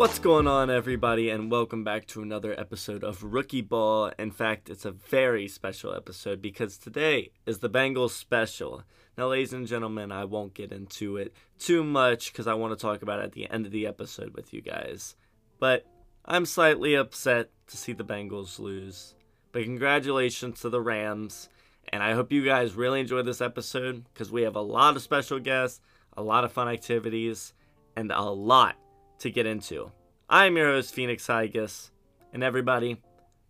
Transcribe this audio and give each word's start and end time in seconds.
What's 0.00 0.18
going 0.18 0.46
on, 0.46 0.70
everybody, 0.70 1.28
and 1.28 1.50
welcome 1.50 1.84
back 1.84 2.06
to 2.06 2.22
another 2.22 2.58
episode 2.58 3.04
of 3.04 3.22
Rookie 3.22 3.60
Ball. 3.60 4.12
In 4.18 4.30
fact, 4.30 4.70
it's 4.70 4.86
a 4.86 4.92
very 4.92 5.46
special 5.46 5.94
episode 5.94 6.40
because 6.40 6.78
today 6.78 7.32
is 7.44 7.58
the 7.58 7.68
Bengals 7.68 8.12
special. 8.12 8.84
Now, 9.18 9.28
ladies 9.28 9.52
and 9.52 9.66
gentlemen, 9.66 10.10
I 10.10 10.24
won't 10.24 10.54
get 10.54 10.72
into 10.72 11.18
it 11.18 11.34
too 11.58 11.84
much 11.84 12.32
because 12.32 12.46
I 12.46 12.54
want 12.54 12.72
to 12.72 12.82
talk 12.82 13.02
about 13.02 13.20
it 13.20 13.24
at 13.24 13.32
the 13.32 13.50
end 13.50 13.66
of 13.66 13.72
the 13.72 13.86
episode 13.86 14.34
with 14.34 14.54
you 14.54 14.62
guys. 14.62 15.16
But 15.58 15.84
I'm 16.24 16.46
slightly 16.46 16.94
upset 16.94 17.50
to 17.66 17.76
see 17.76 17.92
the 17.92 18.02
Bengals 18.02 18.58
lose. 18.58 19.14
But 19.52 19.64
congratulations 19.64 20.62
to 20.62 20.70
the 20.70 20.80
Rams, 20.80 21.50
and 21.90 22.02
I 22.02 22.14
hope 22.14 22.32
you 22.32 22.42
guys 22.42 22.72
really 22.72 23.00
enjoy 23.00 23.20
this 23.20 23.42
episode 23.42 24.06
because 24.14 24.32
we 24.32 24.44
have 24.44 24.56
a 24.56 24.62
lot 24.62 24.96
of 24.96 25.02
special 25.02 25.40
guests, 25.40 25.82
a 26.16 26.22
lot 26.22 26.44
of 26.44 26.52
fun 26.52 26.70
activities, 26.70 27.52
and 27.96 28.10
a 28.10 28.22
lot 28.22 28.76
to 29.20 29.30
get 29.30 29.46
into. 29.46 29.92
I'm 30.28 30.56
your 30.56 30.72
host, 30.72 30.94
Phoenix 30.94 31.26
Higas, 31.26 31.90
and 32.32 32.42
everybody, 32.42 33.02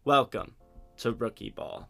welcome 0.04 0.54
to 0.98 1.12
Rookie 1.12 1.50
Ball. 1.50 1.88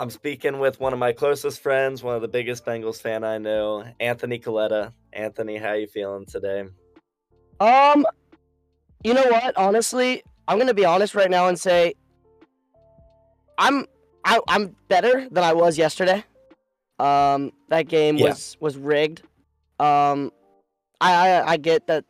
I'm 0.00 0.08
speaking 0.08 0.58
with 0.58 0.80
one 0.80 0.94
of 0.94 0.98
my 0.98 1.12
closest 1.12 1.60
friends, 1.60 2.02
one 2.02 2.14
of 2.14 2.22
the 2.22 2.28
biggest 2.28 2.64
Bengals 2.64 3.02
fan 3.02 3.22
I 3.22 3.36
know, 3.36 3.84
Anthony 4.00 4.38
Coletta. 4.38 4.94
Anthony, 5.12 5.58
how 5.58 5.74
you 5.74 5.86
feeling 5.86 6.24
today? 6.24 6.64
Um, 7.60 8.06
you 9.04 9.12
know 9.12 9.26
what? 9.26 9.54
Honestly, 9.58 10.22
I'm 10.48 10.58
gonna 10.58 10.72
be 10.72 10.86
honest 10.86 11.14
right 11.14 11.30
now 11.30 11.48
and 11.48 11.60
say 11.60 11.92
I'm 13.58 13.84
I, 14.24 14.40
I'm 14.48 14.74
better 14.88 15.28
than 15.30 15.44
I 15.44 15.52
was 15.52 15.76
yesterday. 15.76 16.24
Um, 16.98 17.52
that 17.68 17.86
game 17.86 18.16
Yeah. 18.16 18.28
was 18.30 18.56
was 18.58 18.78
rigged. 18.78 19.20
Um, 19.78 20.32
I, 21.02 21.28
I 21.28 21.50
I 21.52 21.56
get 21.58 21.88
that 21.88 22.06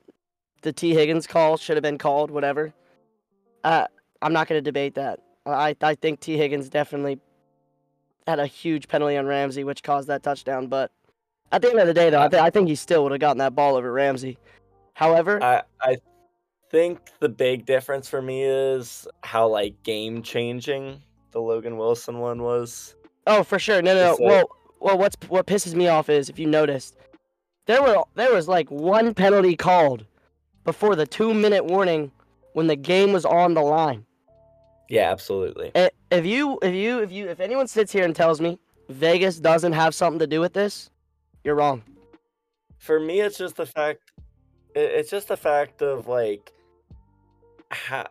the 0.62 0.72
Tee 0.72 0.94
Higgins 0.94 1.26
call 1.26 1.56
should 1.56 1.76
have 1.76 1.82
been 1.82 1.98
called, 1.98 2.30
whatever. 2.30 2.72
Uh, 3.64 3.88
I'm 4.22 4.32
not 4.32 4.46
gonna 4.46 4.60
debate 4.60 4.94
that. 4.94 5.18
I 5.44 5.74
I 5.82 5.96
think 5.96 6.20
Tee 6.20 6.36
Higgins 6.36 6.68
definitely 6.68 7.18
had 8.26 8.38
a 8.38 8.46
huge 8.46 8.88
penalty 8.88 9.16
on 9.16 9.26
Ramsey, 9.26 9.64
which 9.64 9.82
caused 9.82 10.08
that 10.08 10.22
touchdown. 10.22 10.66
But 10.66 10.90
at 11.52 11.62
the 11.62 11.70
end 11.70 11.78
of 11.78 11.86
the 11.86 11.94
day, 11.94 12.10
though, 12.10 12.22
I, 12.22 12.28
th- 12.28 12.42
I 12.42 12.50
think 12.50 12.68
he 12.68 12.74
still 12.74 13.02
would 13.02 13.12
have 13.12 13.20
gotten 13.20 13.38
that 13.38 13.54
ball 13.54 13.76
over 13.76 13.92
Ramsey. 13.92 14.38
However, 14.94 15.42
I 15.42 15.62
I 15.80 15.96
think 16.70 17.00
the 17.18 17.28
big 17.28 17.66
difference 17.66 18.08
for 18.08 18.22
me 18.22 18.44
is 18.44 19.08
how 19.22 19.48
like 19.48 19.82
game 19.82 20.22
changing 20.22 21.02
the 21.32 21.40
Logan 21.40 21.76
Wilson 21.76 22.18
one 22.18 22.42
was. 22.42 22.94
Oh, 23.26 23.42
for 23.42 23.58
sure. 23.58 23.82
No, 23.82 23.94
no, 23.94 24.16
no. 24.18 24.26
Well, 24.26 24.50
well, 24.80 24.98
what's 24.98 25.16
what 25.28 25.46
pisses 25.46 25.74
me 25.74 25.88
off 25.88 26.08
is 26.08 26.28
if 26.28 26.38
you 26.38 26.46
noticed, 26.46 26.96
there 27.66 27.82
were 27.82 28.02
there 28.14 28.32
was 28.32 28.48
like 28.48 28.70
one 28.70 29.14
penalty 29.14 29.56
called 29.56 30.04
before 30.64 30.96
the 30.96 31.06
two 31.06 31.34
minute 31.34 31.64
warning 31.64 32.10
when 32.52 32.66
the 32.66 32.76
game 32.76 33.12
was 33.12 33.24
on 33.24 33.54
the 33.54 33.62
line. 33.62 34.04
Yeah, 34.90 35.10
absolutely. 35.10 35.70
If 36.10 36.26
you, 36.26 36.58
if 36.60 36.74
you, 36.74 36.98
if 36.98 37.12
you, 37.12 37.28
if 37.28 37.38
anyone 37.38 37.68
sits 37.68 37.92
here 37.92 38.04
and 38.04 38.14
tells 38.14 38.40
me 38.40 38.58
Vegas 38.88 39.38
doesn't 39.38 39.72
have 39.72 39.94
something 39.94 40.18
to 40.18 40.26
do 40.26 40.40
with 40.40 40.52
this, 40.52 40.90
you're 41.44 41.54
wrong. 41.54 41.82
For 42.78 42.98
me, 42.98 43.20
it's 43.20 43.38
just 43.38 43.56
the 43.56 43.66
fact. 43.66 44.00
It's 44.74 45.08
just 45.08 45.28
the 45.28 45.36
fact 45.36 45.80
of 45.80 46.08
like, 46.08 46.52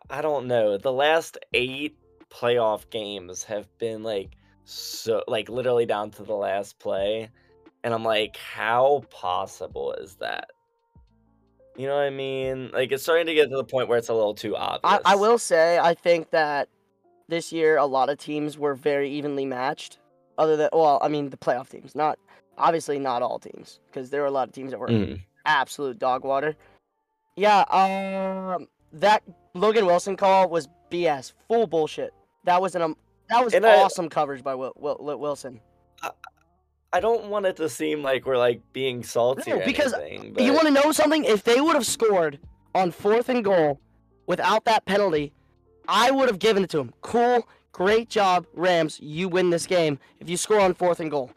I 0.09 0.21
don't 0.21 0.47
know. 0.47 0.77
The 0.77 0.93
last 0.93 1.37
eight 1.53 1.97
playoff 2.29 2.89
games 2.89 3.43
have 3.43 3.67
been 3.77 4.03
like 4.03 4.37
so, 4.63 5.23
like 5.27 5.49
literally 5.49 5.85
down 5.85 6.11
to 6.11 6.23
the 6.23 6.35
last 6.35 6.79
play, 6.79 7.29
and 7.83 7.93
I'm 7.93 8.05
like, 8.05 8.37
how 8.37 9.03
possible 9.09 9.93
is 9.93 10.15
that? 10.15 10.51
You 11.79 11.87
know 11.87 11.95
what 11.95 12.01
I 12.03 12.09
mean? 12.09 12.71
Like, 12.73 12.91
it's 12.91 13.03
starting 13.03 13.25
to 13.27 13.33
get 13.33 13.49
to 13.49 13.55
the 13.55 13.63
point 13.63 13.87
where 13.87 13.97
it's 13.97 14.09
a 14.09 14.13
little 14.13 14.33
too 14.33 14.53
obvious. 14.57 14.81
I, 14.83 15.13
I 15.13 15.15
will 15.15 15.37
say 15.37 15.79
I 15.79 15.93
think 15.93 16.29
that 16.31 16.67
this 17.29 17.53
year 17.53 17.77
a 17.77 17.85
lot 17.85 18.09
of 18.09 18.17
teams 18.17 18.57
were 18.57 18.75
very 18.75 19.09
evenly 19.09 19.45
matched. 19.45 19.97
Other 20.37 20.57
than 20.57 20.69
well, 20.73 20.99
I 21.01 21.07
mean 21.07 21.29
the 21.29 21.37
playoff 21.37 21.69
teams, 21.69 21.95
not 21.95 22.19
obviously 22.57 22.99
not 22.99 23.21
all 23.21 23.39
teams 23.39 23.79
because 23.87 24.09
there 24.09 24.19
were 24.19 24.27
a 24.27 24.31
lot 24.31 24.49
of 24.49 24.53
teams 24.53 24.71
that 24.71 24.79
were 24.79 24.89
Mm. 24.89 25.21
absolute 25.45 25.97
dog 25.99 26.25
water. 26.25 26.53
Yeah, 27.37 27.61
um, 27.71 28.67
that 28.91 29.23
Logan 29.53 29.85
Wilson 29.85 30.17
call 30.17 30.49
was 30.49 30.67
BS, 30.91 31.31
full 31.47 31.65
bullshit. 31.65 32.13
That 32.43 32.61
was 32.61 32.75
an 32.75 32.81
um, 32.81 32.97
that 33.29 33.45
was 33.45 33.53
And 33.53 33.65
I- 33.65 33.75
awesome 33.79 34.09
coverage 34.09 34.43
by 34.43 34.53
Wil- 34.53 34.73
Wil- 34.75 34.97
Wil- 34.99 35.19
Wilson. 35.19 35.61
I 36.91 36.99
don't 36.99 37.25
want 37.29 37.45
it 37.45 37.55
to 37.57 37.69
seem 37.69 38.01
like 38.01 38.25
we're 38.25 38.37
like 38.37 38.61
being 38.73 39.03
salty. 39.03 39.51
No, 39.51 39.57
or 39.59 39.65
because 39.65 39.93
anything, 39.93 40.35
You 40.39 40.53
want 40.53 40.67
to 40.67 40.73
know 40.73 40.91
something? 40.91 41.23
If 41.23 41.43
they 41.43 41.61
would 41.61 41.75
have 41.75 41.85
scored 41.85 42.39
on 42.73 42.91
fourth 42.91 43.29
and 43.29 43.43
goal 43.43 43.79
without 44.25 44.65
that 44.65 44.85
penalty, 44.85 45.31
I 45.87 46.09
would 46.11 46.27
have 46.29 46.39
given 46.39 46.63
it 46.63 46.69
to 46.71 46.77
them. 46.77 46.93
Cool, 47.01 47.47
great 47.71 48.09
job, 48.09 48.47
Rams. 48.53 48.99
You 49.01 49.29
win 49.29 49.49
this 49.51 49.65
game 49.67 49.99
if 50.19 50.29
you 50.29 50.37
score 50.37 50.59
on 50.59 50.73
fourth 50.73 50.99
and 50.99 51.11
goal, 51.11 51.31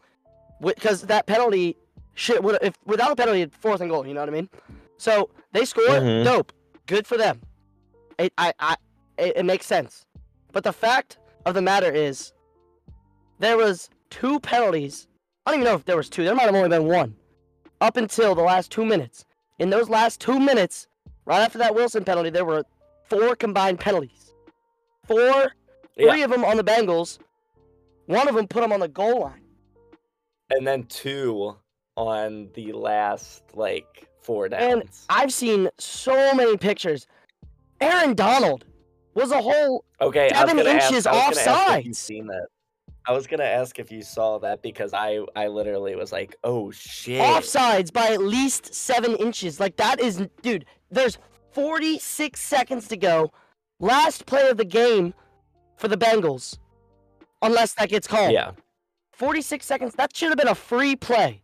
because 0.60 1.02
that 1.02 1.26
penalty 1.26 1.76
shit 2.14 2.42
would 2.42 2.58
if 2.62 2.74
without 2.86 3.10
a 3.12 3.16
penalty, 3.16 3.46
fourth 3.58 3.80
and 3.82 3.90
goal. 3.90 4.06
You 4.06 4.14
know 4.14 4.20
what 4.20 4.28
I 4.30 4.32
mean? 4.32 4.48
So 4.96 5.28
they 5.52 5.64
score, 5.66 5.84
Mhm. 5.86 6.24
dope, 6.24 6.52
good 6.86 7.06
for 7.06 7.18
them. 7.18 7.42
It 8.18 8.32
I 8.38 8.52
I 8.58 8.76
it, 9.18 9.36
it 9.36 9.44
makes 9.44 9.66
sense, 9.66 10.06
but 10.52 10.64
the 10.64 10.72
fact 10.72 11.18
of 11.44 11.54
the 11.54 11.62
matter 11.62 11.90
is, 11.90 12.32
there 13.38 13.56
was 13.58 13.90
two 14.10 14.40
penalties. 14.40 15.08
I 15.46 15.50
don't 15.50 15.60
even 15.60 15.72
know 15.72 15.76
if 15.76 15.84
there 15.84 15.96
was 15.96 16.08
two. 16.08 16.24
There 16.24 16.34
might 16.34 16.44
have 16.46 16.54
only 16.54 16.68
been 16.68 16.84
one 16.86 17.14
up 17.80 17.96
until 17.96 18.34
the 18.34 18.42
last 18.42 18.70
two 18.70 18.84
minutes. 18.84 19.24
In 19.58 19.70
those 19.70 19.88
last 19.88 20.20
two 20.20 20.38
minutes, 20.38 20.86
right 21.24 21.40
after 21.40 21.58
that 21.58 21.74
Wilson 21.74 22.04
penalty, 22.04 22.30
there 22.30 22.44
were 22.44 22.64
four 23.08 23.34
combined 23.34 23.80
penalties. 23.80 24.32
Four, 25.06 25.52
Yeah. 25.96 26.10
three 26.12 26.22
of 26.22 26.30
them 26.30 26.44
on 26.44 26.56
the 26.56 26.64
Bengals. 26.64 27.18
One 28.06 28.28
of 28.28 28.34
them 28.34 28.46
put 28.46 28.60
them 28.60 28.72
on 28.72 28.80
the 28.80 28.88
goal 28.88 29.20
line. 29.22 29.38
and 30.50 30.66
then 30.66 30.84
two 30.84 31.56
on 31.96 32.50
the 32.52 32.72
last 32.72 33.42
like 33.54 34.06
four 34.20 34.50
downs. 34.50 34.62
And. 34.62 34.82
I've 35.08 35.32
seen 35.32 35.70
so 35.78 36.34
many 36.34 36.58
pictures. 36.58 37.06
Aaron 37.80 38.14
Donald 38.14 38.66
was 39.14 39.32
a 39.32 39.40
whole. 39.40 39.84
okay, 40.00 40.28
seven 40.34 40.58
inches 40.58 41.06
ask, 41.06 41.46
gonna 41.46 41.58
ask 41.58 41.94
seen 41.94 42.26
that. 42.26 42.48
I 43.06 43.12
was 43.12 43.26
gonna 43.26 43.42
ask 43.44 43.78
if 43.78 43.90
you 43.90 44.02
saw 44.02 44.38
that 44.38 44.62
because 44.62 44.92
I 44.94 45.20
I 45.34 45.48
literally 45.48 45.96
was 45.96 46.12
like, 46.12 46.36
oh 46.44 46.70
shit. 46.70 47.20
offsides 47.20 47.92
by 47.92 48.08
at 48.08 48.20
least 48.20 48.74
seven 48.74 49.16
inches. 49.16 49.58
Like 49.60 49.76
that 49.76 50.00
is, 50.00 50.26
dude. 50.42 50.64
There's 50.90 51.18
46 51.52 52.38
seconds 52.40 52.88
to 52.88 52.96
go. 52.96 53.32
Last 53.80 54.26
play 54.26 54.48
of 54.48 54.56
the 54.56 54.64
game 54.64 55.14
for 55.76 55.88
the 55.88 55.96
Bengals, 55.96 56.58
unless 57.42 57.74
that 57.74 57.88
gets 57.88 58.06
called. 58.06 58.32
Yeah. 58.32 58.52
46 59.12 59.64
seconds. 59.64 59.94
That 59.94 60.14
should 60.16 60.28
have 60.28 60.38
been 60.38 60.48
a 60.48 60.54
free 60.54 60.94
play. 60.96 61.42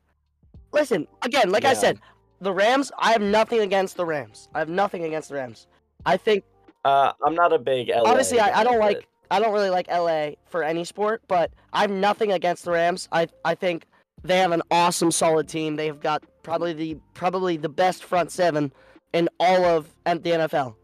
Listen, 0.73 1.07
again, 1.23 1.51
like 1.51 1.65
I 1.65 1.73
said, 1.75 1.99
the 2.41 2.53
Rams. 2.53 2.93
I 2.99 3.13
have 3.13 3.23
nothing 3.23 3.61
against 3.61 3.97
the 3.97 4.05
Rams. 4.05 4.49
I 4.55 4.59
have 4.61 4.69
nothing 4.69 5.05
against 5.05 5.29
the 5.31 5.37
Rams. 5.37 5.67
I 6.07 6.17
think 6.17 6.45
Uh, 6.85 7.13
I'm 7.25 7.35
not 7.35 7.53
a 7.53 7.59
big 7.59 7.89
LA. 7.89 8.03
obviously 8.09 8.39
I, 8.39 8.61
I 8.61 8.65
don't 8.65 8.79
like 8.79 9.07
I 9.31 9.41
don't 9.41 9.53
really 9.53 9.71
like 9.71 9.89
LA 9.89 10.31
for 10.47 10.63
any 10.63 10.85
sport, 10.85 11.23
but 11.29 11.53
I 11.73 11.83
have 11.83 11.91
nothing 11.91 12.33
against 12.33 12.65
the 12.65 12.73
Rams. 12.73 13.09
I 13.13 13.29
I 13.45 13.55
think 13.55 13.85
they 14.23 14.39
have 14.39 14.53
an 14.53 14.63
awesome 14.71 15.11
solid 15.11 15.49
team. 15.49 15.77
They've 15.77 15.99
got 15.99 16.25
probably 16.43 16.73
the 16.73 16.97
probably 17.15 17.57
the 17.57 17.69
best 17.69 18.05
front 18.05 18.31
seven 18.33 18.73
in 19.13 19.29
all 19.39 19.65
of 19.65 19.95
the 20.05 20.19
NFL. 20.21 20.75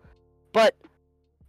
But 0.53 0.75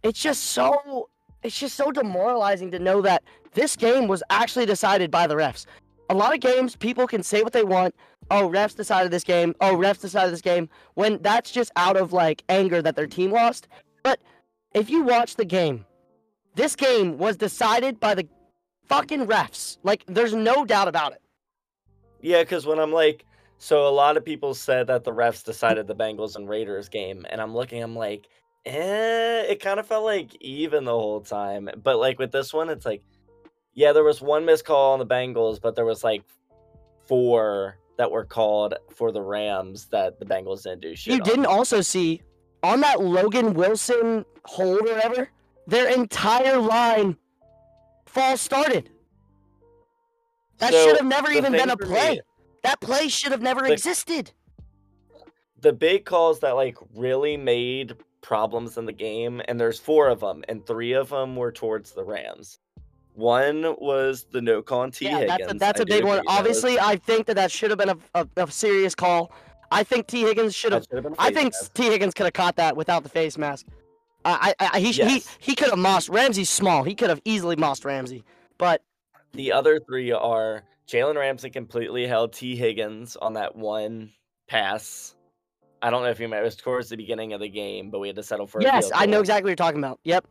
it's 0.02 0.20
just 0.20 0.44
so 0.44 1.08
it's 1.42 1.58
just 1.58 1.76
so 1.76 1.90
demoralizing 1.92 2.70
to 2.72 2.78
know 2.78 3.02
that 3.02 3.22
this 3.52 3.76
game 3.76 4.08
was 4.08 4.22
actually 4.30 4.66
decided 4.66 5.10
by 5.10 5.26
the 5.26 5.34
refs. 5.34 5.66
A 6.08 6.14
lot 6.14 6.34
of 6.34 6.40
games 6.40 6.76
people 6.76 7.06
can 7.06 7.22
say 7.22 7.42
what 7.42 7.52
they 7.52 7.64
want. 7.64 7.94
Oh, 8.30 8.48
refs 8.48 8.76
decided 8.76 9.12
this 9.12 9.24
game. 9.24 9.54
Oh, 9.60 9.76
refs 9.76 10.00
decided 10.00 10.32
this 10.32 10.40
game 10.40 10.68
when 10.94 11.20
that's 11.22 11.50
just 11.50 11.70
out 11.76 11.96
of 11.96 12.12
like 12.12 12.42
anger 12.48 12.82
that 12.82 12.96
their 12.96 13.06
team 13.06 13.30
lost. 13.30 13.68
But 14.02 14.20
if 14.74 14.90
you 14.90 15.02
watch 15.02 15.36
the 15.36 15.44
game, 15.44 15.84
this 16.56 16.74
game 16.74 17.18
was 17.18 17.36
decided 17.36 18.00
by 18.00 18.14
the 18.14 18.26
fucking 18.86 19.26
refs. 19.26 19.78
Like, 19.84 20.04
there's 20.06 20.34
no 20.34 20.64
doubt 20.64 20.88
about 20.88 21.12
it. 21.12 21.22
Yeah, 22.20 22.42
because 22.42 22.66
when 22.66 22.80
I'm 22.80 22.92
like, 22.92 23.24
so 23.58 23.86
a 23.86 23.90
lot 23.90 24.16
of 24.16 24.24
people 24.24 24.54
said 24.54 24.88
that 24.88 25.04
the 25.04 25.12
refs 25.12 25.44
decided 25.44 25.86
the 25.86 25.94
Bengals 25.94 26.34
and 26.34 26.48
Raiders 26.48 26.88
game, 26.88 27.24
and 27.30 27.40
I'm 27.40 27.54
looking, 27.54 27.82
I'm 27.82 27.94
like, 27.94 28.26
eh, 28.64 29.42
it 29.42 29.60
kind 29.60 29.78
of 29.78 29.86
felt 29.86 30.04
like 30.04 30.34
even 30.40 30.84
the 30.84 30.92
whole 30.92 31.20
time. 31.20 31.68
But 31.82 31.98
like 31.98 32.18
with 32.18 32.32
this 32.32 32.52
one, 32.52 32.68
it's 32.70 32.84
like, 32.84 33.02
Yeah, 33.74 33.92
there 33.92 34.04
was 34.04 34.20
one 34.20 34.44
missed 34.44 34.64
call 34.64 34.94
on 34.94 34.98
the 34.98 35.06
Bengals, 35.06 35.60
but 35.60 35.76
there 35.76 35.84
was 35.84 36.02
like 36.02 36.22
four 37.06 37.78
that 37.98 38.10
were 38.10 38.24
called 38.24 38.74
for 38.94 39.12
the 39.12 39.22
Rams 39.22 39.86
that 39.86 40.18
the 40.18 40.26
Bengals 40.26 40.64
didn't 40.64 40.80
do 40.82 40.96
shit. 40.96 41.14
You 41.14 41.20
on. 41.20 41.28
didn't 41.28 41.46
also 41.46 41.80
see 41.80 42.22
on 42.62 42.80
that 42.80 43.00
Logan 43.00 43.54
Wilson 43.54 44.24
hold 44.44 44.80
or 44.80 44.94
whatever, 44.94 45.28
their 45.66 45.88
entire 45.92 46.58
line 46.58 47.16
false 48.06 48.40
started. 48.40 48.90
That 50.58 50.72
So, 50.72 50.84
should 50.86 50.96
have 50.96 51.06
never 51.06 51.30
even 51.30 51.52
been 51.52 51.70
a 51.70 51.76
play. 51.76 52.12
me- 52.16 52.20
That 52.62 52.80
play 52.80 53.08
should 53.08 53.32
have 53.32 53.42
never 53.42 53.62
The- 53.66 53.72
existed. 53.72 54.32
the 55.60 55.72
big 55.72 56.04
calls 56.04 56.40
that 56.40 56.52
like 56.52 56.76
really 56.94 57.36
made 57.36 57.96
problems 58.22 58.76
in 58.78 58.86
the 58.86 58.92
game, 58.92 59.40
and 59.48 59.60
there's 59.60 59.78
four 59.78 60.08
of 60.08 60.20
them, 60.20 60.44
and 60.48 60.64
three 60.66 60.92
of 60.92 61.08
them 61.10 61.36
were 61.36 61.52
towards 61.52 61.92
the 61.92 62.04
Rams. 62.04 62.58
One 63.14 63.74
was 63.78 64.26
the 64.30 64.40
no 64.42 64.62
call 64.62 64.80
on 64.80 64.90
T. 64.90 65.06
yeah, 65.06 65.18
Higgins. 65.20 65.38
that's 65.38 65.52
a, 65.52 65.58
that's 65.58 65.80
a 65.80 65.86
big 65.86 66.04
one. 66.04 66.22
Obviously, 66.26 66.78
I 66.78 66.96
think 66.96 67.26
that 67.26 67.34
that 67.36 67.50
should 67.50 67.70
have 67.70 67.78
been 67.78 67.88
a, 67.90 67.96
a, 68.14 68.28
a 68.36 68.50
serious 68.50 68.94
call. 68.94 69.32
I 69.70 69.82
think 69.82 70.06
Tee 70.06 70.22
Higgins 70.22 70.54
should 70.54 70.72
have. 70.72 70.82
should 70.84 70.94
have 70.96 71.04
been 71.04 71.14
a 71.14 71.16
I 71.18 71.32
think. 71.32 71.54
Tee 71.74 71.86
Higgins 71.90 72.14
could 72.14 72.24
have 72.24 72.32
caught 72.34 72.56
that 72.56 72.76
without 72.76 73.02
the 73.02 73.08
face 73.08 73.36
mask. 73.38 73.66
I, 74.26 74.54
I, 74.58 74.70
I 74.74 74.80
he, 74.80 74.92
sh 74.92 75.00
he, 75.00 75.22
he 75.38 75.54
could 75.54 75.70
have 75.70 75.78
mossed 75.78 76.08
Ramsey's 76.08 76.50
small. 76.50 76.82
He 76.82 76.94
could 76.94 77.08
have 77.10 77.20
easily 77.24 77.56
mossed 77.56 77.84
Ramsey. 77.84 78.24
But 78.58 78.82
The 79.32 79.52
other 79.52 79.78
three 79.78 80.12
are 80.12 80.64
Jalen 80.88 81.16
Ramsey 81.16 81.50
completely 81.50 82.06
held 82.06 82.32
Tee 82.32 82.56
Higgins 82.56 83.16
on 83.16 83.34
that 83.34 83.54
one 83.54 84.12
pass. 84.48 85.14
I 85.82 85.90
don't 85.90 86.02
know 86.02 86.08
if 86.08 86.18
you 86.18 86.26
remember, 86.26 86.42
it 86.42 86.46
was 86.46 86.56
towards 86.56 86.88
the 86.88 86.96
beginning 86.96 87.32
of 87.32 87.40
the 87.40 87.48
game, 87.48 87.90
but 87.90 87.98
we 87.98 88.08
had 88.08 88.16
to 88.16 88.22
settle 88.22 88.46
for 88.46 88.62
yes, 88.62 88.90
I 88.94 89.06
know 89.06 89.20
exactly 89.20 89.44
what 89.44 89.50
you're 89.50 89.56
talking 89.56 89.78
about. 89.78 90.00
Yep. 90.04 90.26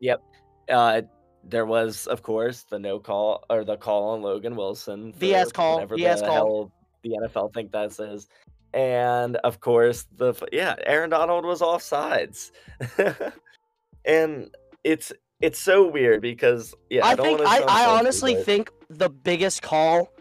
Yep. 0.00 0.22
Uh, 0.68 1.02
there 1.42 1.64
was, 1.64 2.06
of 2.06 2.22
course, 2.22 2.62
the 2.64 2.78
no 2.78 2.98
call 2.98 3.44
or 3.48 3.64
the 3.64 3.76
call 3.76 4.10
on 4.10 4.22
Logan 4.22 4.56
Wilson. 4.56 5.12
VS 5.14 5.52
call, 5.52 5.84
VS 5.86 6.20
the 6.20 6.26
call. 6.26 6.72
the 7.02 7.16
NFL 7.22 7.54
think 7.54 7.72
that 7.72 7.98
is. 7.98 8.28
And 8.76 9.36
of 9.36 9.60
course, 9.60 10.06
the 10.18 10.34
yeah, 10.52 10.74
Aaron 10.84 11.08
Donald 11.08 11.46
was 11.46 11.62
offsides, 11.62 12.50
and 14.04 14.50
it's 14.84 15.14
it's 15.40 15.58
so 15.58 15.88
weird 15.90 16.20
because 16.20 16.74
yeah, 16.90 17.06
I, 17.06 17.12
I 17.12 17.14
don't 17.14 17.38
think 17.38 17.48
I, 17.48 17.60
I 17.60 17.98
honestly 17.98 18.34
but- 18.34 18.44
think 18.44 18.70
the 18.90 19.08
biggest 19.08 19.62
call 19.62 20.12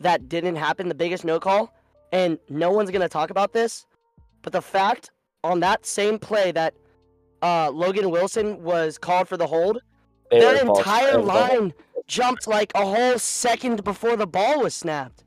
that 0.00 0.28
didn't 0.28 0.56
happen, 0.56 0.88
the 0.88 0.94
biggest 0.96 1.24
no 1.24 1.38
call, 1.38 1.72
and 2.10 2.36
no 2.48 2.72
one's 2.72 2.90
gonna 2.90 3.08
talk 3.08 3.30
about 3.30 3.52
this, 3.52 3.86
but 4.42 4.52
the 4.52 4.62
fact 4.62 5.12
on 5.44 5.60
that 5.60 5.86
same 5.86 6.18
play 6.18 6.50
that 6.50 6.74
uh, 7.42 7.70
Logan 7.70 8.10
Wilson 8.10 8.60
was 8.60 8.98
called 8.98 9.28
for 9.28 9.36
the 9.36 9.46
hold, 9.46 9.82
their 10.32 10.60
entire 10.60 11.18
line 11.18 11.72
jumped 12.08 12.48
like 12.48 12.72
a 12.74 12.84
whole 12.84 13.20
second 13.20 13.84
before 13.84 14.16
the 14.16 14.26
ball 14.26 14.64
was 14.64 14.74
snapped. 14.74 15.22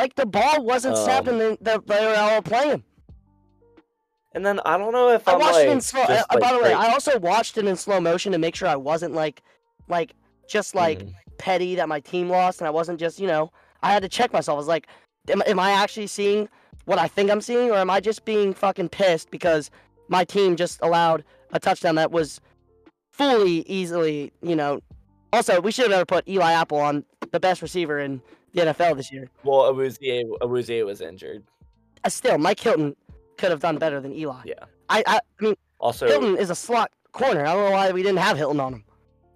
Like 0.00 0.14
the 0.14 0.24
ball 0.24 0.64
wasn't 0.64 0.96
snapped 0.96 1.28
Um, 1.28 1.38
and 1.40 1.58
the, 1.58 1.58
the, 1.60 1.82
they 1.86 2.06
were 2.06 2.14
all 2.16 2.40
playing. 2.40 2.82
And 4.32 4.46
then 4.46 4.58
I 4.64 4.78
don't 4.78 4.92
know 4.92 5.10
if 5.10 5.28
I 5.28 5.32
I'm 5.32 5.40
watched 5.40 5.54
like, 5.54 5.66
it 5.68 5.72
in 5.72 5.80
slow. 5.82 6.02
uh, 6.02 6.22
by 6.38 6.52
the 6.52 6.58
way, 6.62 6.72
I 6.72 6.90
also 6.92 7.18
watched 7.18 7.58
it 7.58 7.66
in 7.66 7.76
slow 7.76 8.00
motion 8.00 8.32
to 8.32 8.38
make 8.38 8.54
sure 8.54 8.66
I 8.66 8.76
wasn't 8.76 9.12
like, 9.12 9.42
like 9.88 10.14
just 10.48 10.74
like 10.74 11.00
Mhm. 11.00 11.14
petty 11.36 11.74
that 11.74 11.86
my 11.88 12.00
team 12.00 12.30
lost, 12.30 12.60
and 12.60 12.66
I 12.68 12.70
wasn't 12.70 12.98
just 12.98 13.20
you 13.20 13.26
know 13.26 13.50
I 13.82 13.92
had 13.92 14.02
to 14.02 14.08
check 14.08 14.32
myself. 14.32 14.56
I 14.56 14.58
was 14.58 14.68
like, 14.68 14.86
am, 15.28 15.42
am 15.46 15.58
I 15.60 15.72
actually 15.72 16.06
seeing 16.06 16.48
what 16.86 16.98
I 16.98 17.06
think 17.06 17.30
I'm 17.30 17.40
seeing, 17.42 17.70
or 17.70 17.76
am 17.76 17.90
I 17.90 18.00
just 18.00 18.24
being 18.24 18.54
fucking 18.54 18.88
pissed 18.88 19.30
because 19.30 19.70
my 20.08 20.24
team 20.24 20.56
just 20.56 20.78
allowed 20.80 21.24
a 21.52 21.60
touchdown 21.60 21.96
that 21.96 22.10
was 22.10 22.40
fully 23.12 23.68
easily, 23.68 24.32
you 24.42 24.56
know. 24.56 24.80
Also, 25.32 25.60
we 25.60 25.70
should 25.72 25.82
have 25.84 25.90
never 25.90 26.06
put 26.06 26.26
Eli 26.28 26.52
Apple 26.52 26.78
on 26.78 27.04
the 27.32 27.38
best 27.40 27.62
receiver 27.62 27.98
in 28.00 28.22
the 28.52 28.62
NFL 28.62 28.96
this 28.96 29.12
year. 29.12 29.28
well, 29.44 29.72
Awuzie 29.72 30.24
Awuzie 30.40 30.84
was 30.84 31.00
injured. 31.00 31.44
Uh, 32.04 32.08
still, 32.08 32.38
Mike 32.38 32.58
Hilton 32.60 32.96
could 33.36 33.50
have 33.50 33.60
done 33.60 33.78
better 33.78 34.00
than 34.00 34.12
Eli. 34.12 34.42
Yeah. 34.44 34.54
I, 34.88 35.02
I, 35.06 35.16
I 35.16 35.20
mean, 35.42 35.54
Also, 35.78 36.06
Hilton 36.06 36.36
is 36.36 36.50
a 36.50 36.54
slot 36.54 36.90
corner. 37.12 37.42
I 37.46 37.52
don't 37.54 37.64
know 37.66 37.70
why 37.72 37.90
we 37.92 38.02
didn't 38.02 38.18
have 38.18 38.36
Hilton 38.36 38.60
on 38.60 38.74
him. 38.74 38.84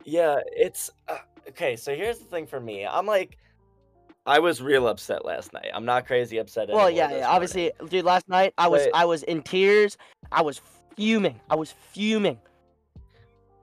Yeah, 0.04 0.40
it's 0.54 0.90
uh, 1.08 1.18
okay. 1.48 1.76
So 1.76 1.94
here's 1.94 2.18
the 2.18 2.24
thing 2.24 2.46
for 2.46 2.60
me. 2.60 2.86
I'm 2.86 3.06
like, 3.06 3.38
I 4.26 4.38
was 4.38 4.60
real 4.62 4.88
upset 4.88 5.24
last 5.24 5.52
night. 5.52 5.68
I'm 5.74 5.84
not 5.84 6.06
crazy 6.06 6.38
upset. 6.38 6.68
Well, 6.68 6.90
yeah, 6.90 7.10
yeah. 7.18 7.28
Obviously, 7.28 7.72
dude, 7.88 8.04
last 8.04 8.28
night 8.28 8.52
I 8.58 8.68
was 8.68 8.84
But- 8.84 8.96
I 8.96 9.04
was 9.04 9.22
in 9.22 9.42
tears. 9.42 9.96
I 10.32 10.42
was 10.42 10.60
fuming. 10.96 11.40
I 11.50 11.54
was 11.56 11.72
fuming. 11.92 12.38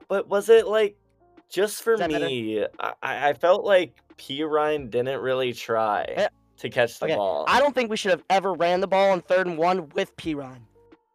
But 0.08 0.28
was 0.28 0.50
it 0.50 0.68
like 0.68 0.96
just 1.52 1.84
for 1.84 1.98
that 1.98 2.10
me? 2.10 2.66
I, 2.80 2.94
I 3.04 3.30
I 3.30 3.34
felt 3.34 3.64
like 3.64 3.94
Perine 4.18 4.90
didn't 4.90 5.20
really 5.22 5.54
try 5.54 6.04
Eh, 6.16 6.28
to 6.58 6.70
catch 6.70 7.00
the 7.00 7.06
okay, 7.06 7.16
ball. 7.16 7.46
I 7.48 7.60
don't 7.60 7.76
think 7.76 7.90
we 7.90 7.98
should 7.98 8.12
have 8.12 8.24
ever 8.30 8.54
ran 8.54 8.80
the 8.82 8.88
ball 8.88 9.12
on 9.12 9.22
third 9.22 9.48
and 9.48 9.58
one 9.58 9.90
with 9.90 10.16
Perine. 10.18 10.62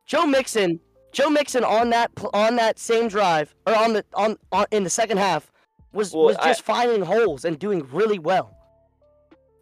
Joe 0.07 0.27
Mixon, 0.27 0.79
Joe 1.13 1.31
Mixon 1.31 1.65
on 1.65 1.91
that 1.91 2.11
on 2.35 2.57
that 2.57 2.79
same 2.79 3.09
drive 3.09 3.55
or 3.67 3.75
on 3.75 3.95
the 3.95 4.05
on, 4.15 4.37
on 4.53 4.67
in 4.71 4.85
the 4.85 4.91
second 4.91 5.19
half 5.19 5.51
was 5.93 6.13
Well, 6.13 6.25
was 6.27 6.37
I- 6.37 6.49
just 6.49 6.63
finding 6.63 7.03
holes 7.03 7.45
and 7.45 7.59
doing 7.59 7.87
really 7.91 8.19
well. 8.19 8.53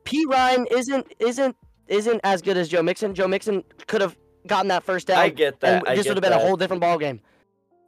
Perine 0.04 0.66
isn't 0.70 1.06
isn't 1.18 1.56
isn't 1.88 2.20
as 2.24 2.42
good 2.42 2.56
as 2.56 2.68
Joe 2.68 2.82
Mixon. 2.82 3.14
Joe 3.14 3.28
Mixon 3.28 3.62
could 3.86 4.00
have 4.00 4.16
gotten 4.46 4.68
that 4.68 4.82
first 4.82 5.06
down. 5.06 5.18
I 5.18 5.28
get 5.30 5.60
that. 5.60 5.84
this 5.86 6.06
would 6.06 6.16
have 6.16 6.22
been 6.22 6.32
a 6.32 6.38
whole 6.38 6.56
different 6.56 6.80
ball 6.80 6.98
game. 6.98 7.20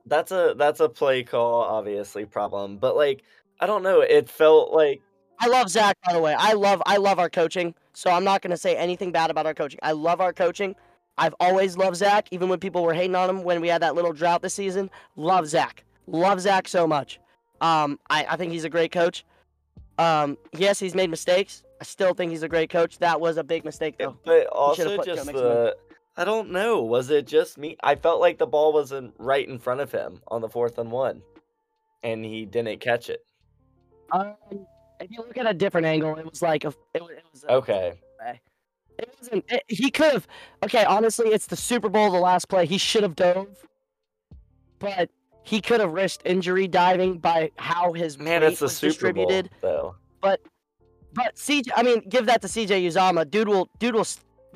That's 0.07 0.33
a 0.33 0.55
that's 0.57 0.81
a 0.81 0.89
play 0.89 1.23
call, 1.25 1.63
obviously 1.63 2.25
problem. 2.25 2.79
But 2.79 2.97
like, 2.97 3.25
I 3.61 3.67
don't 3.67 3.83
know. 3.83 4.01
It 4.01 4.29
felt 4.29 4.73
like 4.73 5.03
I 5.39 5.49
love 5.49 5.69
Zach, 5.69 5.97
by 6.05 6.13
the 6.13 6.21
way. 6.21 6.35
I 6.39 6.53
love 6.53 6.83
I 6.87 6.97
love 6.97 7.19
our 7.19 7.31
coaching. 7.31 7.75
So 7.93 8.11
I'm 8.11 8.25
not 8.25 8.43
gonna 8.43 8.57
say 8.57 8.77
anything 8.77 9.13
bad 9.13 9.31
about 9.31 9.47
our 9.47 9.55
coaching. 9.55 9.81
I 9.83 9.93
love 9.93 10.21
our 10.21 10.33
coaching. 10.33 10.75
I've 11.19 11.35
always 11.41 11.77
loved 11.77 11.97
Zach, 11.97 12.29
even 12.31 12.49
when 12.49 12.59
people 12.59 12.83
were 12.83 12.93
hating 12.93 13.17
on 13.17 13.31
him 13.31 13.43
when 13.43 13.61
we 13.61 13.69
had 13.69 13.83
that 13.83 13.95
little 13.95 14.13
drought 14.13 14.43
this 14.43 14.55
season. 14.55 14.91
Love 15.17 15.49
Zach. 15.49 15.85
Love 16.07 16.41
Zach 16.41 16.69
so 16.69 16.87
much. 16.87 17.19
Um, 17.61 17.99
I, 18.11 18.27
I 18.31 18.37
think 18.37 18.53
he's 18.53 18.65
a 18.65 18.71
great 18.71 18.93
coach. 18.93 19.25
Um, 19.99 20.37
yes, 20.53 20.79
he's 20.79 20.95
made 20.95 21.09
mistakes. 21.09 21.65
I 21.81 21.85
still 21.85 22.13
think 22.13 22.31
he's 22.31 22.43
a 22.43 22.49
great 22.49 22.71
coach. 22.71 22.99
That 22.99 23.21
was 23.21 23.39
a 23.39 23.45
big 23.45 23.65
mistake 23.65 23.97
though. 23.99 24.17
But 24.25 24.47
also 24.49 25.03
just 25.03 25.27
the 25.27 25.77
I 26.17 26.25
don't 26.25 26.51
know. 26.51 26.83
Was 26.83 27.11
it 27.11 27.27
just 27.27 27.59
me? 27.59 27.77
I 27.83 27.95
felt 27.95 28.21
like 28.21 28.39
the 28.39 28.47
ball 28.47 28.73
wasn't 28.73 29.15
right 29.19 29.47
in 29.47 29.59
front 29.59 29.81
of 29.81 29.93
him 29.93 30.23
on 30.29 30.41
the 30.41 30.49
fourth 30.49 30.79
and 30.79 30.91
one, 30.91 31.23
and 32.03 32.25
he 32.25 32.45
didn't 32.47 32.81
catch 32.81 33.11
it. 33.11 33.21
Um, 34.13 34.35
if 35.01 35.11
you 35.11 35.19
look 35.19 35.37
at 35.37 35.47
a 35.47 35.53
different 35.55 35.87
angle, 35.87 36.17
it 36.17 36.25
was 36.25 36.41
like 36.41 36.65
a, 36.65 36.73
it, 36.95 37.03
was- 37.03 37.11
it 37.11 37.25
was 37.33 37.45
a, 37.45 37.53
Okay. 37.53 37.93
It 38.99 39.15
wasn't. 39.21 39.45
It, 39.51 39.63
he 39.69 39.91
could 39.91 40.11
have. 40.15 40.27
Okay, 40.65 40.83
honestly, 40.87 41.29
it's 41.29 41.47
the 41.49 41.57
Super 41.57 41.91
Bowl, 41.91 42.11
the 42.11 42.19
last 42.19 42.49
play. 42.49 42.65
He 42.65 42.79
should 42.79 43.03
have 43.03 43.15
dove, 43.15 43.49
but 44.79 45.11
he 45.43 45.61
could 45.61 45.81
have 45.81 45.93
risked 45.93 46.23
injury 46.25 46.67
diving 46.67 47.19
by 47.19 47.51
how 47.57 47.93
his 47.93 48.19
Man, 48.19 48.43
it's 48.43 48.61
the 48.61 48.65
was 48.65 48.77
Super 48.79 48.89
distributed. 49.13 49.51
Bowl, 49.61 49.71
though. 49.71 49.97
But 50.23 50.41
but 51.13 51.37
CJ, 51.37 51.69
I 51.77 51.83
mean, 51.83 52.09
give 52.09 52.25
that 52.25 52.41
to 52.41 52.49
CJ 52.49 52.87
Uzomah. 52.87 53.31
Dude 53.31 53.49
will, 53.49 53.69
dude 53.79 53.95
will, 53.97 54.07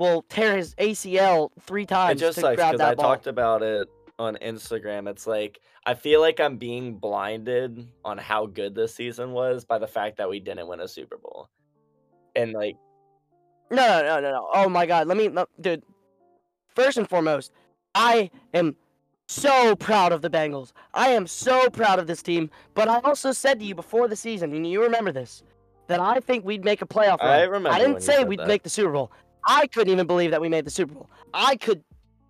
will 0.00 0.22
tear 0.22 0.56
his 0.56 0.74
ACL 0.76 1.50
three 1.60 1.86
times. 1.86 2.20
It 2.20 2.24
just 2.24 2.40
sucks 2.40 2.56
because 2.56 2.80
I 2.80 2.94
ball. 2.94 3.04
talked 3.04 3.26
about 3.28 3.62
it 3.62 3.86
on 4.18 4.36
Instagram. 4.42 5.08
It's 5.08 5.26
like 5.26 5.60
I 5.86 5.94
feel 5.94 6.20
like 6.20 6.40
I'm 6.40 6.56
being 6.56 6.94
blinded 6.96 7.86
on 8.04 8.18
how 8.18 8.46
good 8.46 8.74
this 8.74 8.94
season 8.94 9.32
was 9.32 9.64
by 9.64 9.78
the 9.78 9.86
fact 9.86 10.16
that 10.16 10.28
we 10.28 10.40
didn't 10.40 10.66
win 10.66 10.80
a 10.80 10.88
Super 10.88 11.18
Bowl, 11.18 11.48
and 12.34 12.52
like 12.52 12.76
No, 13.70 13.76
no, 13.76 14.02
no, 14.02 14.20
no, 14.20 14.30
no. 14.32 14.48
Oh 14.52 14.68
my 14.68 14.86
God, 14.86 15.06
let 15.06 15.16
me, 15.16 15.28
let- 15.28 15.48
dude. 15.60 15.84
First 16.74 16.98
and 16.98 17.08
foremost, 17.08 17.52
I 17.94 18.30
am 18.54 18.76
so 19.26 19.74
proud 19.76 20.12
of 20.12 20.22
the 20.22 20.30
Bengals. 20.30 20.72
I 20.94 21.10
am 21.10 21.26
so 21.26 21.68
proud 21.68 21.98
of 21.98 22.06
this 22.06 22.22
team. 22.22 22.48
But 22.74 22.88
I 22.88 23.00
also 23.00 23.32
said 23.32 23.58
to 23.60 23.66
you 23.66 23.74
before 23.74 24.08
the 24.08 24.16
season, 24.16 24.54
and 24.54 24.66
you 24.66 24.82
remember 24.82 25.12
this, 25.12 25.42
that 25.88 25.98
I 26.00 26.20
think 26.20 26.44
we'd 26.44 26.64
make 26.64 26.80
a 26.80 26.86
playoff 26.86 27.18
run. 27.18 27.28
I 27.28 27.42
remember 27.42 27.70
I 27.70 27.78
didn't 27.80 28.02
say 28.02 28.22
we'd 28.22 28.38
that. 28.38 28.46
make 28.48 28.62
the 28.62 28.70
Super 28.70 28.92
Bowl. 28.92 29.10
I 29.46 29.66
couldn't 29.66 29.92
even 29.92 30.06
believe 30.06 30.30
that 30.30 30.40
we 30.40 30.48
made 30.48 30.64
the 30.64 30.70
Super 30.70 30.94
Bowl. 30.94 31.10
I 31.34 31.56
could 31.56 31.82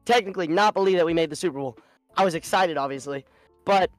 technically 0.04 0.46
not 0.46 0.74
believe 0.74 0.96
that 0.96 1.06
we 1.06 1.14
made 1.14 1.30
the 1.30 1.36
Super 1.36 1.58
Bowl. 1.58 1.78
I 2.16 2.24
was 2.24 2.34
excited, 2.34 2.76
obviously, 2.76 3.24
but 3.64 3.90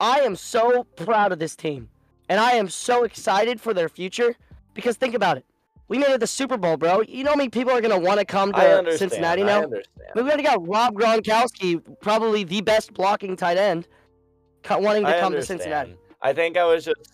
I 0.00 0.20
am 0.20 0.36
so 0.36 0.84
proud 0.96 1.32
of 1.32 1.38
this 1.38 1.56
team, 1.56 1.88
and 2.28 2.40
I 2.40 2.52
am 2.52 2.68
so 2.68 3.04
excited 3.04 3.60
for 3.60 3.74
their 3.74 3.88
future 3.88 4.34
because 4.74 4.96
think 4.96 5.14
about 5.14 5.36
it. 5.36 5.44
We 5.88 5.98
made 5.98 6.10
it 6.10 6.20
the 6.20 6.26
Super 6.26 6.56
Bowl, 6.56 6.76
bro. 6.76 7.02
You 7.02 7.24
know 7.24 7.30
how 7.30 7.36
many 7.36 7.50
people 7.50 7.72
are 7.72 7.80
gonna 7.80 7.98
want 7.98 8.18
to 8.18 8.24
come 8.24 8.52
to 8.52 8.58
understand. 8.58 9.10
Cincinnati 9.10 9.42
I 9.42 9.46
now? 9.46 9.62
understand. 9.64 10.08
I 10.14 10.18
mean, 10.18 10.24
we 10.24 10.30
already 10.30 10.42
got 10.42 10.66
Rob 10.66 10.94
Gronkowski, 10.94 11.82
probably 12.00 12.44
the 12.44 12.62
best 12.62 12.94
blocking 12.94 13.36
tight 13.36 13.58
end, 13.58 13.86
wanting 14.70 15.04
to 15.04 15.16
I 15.16 15.20
come 15.20 15.32
to. 15.34 15.42
Cincinnati. 15.42 15.96
I 16.22 16.32
think 16.32 16.56
I 16.56 16.64
was 16.64 16.84
just. 16.86 17.12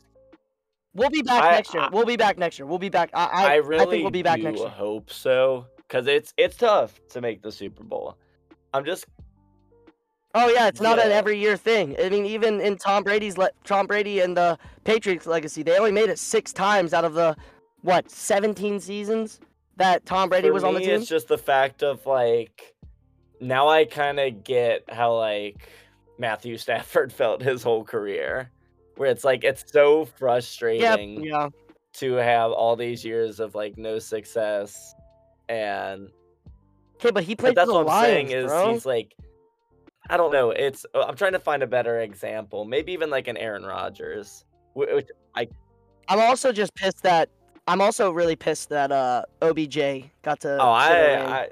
We'll 0.95 1.11
be 1.11 1.23
back 1.23 1.45
I- 1.45 1.51
next 1.53 1.75
year. 1.75 1.85
I- 1.85 1.89
we'll 1.89 2.07
be 2.07 2.17
back 2.17 2.39
next 2.39 2.59
year. 2.59 2.67
We'll 2.67 2.79
be 2.79 2.89
back. 2.89 3.11
I, 3.15 3.25
I, 3.25 3.53
I, 3.53 3.55
really 3.57 3.87
think 3.87 4.03
we'll 4.03 4.11
be 4.11 4.23
back 4.23 4.41
next 4.41 4.59
year. 4.59 4.69
hope 4.69 5.11
so 5.11 5.67
because 5.77 6.07
it's 6.07 6.35
it's 6.37 6.57
tough 6.57 7.01
to 7.11 7.21
make 7.21 7.43
the 7.43 7.53
Super 7.53 7.85
Bowl. 7.85 8.17
I'm 8.73 8.85
just 8.85 9.07
Oh 10.35 10.49
yeah, 10.49 10.69
it's 10.69 10.81
not 10.81 11.05
an 11.05 11.11
every 11.11 11.39
year 11.39 11.57
thing. 11.57 11.97
I 12.01 12.09
mean, 12.09 12.25
even 12.25 12.61
in 12.61 12.77
Tom 12.77 13.03
Brady's 13.03 13.37
le- 13.37 13.51
Tom 13.65 13.87
Brady 13.87 14.21
and 14.21 14.37
the 14.37 14.59
Patriots 14.85 15.27
legacy, 15.27 15.65
they 15.65 15.77
only 15.77 15.91
made 15.91 16.09
it 16.09 16.19
six 16.21 16.53
times 16.53 16.95
out 16.95 17.05
of 17.05 17.15
the 17.15 17.37
what 17.83 18.09
17 18.11 18.79
seasons 18.79 19.41
that 19.77 20.07
Tom 20.07 20.29
Brady 20.29 20.49
For 20.49 20.55
was 20.55 20.63
on 20.63 20.75
the 20.75 20.81
team. 20.81 20.91
It's 20.91 21.09
just 21.09 21.27
the 21.27 21.39
fact 21.39 21.83
of 21.83 22.07
like 22.07 22.75
now 23.41 23.69
I 23.69 23.87
kind 23.87 24.21
of 24.21 24.45
get 24.45 24.85
how 24.89 25.17
like 25.17 25.69
Matthew 26.17 26.59
Stafford 26.59 27.13
felt 27.13 27.43
his 27.43 27.65
whole 27.65 27.83
career, 27.83 28.51
where 29.01 29.11
it's 29.11 29.25
like 29.25 29.45
it's 29.45 29.65
so 29.73 30.05
frustrating 30.05 31.25
yeah. 31.25 31.49
to 31.95 32.13
have 32.13 32.53
all 32.53 32.77
these 32.77 33.03
years 33.03 33.41
of 33.41 33.55
like 33.55 33.79
no 33.79 33.99
success, 33.99 34.95
and 35.49 36.11
Okay, 36.97 37.11
but 37.11 37.25
he 37.25 37.35
but 37.35 37.43
played 37.43 37.55
that's 37.55 37.71
for 37.71 37.79
the 37.79 37.85
what 37.85 37.93
I'm 37.93 38.03
Lions, 38.03 38.29
saying 38.29 38.31
is 38.31 38.47
bro. 38.47 38.73
he's 38.75 38.85
like. 38.85 39.15
I 40.11 40.17
don't 40.17 40.33
know. 40.33 40.51
It's 40.51 40.85
uh, 40.95 41.05
I'm 41.05 41.15
trying 41.15 41.33
to 41.33 41.39
find 41.39 41.63
a 41.63 41.67
better 41.67 42.01
example. 42.01 42.65
Maybe 42.65 42.93
even 42.93 43.11
like 43.11 43.29
an 43.29 43.37
Aaron 43.37 43.63
Rodgers. 43.63 44.45
Which 44.75 45.07
I 45.35 45.49
I'm 46.09 46.19
also 46.19 46.53
just 46.53 46.75
pissed 46.75 47.03
that 47.05 47.31
I'm 47.69 47.81
also 47.81 48.11
really 48.11 48.37
pissed 48.37 48.69
that 48.71 48.93
uh 48.93 49.23
OBJ 49.41 50.11
got 50.23 50.41
to. 50.41 50.59
oh 50.61 50.87
sit 50.87 50.93
a 50.93 51.19
ring. 51.19 51.27
I 51.27 51.41
I 51.41 51.49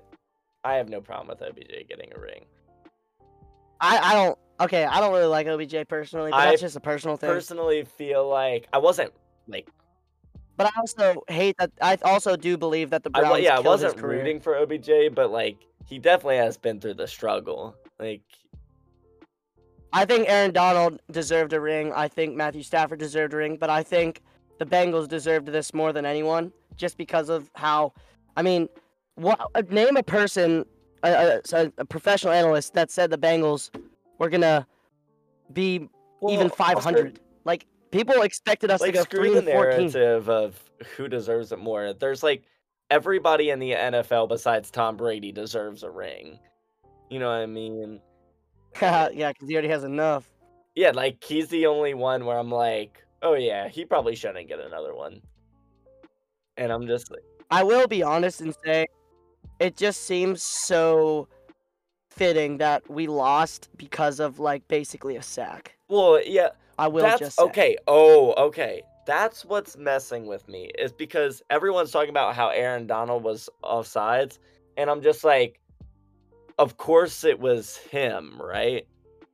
I 0.65 0.75
have 0.75 0.89
no 0.89 1.01
problem 1.01 1.29
with 1.29 1.41
OBJ 1.41 1.89
getting 1.89 2.13
a 2.15 2.21
ring. 2.21 2.45
I 3.81 3.99
I 3.99 4.15
don't. 4.15 4.39
Okay, 4.61 4.85
I 4.85 5.01
don't 5.01 5.13
really 5.13 5.27
like 5.27 5.47
OBJ 5.47 5.89
personally, 5.89 6.31
but 6.31 6.39
I 6.39 6.47
that's 6.47 6.61
just 6.61 6.77
a 6.77 6.81
personal 6.81 7.17
thing. 7.17 7.31
I 7.31 7.33
personally 7.33 7.85
feel 7.85 8.29
like 8.29 8.67
I 8.73 8.79
wasn't 8.79 9.13
like 9.47 9.69
but 10.59 10.67
I 10.67 10.81
also 10.81 11.23
hate 11.29 11.57
that. 11.59 11.71
I 11.81 11.97
also 12.05 12.37
do 12.37 12.59
believe 12.59 12.91
that 12.91 13.05
the 13.05 13.11
I, 13.15 13.21
Browns. 13.21 13.31
wa- 13.31 13.37
yeah, 13.37 13.57
I 13.57 13.61
wasn't 13.61 14.03
rooting 14.03 14.41
for 14.41 14.57
OBJ, 14.57 15.15
but 15.15 15.31
like 15.31 15.57
he 15.87 16.01
definitely 16.01 16.39
has 16.39 16.59
been 16.59 16.81
through 16.81 16.95
the 16.95 17.07
struggle. 17.07 17.77
Like 18.01 18.23
I 19.93 20.05
think 20.05 20.29
Aaron 20.29 20.53
Donald 20.53 21.01
deserved 21.13 21.53
a 21.53 21.61
ring. 21.61 21.93
I 21.95 22.09
think 22.09 22.35
Matthew 22.35 22.65
Stafford 22.65 22.99
deserved 22.99 23.35
a 23.35 23.37
ring, 23.37 23.57
but 23.57 23.71
I 23.71 23.85
think 23.85 24.21
the 24.59 24.67
Bengals 24.67 25.07
deserved 25.07 25.47
this 25.47 25.73
more 25.73 25.93
than 25.93 26.05
anyone, 26.05 26.53
just 26.77 26.99
because 26.99 27.29
of 27.29 27.49
how. 27.55 27.93
I 28.37 28.43
mean, 28.43 28.69
what? 29.15 29.39
Name 29.71 29.97
a 29.97 30.03
person, 30.03 30.65
a, 31.05 31.41
a, 31.53 31.73
a 31.79 31.85
professional 31.85 32.33
analyst 32.33 32.75
that 32.75 32.91
said 32.91 33.11
the 33.11 33.19
Bengals 33.19 33.71
were 34.19 34.29
gonna 34.29 34.67
be 35.53 35.89
even 36.29 36.49
well, 36.49 36.49
500. 36.49 37.21
Like 37.45 37.67
people 37.91 38.23
expected 38.23 38.71
us 38.71 38.81
Like 38.81 38.93
to 38.93 38.99
go 38.99 39.03
screw 39.05 39.21
three 39.21 39.31
the 39.33 39.39
and 39.39 39.49
14. 39.49 39.79
narrative 39.79 40.29
of 40.29 40.61
who 40.97 41.09
deserves 41.09 41.53
it 41.53 41.59
more. 41.59 41.93
There's 41.93 42.23
like 42.23 42.43
everybody 42.91 43.51
in 43.51 43.59
the 43.59 43.73
NFL 43.73 44.29
besides 44.29 44.71
Tom 44.71 44.97
Brady 44.97 45.33
deserves 45.33 45.83
a 45.83 45.91
ring. 45.91 46.39
You 47.11 47.19
know 47.19 47.29
what 47.29 47.37
I 47.37 47.47
mean? 47.47 48.01
yeah, 48.83 49.09
because 49.33 49.49
he 49.49 49.55
already 49.55 49.69
has 49.69 49.85
enough. 49.85 50.29
Yeah, 50.75 50.91
like 50.91 51.23
he's 51.25 51.49
the 51.49 51.67
only 51.67 51.95
one 51.95 52.25
where 52.25 52.39
I'm 52.39 52.51
like, 52.51 53.05
oh 53.23 53.35
yeah, 53.35 53.69
he 53.69 53.85
probably 53.85 54.15
shouldn't 54.15 54.49
get 54.49 54.61
another 54.61 54.95
one. 54.95 55.21
And 56.57 56.73
I'm 56.73 56.87
just 56.87 57.11
like, 57.11 57.23
I 57.51 57.63
will 57.63 57.87
be 57.87 58.03
honest 58.03 58.41
and 58.41 58.55
say, 58.65 58.87
it 59.59 59.77
just 59.77 60.05
seems 60.07 60.43
so 60.43 61.29
fitting 62.19 62.59
that 62.59 62.89
we 62.91 63.07
lost 63.07 63.69
because 63.77 64.21
of 64.21 64.39
like 64.39 64.67
basically 64.69 65.17
a 65.17 65.23
sack. 65.23 65.75
well, 65.89 66.21
yeah, 66.25 66.49
I 66.79 66.89
will 66.89 67.03
That's 67.03 67.21
just 67.21 67.37
say. 67.37 67.45
okay. 67.45 67.77
Oh, 67.87 68.35
okay. 68.47 68.83
That's 69.07 69.45
what's 69.45 69.77
messing 69.77 70.27
with 70.27 70.47
me 70.49 70.71
is 70.79 70.93
because 70.93 71.43
everyone's 71.49 71.91
talking 71.91 72.11
about 72.11 72.35
how 72.35 72.51
Aaron 72.51 72.87
Donald 72.87 73.23
was 73.23 73.49
offsides, 73.65 74.39
and 74.77 74.91
I'm 74.91 75.01
just 75.03 75.25
like, 75.25 75.61
of 76.59 76.77
course 76.77 77.25
it 77.25 77.39
was 77.41 77.77
him, 77.77 78.39
right? 78.41 78.87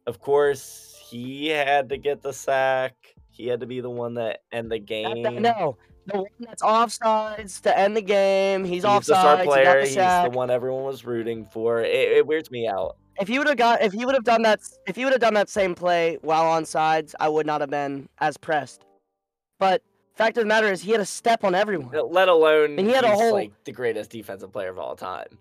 Of 0.06 0.20
course 0.20 0.96
he 1.08 1.48
had 1.48 1.88
to 1.88 1.96
get 1.96 2.22
the 2.22 2.32
sack. 2.32 2.94
He 3.30 3.48
had 3.48 3.60
to 3.60 3.66
be 3.66 3.80
the 3.80 3.90
one 3.90 4.14
that 4.14 4.42
end 4.52 4.70
the 4.70 4.78
game. 4.78 5.22
that- 5.22 5.32
no, 5.34 5.76
the 6.06 6.18
one 6.18 6.26
that's 6.40 6.62
offsides 6.62 7.60
to 7.62 7.76
end 7.78 7.96
the 7.96 8.02
game. 8.02 8.64
He's, 8.64 8.82
He's 8.82 8.82
the 8.82 9.00
star 9.02 9.36
offsides. 9.36 9.40
He 9.40 9.46
got 9.46 9.52
player. 9.52 9.80
the 9.80 9.86
He's 9.86 9.94
the 9.96 10.30
one 10.32 10.50
everyone 10.50 10.84
was 10.84 11.04
rooting 11.04 11.46
for. 11.46 11.80
It, 11.80 11.90
it 12.12 12.26
weirds 12.26 12.50
me 12.50 12.66
out. 12.68 12.96
If 13.20 13.28
you 13.28 13.38
would 13.38 13.46
have 13.48 13.56
got, 13.56 13.80
if 13.82 13.94
you 13.94 14.06
would 14.06 14.14
have 14.14 14.24
done 14.24 14.42
that, 14.42 14.60
if 14.86 14.98
you 14.98 15.06
would 15.06 15.12
have 15.12 15.20
done 15.20 15.34
that 15.34 15.48
same 15.48 15.74
play 15.74 16.18
while 16.22 16.46
on 16.46 16.64
sides, 16.64 17.14
I 17.20 17.28
would 17.28 17.46
not 17.46 17.60
have 17.60 17.70
been 17.70 18.08
as 18.18 18.36
pressed. 18.36 18.84
But 19.60 19.82
fact 20.14 20.36
of 20.36 20.42
the 20.42 20.48
matter 20.48 20.70
is, 20.72 20.82
he 20.82 20.90
had 20.90 21.00
a 21.00 21.06
step 21.06 21.44
on 21.44 21.54
everyone. 21.54 21.90
Let 22.10 22.28
alone 22.28 22.76
And 22.78 22.86
he 22.88 22.92
had 22.92 23.04
a 23.04 23.10
whole- 23.10 23.32
like 23.32 23.52
the 23.64 23.72
greatest 23.72 24.10
defensive 24.10 24.52
player 24.52 24.70
of 24.70 24.78
all 24.78 24.96
time. 24.96 25.38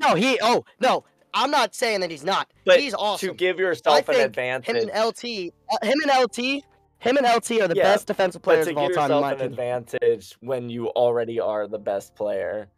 No, 0.00 0.14
he. 0.14 0.38
Oh 0.40 0.64
no, 0.80 1.04
I'm 1.34 1.50
not 1.50 1.74
saying 1.74 2.00
that 2.00 2.10
he's 2.10 2.24
not. 2.24 2.48
But 2.64 2.80
he's 2.80 2.94
awesome. 2.94 3.28
To 3.30 3.34
give 3.34 3.58
yourself 3.58 4.08
an 4.08 4.14
think 4.14 4.26
advantage. 4.26 4.66
him 4.68 4.76
and 4.76 4.90
LT, 4.90 5.52
uh, 5.70 5.86
him 5.86 5.98
and 6.02 6.10
LT, 6.24 6.64
him 6.98 7.16
and 7.16 7.26
LT 7.26 7.60
are 7.60 7.68
the 7.68 7.76
Yeah, 7.76 7.84
best 7.84 8.06
defensive 8.06 8.42
players 8.42 8.66
of 8.66 8.76
all 8.76 8.90
time, 8.90 9.10
in 9.10 9.20
my 9.20 9.28
an 9.28 9.34
opinion. 9.34 9.52
advantage 9.52 10.36
when 10.40 10.68
you 10.68 10.88
already 10.88 11.38
are 11.40 11.66
the 11.66 11.78
best 11.78 12.14
player 12.14 12.68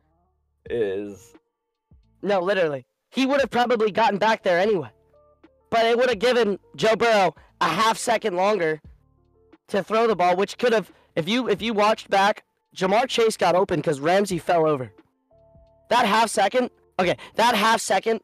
is 0.69 1.33
No, 2.23 2.41
literally, 2.41 2.87
he 3.11 3.27
would 3.27 3.41
have 3.41 3.51
probably 3.51 3.91
gotten 3.91 4.19
back 4.19 4.43
there 4.43 4.59
anyway. 4.59 4.91
But 5.71 5.87
it 5.87 5.97
would 5.97 6.09
have 6.09 6.19
given 6.19 6.59
Joe 6.77 6.97
Burrow 6.97 7.35
a 7.61 7.69
half 7.69 7.97
second 7.97 8.37
longer 8.37 8.81
to 9.69 9.83
throw 9.83 10.07
the 10.07 10.17
ball, 10.17 10.37
which 10.37 10.59
could 10.59 10.73
have, 10.73 10.91
if 11.17 11.29
you 11.29 11.49
if 11.49 11.63
you 11.63 11.73
watched 11.73 12.11
back, 12.11 12.45
Ja'Marr 12.77 13.07
Chase 13.09 13.37
got 13.37 13.55
open 13.55 13.81
because 13.81 14.01
Ramsey 14.01 14.39
fell 14.39 14.67
over. 14.67 14.93
That 15.89 16.07
half 16.07 16.29
second, 16.29 16.71
okay, 16.99 17.17
that 17.37 17.55
half 17.55 17.81
second 17.81 18.21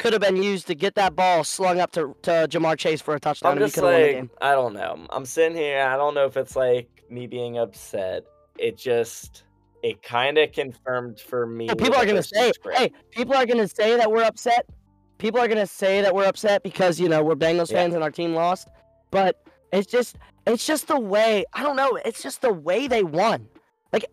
could 0.00 0.14
have 0.14 0.22
been 0.22 0.42
used 0.42 0.66
to 0.66 0.74
get 0.74 0.94
that 0.94 1.14
ball 1.14 1.44
slung 1.44 1.78
up 1.78 1.92
to, 1.92 2.16
to 2.22 2.30
Ja'Marr 2.30 2.78
Chase 2.78 3.02
for 3.02 3.14
a 3.14 3.20
touchdown, 3.20 3.52
I'm 3.52 3.58
and 3.58 3.66
he 3.66 3.70
just 3.70 3.82
like 3.82 3.96
game. 3.96 4.30
I 4.40 4.52
don't 4.52 4.72
know. 4.72 5.06
I'm 5.10 5.26
sitting 5.26 5.56
here. 5.56 5.82
I 5.82 5.96
don't 5.96 6.14
know 6.14 6.24
if 6.24 6.38
it's 6.38 6.56
like 6.56 7.04
me 7.10 7.26
being 7.26 7.58
upset. 7.58 8.24
It 8.58 8.78
just 8.78 9.44
it 9.82 10.02
kind 10.02 10.38
of 10.38 10.52
confirmed 10.52 11.20
for 11.20 11.46
me. 11.46 11.66
Well, 11.66 11.76
people 11.76 11.96
are 11.96 12.06
gonna 12.06 12.22
say, 12.22 12.50
script- 12.52 12.78
hey, 12.78 12.92
people 13.10 13.34
are 13.34 13.44
gonna 13.44 13.68
say 13.68 13.96
that 13.96 14.10
we're 14.10 14.24
upset. 14.24 14.66
People 15.18 15.38
are 15.38 15.48
gonna 15.48 15.66
say 15.66 16.00
that 16.00 16.14
we're 16.14 16.26
upset 16.26 16.62
because 16.62 16.98
you 16.98 17.08
know 17.08 17.22
we're 17.22 17.36
Bengals 17.36 17.70
Yeah. 17.70 17.78
fans 17.82 17.94
and 17.94 18.02
our 18.02 18.10
team 18.10 18.34
lost. 18.34 18.68
But 19.10 19.42
it's 19.70 19.86
just, 19.86 20.16
it's 20.46 20.66
just 20.66 20.88
the 20.88 20.98
way. 20.98 21.44
I 21.52 21.62
don't 21.62 21.76
know. 21.76 21.98
It's 22.06 22.22
just 22.22 22.40
the 22.40 22.52
way 22.52 22.88
they 22.88 23.02
won. 23.02 23.48
Like, 23.92 24.06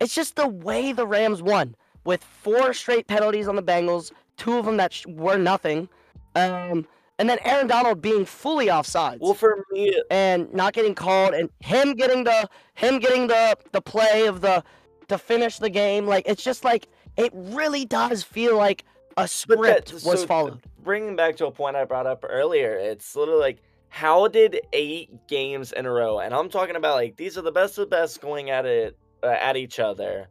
it's 0.00 0.14
just 0.14 0.36
the 0.36 0.46
way 0.48 0.92
the 0.92 1.06
Rams 1.06 1.42
won 1.42 1.74
with 2.04 2.22
four 2.22 2.72
straight 2.74 3.06
penalties 3.08 3.48
on 3.48 3.56
the 3.56 3.62
Bengals, 3.62 4.12
two 4.40 4.56
of 4.58 4.64
them 4.64 4.76
that 4.78 4.92
sh- 4.92 5.06
were 5.06 5.36
nothing, 5.36 5.88
um, 6.34 6.86
and 7.18 7.28
then 7.28 7.38
Aaron 7.44 7.66
Donald 7.66 8.00
being 8.00 8.24
fully 8.24 8.66
offsides 8.66 9.20
Well, 9.20 9.34
for 9.34 9.64
me, 9.70 9.94
and 10.10 10.52
not 10.54 10.72
getting 10.72 10.94
called 10.94 11.34
and 11.34 11.50
him 11.60 11.94
getting 11.94 12.24
the 12.24 12.48
him 12.74 12.98
getting 12.98 13.26
the 13.26 13.56
the 13.72 13.80
play 13.82 14.26
of 14.26 14.40
the 14.40 14.64
to 15.08 15.18
finish 15.18 15.58
the 15.58 15.68
game 15.68 16.06
like 16.06 16.24
it's 16.26 16.42
just 16.42 16.64
like 16.64 16.88
it 17.16 17.30
really 17.34 17.84
does 17.84 18.22
feel 18.22 18.56
like 18.56 18.84
a 19.18 19.28
script 19.28 19.88
that- 19.88 19.92
was 19.92 20.20
so 20.22 20.26
followed 20.26 20.60
Bringing 20.82 21.14
back 21.14 21.36
to 21.36 21.46
a 21.46 21.50
point 21.50 21.76
I 21.76 21.84
brought 21.84 22.06
up 22.06 22.24
earlier, 22.26 22.72
it's 22.78 23.14
literally 23.14 23.40
like, 23.42 23.58
how 23.90 24.28
did 24.28 24.60
eight 24.72 25.10
games 25.28 25.72
in 25.72 25.84
a 25.84 25.90
row, 25.92 26.20
and 26.20 26.32
I'm 26.32 26.48
talking 26.48 26.74
about 26.76 26.94
like 26.94 27.16
these 27.16 27.36
are 27.36 27.42
the 27.42 27.52
best 27.52 27.76
of 27.76 27.82
the 27.90 27.94
best 27.94 28.22
going 28.22 28.48
at 28.48 28.64
it 28.64 28.96
uh, 29.22 29.26
at 29.26 29.58
each 29.58 29.78
other. 29.78 30.28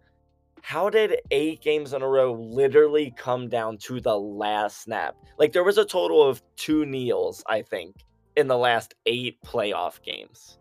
How 0.62 0.89
did 0.89 1.20
eight 1.32 1.62
games 1.62 1.94
in 1.94 2.01
a 2.01 2.08
row 2.08 2.34
literally 2.34 3.13
come 3.18 3.48
down 3.48 3.78
to 3.80 4.00
the 4.00 4.18
last 4.18 4.84
snap? 4.84 5.16
Like 5.38 5.54
there 5.54 5.63
was 5.63 5.78
a 5.78 5.86
total 5.86 6.28
of 6.28 6.42
two 6.56 6.86
kneels, 6.86 7.44
I 7.48 7.62
think, 7.62 7.96
in 8.36 8.48
the 8.48 8.58
last 8.58 8.94
eight 9.06 9.38
playoff 9.44 10.01
games, 10.01 10.60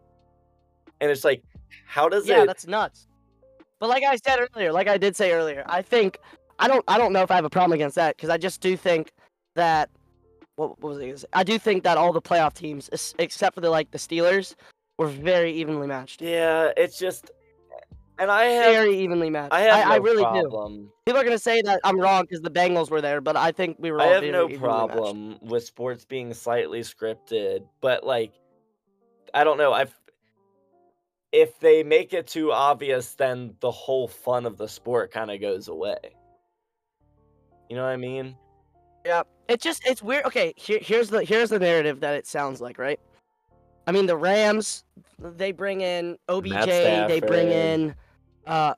and 1.00 1.10
it's 1.10 1.24
like, 1.24 1.42
how 1.86 2.08
does 2.08 2.24
that 2.26 2.32
yeah 2.32 2.42
it? 2.42 2.46
that's 2.46 2.66
nuts 2.66 3.06
but 3.78 3.90
like 3.90 4.02
i 4.02 4.16
said 4.16 4.38
earlier 4.54 4.72
like 4.72 4.88
i 4.88 4.96
did 4.96 5.14
say 5.14 5.32
earlier 5.32 5.62
i 5.66 5.82
think 5.82 6.18
i 6.58 6.66
don't 6.66 6.82
i 6.88 6.96
don't 6.96 7.12
know 7.12 7.22
if 7.22 7.30
i 7.30 7.34
have 7.34 7.44
a 7.44 7.50
problem 7.50 7.74
against 7.74 7.94
that 7.94 8.16
because 8.16 8.30
i 8.30 8.38
just 8.38 8.62
do 8.62 8.74
think 8.74 9.12
that 9.54 9.90
what, 10.58 10.80
what 10.80 10.90
was 10.90 10.98
I 10.98 11.06
gonna 11.06 11.18
say? 11.18 11.26
I 11.32 11.44
do 11.44 11.58
think 11.58 11.84
that 11.84 11.96
all 11.96 12.12
the 12.12 12.20
playoff 12.20 12.54
teams, 12.54 12.90
except 13.18 13.54
for 13.54 13.60
the 13.60 13.70
like 13.70 13.90
the 13.90 13.98
Steelers, 13.98 14.54
were 14.98 15.06
very 15.06 15.52
evenly 15.52 15.86
matched. 15.86 16.20
Yeah, 16.20 16.72
it's 16.76 16.98
just, 16.98 17.30
and 18.18 18.30
I 18.30 18.44
have, 18.44 18.72
Very 18.72 18.98
evenly 18.98 19.30
matched. 19.30 19.52
I 19.52 19.60
have 19.60 19.86
no 19.86 19.92
I, 19.92 19.96
really 19.96 20.16
do. 20.42 20.48
problem. 20.48 20.90
People 21.06 21.20
are 21.20 21.24
gonna 21.24 21.38
say 21.38 21.60
that 21.62 21.80
I'm 21.84 22.00
wrong 22.00 22.22
because 22.22 22.42
the 22.42 22.50
Bengals 22.50 22.90
were 22.90 23.00
there, 23.00 23.20
but 23.20 23.36
I 23.36 23.52
think 23.52 23.76
we 23.78 23.90
were. 23.90 24.00
I 24.00 24.06
all 24.06 24.12
have 24.14 24.22
no 24.24 24.48
evenly 24.48 24.48
matched. 24.48 24.60
problem 24.60 25.38
with 25.42 25.64
sports 25.64 26.04
being 26.04 26.34
slightly 26.34 26.80
scripted, 26.80 27.64
but 27.80 28.04
like, 28.04 28.32
I 29.34 29.44
don't 29.44 29.58
know. 29.58 29.72
I've 29.72 29.94
if 31.32 31.58
they 31.60 31.82
make 31.82 32.12
it 32.12 32.26
too 32.26 32.52
obvious, 32.52 33.14
then 33.14 33.54
the 33.60 33.70
whole 33.70 34.08
fun 34.08 34.46
of 34.46 34.56
the 34.56 34.68
sport 34.68 35.12
kind 35.12 35.30
of 35.30 35.40
goes 35.40 35.68
away. 35.68 35.98
You 37.68 37.76
know 37.76 37.82
what 37.82 37.90
I 37.90 37.96
mean? 37.96 38.34
Yeah, 39.04 39.22
it 39.48 39.60
just 39.60 39.86
it's 39.86 40.02
weird. 40.02 40.24
Okay, 40.24 40.54
here, 40.56 40.78
here's 40.80 41.10
the 41.10 41.22
here's 41.22 41.50
the 41.50 41.58
narrative 41.58 42.00
that 42.00 42.14
it 42.14 42.26
sounds 42.26 42.60
like, 42.60 42.78
right? 42.78 42.98
I 43.86 43.92
mean, 43.92 44.06
the 44.06 44.16
Rams, 44.16 44.84
they 45.18 45.52
bring 45.52 45.80
in 45.80 46.18
OBJ, 46.28 46.66
they 46.66 47.22
bring 47.26 47.48
in 47.48 47.94
uh, 48.48 48.74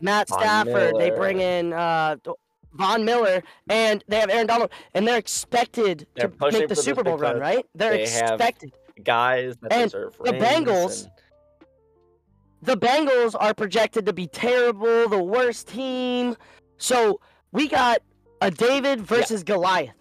Matt 0.00 0.28
Von 0.28 0.40
Stafford, 0.40 0.94
they 0.98 1.10
bring 1.10 1.40
in 1.40 1.72
uh, 1.72 2.16
Von 2.74 3.04
Miller 3.04 3.42
and 3.68 4.02
they 4.08 4.18
have 4.18 4.30
Aaron 4.30 4.46
Donald, 4.46 4.70
and 4.94 5.06
they're 5.06 5.18
expected 5.18 6.06
They're 6.16 6.28
to 6.28 6.52
make 6.52 6.68
the 6.68 6.76
Super 6.76 7.04
Bowl 7.04 7.16
run, 7.18 7.38
right? 7.38 7.64
They're 7.74 7.92
they 7.92 8.02
expected. 8.02 8.72
Guys 9.04 9.56
that 9.62 9.72
And 9.72 9.90
the 9.90 10.32
Bengals- 10.32 11.04
and- 11.04 11.12
the 12.62 12.76
Bengals 12.76 13.34
are 13.38 13.54
projected 13.54 14.06
to 14.06 14.12
be 14.12 14.26
terrible, 14.28 15.08
the 15.08 15.22
worst 15.22 15.68
team. 15.68 16.36
So 16.78 17.20
we 17.50 17.68
got 17.68 18.02
a 18.40 18.50
David 18.50 19.00
versus 19.00 19.42
Goliath 19.42 19.94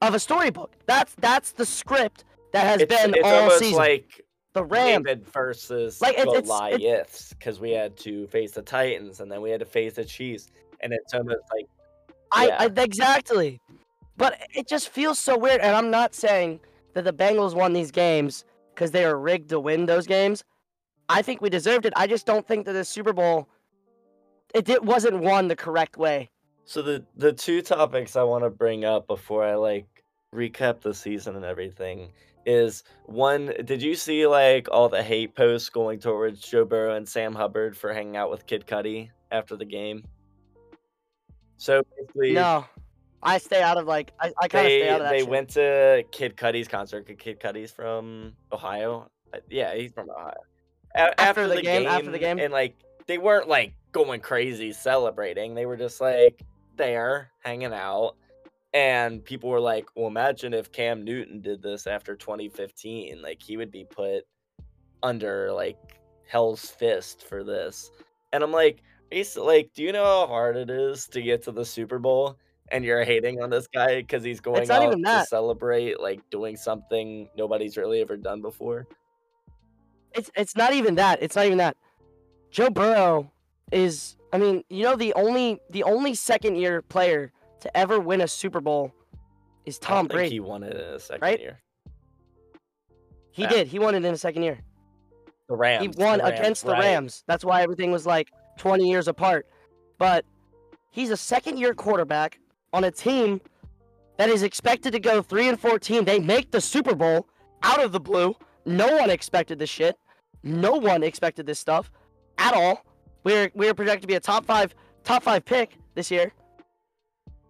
of 0.00 0.14
a 0.14 0.18
storybook. 0.18 0.72
That's 0.86 1.14
that's 1.16 1.52
the 1.52 1.66
script 1.66 2.24
that 2.52 2.66
has 2.66 2.80
it's, 2.80 2.94
been 2.94 3.14
it's 3.14 3.24
all 3.24 3.34
almost 3.34 3.58
season. 3.58 3.76
like 3.78 4.24
the 4.54 4.64
Rams. 4.64 5.04
David 5.04 5.26
versus 5.26 6.00
Like, 6.00 6.18
it's- 6.18 6.42
Goliaths 6.42 7.32
because 7.34 7.60
we 7.60 7.70
had 7.70 7.96
to 7.98 8.26
face 8.28 8.52
the 8.52 8.62
Titans 8.62 9.20
and 9.20 9.30
then 9.30 9.40
we 9.42 9.50
had 9.50 9.60
to 9.60 9.66
face 9.66 9.94
the 9.94 10.04
Chiefs, 10.04 10.50
and 10.80 10.92
it's 10.92 11.14
almost 11.14 11.42
like 11.52 11.66
I, 12.32 12.46
yeah. 12.48 12.56
I 12.60 12.82
exactly. 12.82 13.60
But 14.16 14.38
it 14.52 14.66
just 14.66 14.88
feels 14.88 15.18
so 15.18 15.38
weird, 15.38 15.60
and 15.60 15.74
I'm 15.76 15.90
not 15.90 16.14
saying 16.14 16.60
that 16.94 17.04
the 17.04 17.12
Bengals 17.12 17.54
won 17.54 17.72
these 17.72 17.90
games 17.90 18.44
because 18.74 18.90
they 18.90 19.06
were 19.06 19.18
rigged 19.18 19.48
to 19.50 19.60
win 19.60 19.86
those 19.86 20.06
games. 20.06 20.44
I 21.08 21.22
think 21.22 21.40
we 21.40 21.48
deserved 21.48 21.86
it. 21.86 21.92
I 21.96 22.06
just 22.06 22.26
don't 22.26 22.46
think 22.46 22.66
that 22.66 22.72
the 22.72 22.84
Super 22.84 23.12
Bowl 23.12 23.48
it 24.54 24.64
did, 24.64 24.84
wasn't 24.84 25.20
won 25.20 25.48
the 25.48 25.56
correct 25.56 25.96
way. 25.96 26.30
So 26.64 26.82
the 26.82 27.04
the 27.16 27.32
two 27.32 27.62
topics 27.62 28.16
I 28.16 28.22
want 28.24 28.44
to 28.44 28.50
bring 28.50 28.84
up 28.84 29.06
before 29.06 29.44
I 29.44 29.54
like 29.54 29.86
recap 30.34 30.80
the 30.80 30.92
season 30.92 31.36
and 31.36 31.44
everything 31.44 32.10
is 32.46 32.82
one, 33.06 33.52
did 33.64 33.82
you 33.82 33.94
see 33.94 34.26
like 34.26 34.68
all 34.70 34.88
the 34.88 35.02
hate 35.02 35.34
posts 35.34 35.68
going 35.68 35.98
towards 36.00 36.40
Joe 36.40 36.64
Burrow 36.64 36.94
and 36.94 37.08
Sam 37.08 37.34
Hubbard 37.34 37.76
for 37.76 37.92
hanging 37.92 38.16
out 38.16 38.30
with 38.30 38.46
Kid 38.46 38.66
Cudi 38.66 39.10
after 39.30 39.56
the 39.56 39.64
game? 39.64 40.04
So 41.56 41.82
basically, 41.96 42.32
No, 42.32 42.64
I 43.22 43.38
stay 43.38 43.62
out 43.62 43.76
of 43.78 43.86
like 43.86 44.12
I, 44.20 44.32
I 44.40 44.48
kind 44.48 44.66
of 44.66 44.70
they 44.70 44.80
stay 44.80 44.88
out 44.88 45.00
of 45.00 45.04
that. 45.06 45.10
they 45.12 45.18
shit. 45.20 45.28
went 45.28 45.48
to 45.50 46.04
Kid 46.12 46.36
Cudi's 46.36 46.68
concert. 46.68 47.06
Kid 47.18 47.40
Cudi's 47.40 47.70
from 47.72 48.32
Ohio. 48.52 49.10
Uh, 49.34 49.38
Yeah, 49.50 49.74
he's 49.74 49.92
from 49.92 50.08
Ohio. 50.10 50.34
A- 50.94 51.20
After 51.20 51.48
the 51.48 51.60
game- 51.60 51.86
after 51.86 52.10
the 52.10 52.18
game? 52.18 52.38
and 52.38 52.52
like 52.52 52.76
they 53.06 53.18
weren't 53.18 53.48
like 53.48 53.74
going 53.92 54.20
crazy 54.20 54.72
celebrating. 54.72 55.54
They 55.54 55.66
were 55.66 55.76
just 55.76 56.00
like 56.00 56.42
there 56.76 57.30
hanging 57.44 57.72
out. 57.72 58.14
And 58.78 59.24
people 59.24 59.50
were 59.50 59.58
like, 59.58 59.88
"Well, 59.96 60.06
imagine 60.06 60.54
if 60.54 60.70
Cam 60.70 61.04
Newton 61.04 61.40
did 61.40 61.60
this 61.60 61.88
after 61.88 62.14
2015. 62.14 63.20
Like 63.20 63.42
he 63.42 63.56
would 63.56 63.72
be 63.72 63.84
put 63.84 64.22
under 65.02 65.52
like 65.52 65.98
hell's 66.28 66.70
fist 66.70 67.26
for 67.26 67.42
this." 67.42 67.90
And 68.32 68.44
I'm 68.44 68.52
like, 68.52 68.84
like, 69.36 69.72
do 69.74 69.82
you 69.82 69.90
know 69.90 70.04
how 70.04 70.28
hard 70.28 70.56
it 70.56 70.70
is 70.70 71.08
to 71.08 71.20
get 71.20 71.42
to 71.42 71.52
the 71.52 71.64
Super 71.64 71.98
Bowl? 71.98 72.38
And 72.70 72.84
you're 72.84 73.02
hating 73.02 73.42
on 73.42 73.50
this 73.50 73.66
guy 73.66 73.96
because 73.96 74.22
he's 74.22 74.38
going 74.38 74.70
out 74.70 74.92
to 74.92 75.24
celebrate 75.26 75.98
like 75.98 76.20
doing 76.30 76.56
something 76.56 77.28
nobody's 77.36 77.76
really 77.76 78.00
ever 78.00 78.16
done 78.16 78.42
before. 78.42 78.86
It's 80.14 80.30
it's 80.36 80.54
not 80.54 80.72
even 80.72 80.94
that. 80.94 81.20
It's 81.20 81.34
not 81.34 81.46
even 81.46 81.58
that. 81.58 81.76
Joe 82.52 82.70
Burrow 82.70 83.32
is 83.72 84.14
I 84.32 84.38
mean, 84.38 84.62
you 84.70 84.84
know 84.84 84.94
the 84.94 85.14
only 85.14 85.58
the 85.68 85.82
only 85.82 86.14
second 86.14 86.54
year 86.54 86.80
player 86.82 87.32
to 87.60 87.76
ever 87.76 87.98
win 88.00 88.20
a 88.20 88.28
Super 88.28 88.60
Bowl 88.60 88.92
is 89.66 89.78
Tom 89.78 90.06
Brady. 90.06 90.36
he 90.36 90.40
won 90.40 90.62
it 90.62 90.74
in 90.74 90.80
a 90.80 90.98
second 90.98 91.22
right? 91.22 91.40
year. 91.40 91.58
He 93.30 93.42
Yeah. 93.42 93.48
did. 93.50 93.66
He 93.68 93.78
won 93.78 93.94
it 93.94 94.04
in 94.04 94.12
the 94.12 94.18
second 94.18 94.42
year. 94.42 94.58
The 95.48 95.56
Rams. 95.56 95.82
He 95.82 95.88
the 95.88 96.02
won 96.04 96.18
Rams, 96.20 96.38
against 96.38 96.64
the 96.64 96.72
right. 96.72 96.80
Rams. 96.80 97.24
That's 97.26 97.44
why 97.44 97.62
everything 97.62 97.90
was 97.92 98.06
like 98.06 98.30
20 98.58 98.88
years 98.88 99.08
apart. 99.08 99.46
But 99.98 100.24
he's 100.90 101.10
a 101.10 101.16
second 101.16 101.58
year 101.58 101.74
quarterback 101.74 102.38
on 102.72 102.84
a 102.84 102.90
team 102.90 103.40
that 104.16 104.28
is 104.28 104.42
expected 104.42 104.92
to 104.92 104.98
go 105.00 105.22
3 105.22 105.48
and 105.48 105.60
14. 105.60 106.04
They 106.04 106.18
make 106.18 106.50
the 106.50 106.60
Super 106.60 106.94
Bowl 106.94 107.28
out 107.62 107.82
of 107.82 107.92
the 107.92 108.00
blue. 108.00 108.36
No 108.66 108.96
one 108.96 109.10
expected 109.10 109.58
this 109.58 109.70
shit. 109.70 109.96
No 110.42 110.72
one 110.74 111.02
expected 111.02 111.46
this 111.46 111.58
stuff 111.58 111.90
at 112.38 112.54
all. 112.54 112.84
We're 113.24 113.50
we're 113.54 113.74
projected 113.74 114.02
to 114.02 114.08
be 114.08 114.14
a 114.14 114.20
top 114.20 114.44
5 114.44 114.74
top 115.04 115.22
5 115.22 115.44
pick 115.44 115.76
this 115.94 116.10
year. 116.10 116.32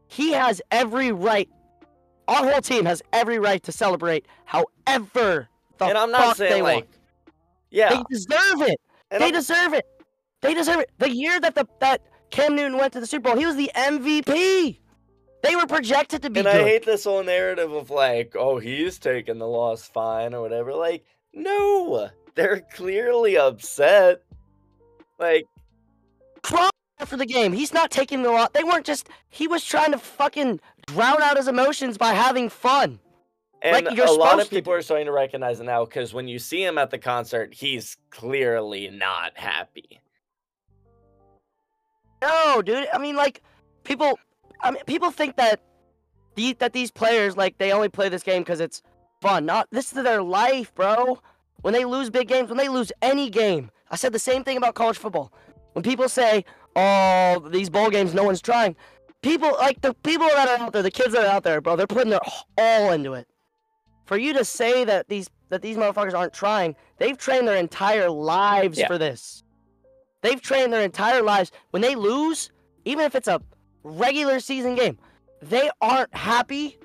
He 0.09 0.33
has 0.33 0.61
every 0.71 1.13
right. 1.13 1.49
Our 2.27 2.51
whole 2.51 2.61
team 2.61 2.85
has 2.87 3.03
every 3.13 3.39
right 3.39 3.63
to 3.63 3.73
celebrate 3.73 4.27
however 4.45 5.49
the 5.79 5.85
And 5.85 5.97
I'm 5.97 6.11
not 6.11 6.23
fuck 6.25 6.37
they 6.39 6.49
saying 6.49 6.63
want. 6.63 6.87
yeah, 7.71 7.91
They 7.91 8.03
deserve 8.11 8.63
it. 8.63 8.81
and 9.11 9.21
they 9.21 9.27
I'm- 9.27 9.35
deserve 9.35 9.75
it. 9.75 9.87
They 10.41 10.55
deserve 10.55 10.79
it. 10.81 10.91
The 10.99 11.11
year 11.11 11.41
that 11.41 11.55
the 11.55 11.67
that 11.81 12.03
Cam 12.31 12.55
Newton 12.55 12.79
went 12.79 12.93
to 12.93 13.01
the 13.01 13.07
Super 13.07 13.31
Bowl, 13.31 13.39
he 13.39 13.47
was 13.47 13.57
the 13.57 13.71
MVP. 13.75 14.79
They 15.43 15.57
were 15.57 15.67
projected 15.67 16.23
to 16.23 16.31
be 16.31 16.41
and 16.41 16.47
good. 16.49 16.61
I 16.61 16.65
hate 16.65 16.85
this 16.85 17.05
whole 17.05 17.23
narrative 17.25 17.73
of 17.73 17.91
like, 17.91 18.35
oh, 18.39 18.59
he's 18.59 18.99
taking 18.99 19.39
the 19.39 19.47
loss 19.47 19.89
fine 19.89 20.35
or 20.35 20.41
whatever. 20.43 20.75
Like, 20.75 21.05
no, 21.33 22.11
they're 22.35 22.61
clearly 22.75 23.37
upset. 23.39 24.23
Like, 25.19 25.45
Cry 26.43 26.71
after 27.01 27.17
the 27.17 27.27
game. 27.27 27.53
He's 27.53 27.73
not 27.73 27.91
taking 27.91 28.23
the 28.23 28.31
lot. 28.31 28.53
They 28.53 28.65
weren't 28.65 28.87
just. 28.87 29.09
He 29.29 29.47
was 29.47 29.65
trying 29.65 29.93
to 29.93 29.99
fucking 29.99 30.61
drown 30.87 31.23
out 31.23 31.37
his 31.37 31.49
emotions 31.49 31.99
by 31.99 32.13
having 32.13 32.49
fun. 32.49 33.01
and 33.63 33.73
Like, 33.73 33.99
a 33.99 34.11
lot 34.13 34.41
of 34.41 34.49
to 34.49 34.51
people 34.51 34.73
are 34.73 34.83
starting 34.83 35.07
to 35.07 35.13
recognize 35.13 35.61
it 35.61 35.65
now 35.65 35.85
because 35.85 36.15
when 36.15 36.29
you 36.29 36.39
see 36.39 36.63
him 36.63 36.79
at 36.79 36.91
the 36.91 36.99
concert, 36.99 37.55
he's 37.55 37.97
clearly 38.11 38.89
not 38.89 39.37
happy. 39.37 40.01
No, 42.21 42.63
dude. 42.63 42.89
I 42.93 42.99
mean, 42.99 43.17
like, 43.17 43.43
people. 43.85 44.19
I 44.61 44.73
mean, 44.73 44.83
people 44.87 45.11
think 45.11 45.37
that 45.37 45.61
the 46.35 46.55
that 46.55 46.73
these 46.73 46.91
players 46.91 47.37
like 47.37 47.59
they 47.59 47.73
only 47.73 47.89
play 47.89 48.09
this 48.09 48.23
game 48.23 48.43
because 48.43 48.61
it's 48.61 48.83
fun. 49.21 49.47
Not 49.47 49.69
this 49.71 49.93
is 49.93 50.03
their 50.03 50.23
life, 50.23 50.75
bro. 50.75 51.21
When 51.63 51.75
they 51.75 51.85
lose 51.85 52.11
big 52.11 52.29
games, 52.29 52.49
when 52.49 52.59
they 52.59 52.69
lose 52.69 52.93
any 53.03 53.31
game, 53.31 53.71
I 53.91 53.97
said 53.97 54.13
the 54.13 54.19
same 54.19 54.45
thing 54.45 54.57
about 54.57 54.75
college 54.75 54.97
football. 54.97 55.33
When 55.73 55.83
people 55.83 56.09
say, 56.09 56.45
"Oh, 56.79 57.49
these 57.49 57.71
bowl 57.71 57.91
games, 57.91 58.15
no 58.15 58.25
one's 58.25 58.41
trying," 58.41 58.77
people 59.23 59.51
like 59.59 59.81
the 59.81 59.95
people 59.95 60.29
that 60.29 60.49
are 60.49 60.65
out 60.67 60.73
there, 60.73 60.83
the 60.83 60.91
kids 60.91 61.13
that 61.15 61.25
are 61.25 61.31
out 61.31 61.43
there, 61.43 61.61
bro, 61.61 61.77
they're 61.77 61.87
putting 61.87 62.11
their 62.11 62.21
all 62.57 62.93
into 62.93 63.15
it. 63.15 63.27
For 64.05 64.17
you 64.17 64.33
to 64.35 64.45
say 64.45 64.85
that 64.85 65.09
these 65.09 65.29
that 65.51 65.63
these 65.63 65.77
motherfuckers 65.77 66.15
aren't 66.15 66.33
trying, 66.33 66.77
they've 66.99 67.17
trained 67.17 67.49
their 67.49 67.57
entire 67.57 68.11
lives 68.11 68.79
Yeah. 68.79 68.87
for 68.87 68.99
this. 68.99 69.43
They've 70.23 70.41
trained 70.41 70.73
their 70.73 70.83
entire 70.83 71.23
lives. 71.23 71.53
When 71.71 71.83
they 71.83 71.95
lose, 71.95 72.51
even 72.85 73.05
if 73.05 73.15
it's 73.15 73.29
a 73.29 73.41
regular 73.83 74.41
season 74.41 74.75
game, 74.75 74.99
they 75.41 75.71
aren't 75.81 76.15
happy. 76.15 76.79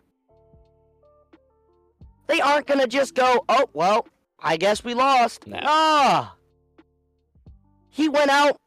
They 2.28 2.40
aren't 2.42 2.68
gonna 2.68 2.88
just 2.88 3.16
go, 3.16 3.44
oh 3.50 3.66
well, 3.74 4.08
I 4.40 4.58
guess 4.58 4.84
we 4.84 4.94
lost. 4.94 5.46
No. 5.48 5.60
Nah. 5.60 6.28
He 7.90 8.10
went 8.10 8.30
out 8.32 8.58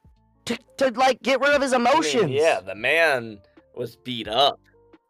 to, 0.47 0.59
to 0.79 0.91
like 0.93 1.23
get 1.23 1.41
rid 1.41 1.55
of 1.55 1.63
his 1.63 1.73
I 1.73 1.79
mean, 1.79 1.87
emotions. 1.89 2.31
yeah, 2.31 2.61
the 2.61 2.75
man 2.75 3.39
was 3.75 3.97
beat 3.97 4.29
up. 4.29 4.59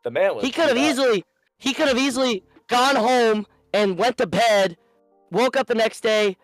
The 0.02 0.10
man 0.10 0.34
was. 0.34 0.44
He 0.44 0.50
could 0.50 0.68
have 0.68 0.76
easily 0.76 1.24
he 1.58 1.72
could 1.72 1.88
have 1.88 1.98
easily 1.98 2.42
gone 2.68 2.96
home 2.96 3.46
and 3.72 3.96
went 3.98 4.16
to 4.18 4.26
bed, 4.26 4.76
woke 5.30 5.56
up 5.56 5.66
the 5.66 5.74
next 5.74 6.00
day, 6.02 6.36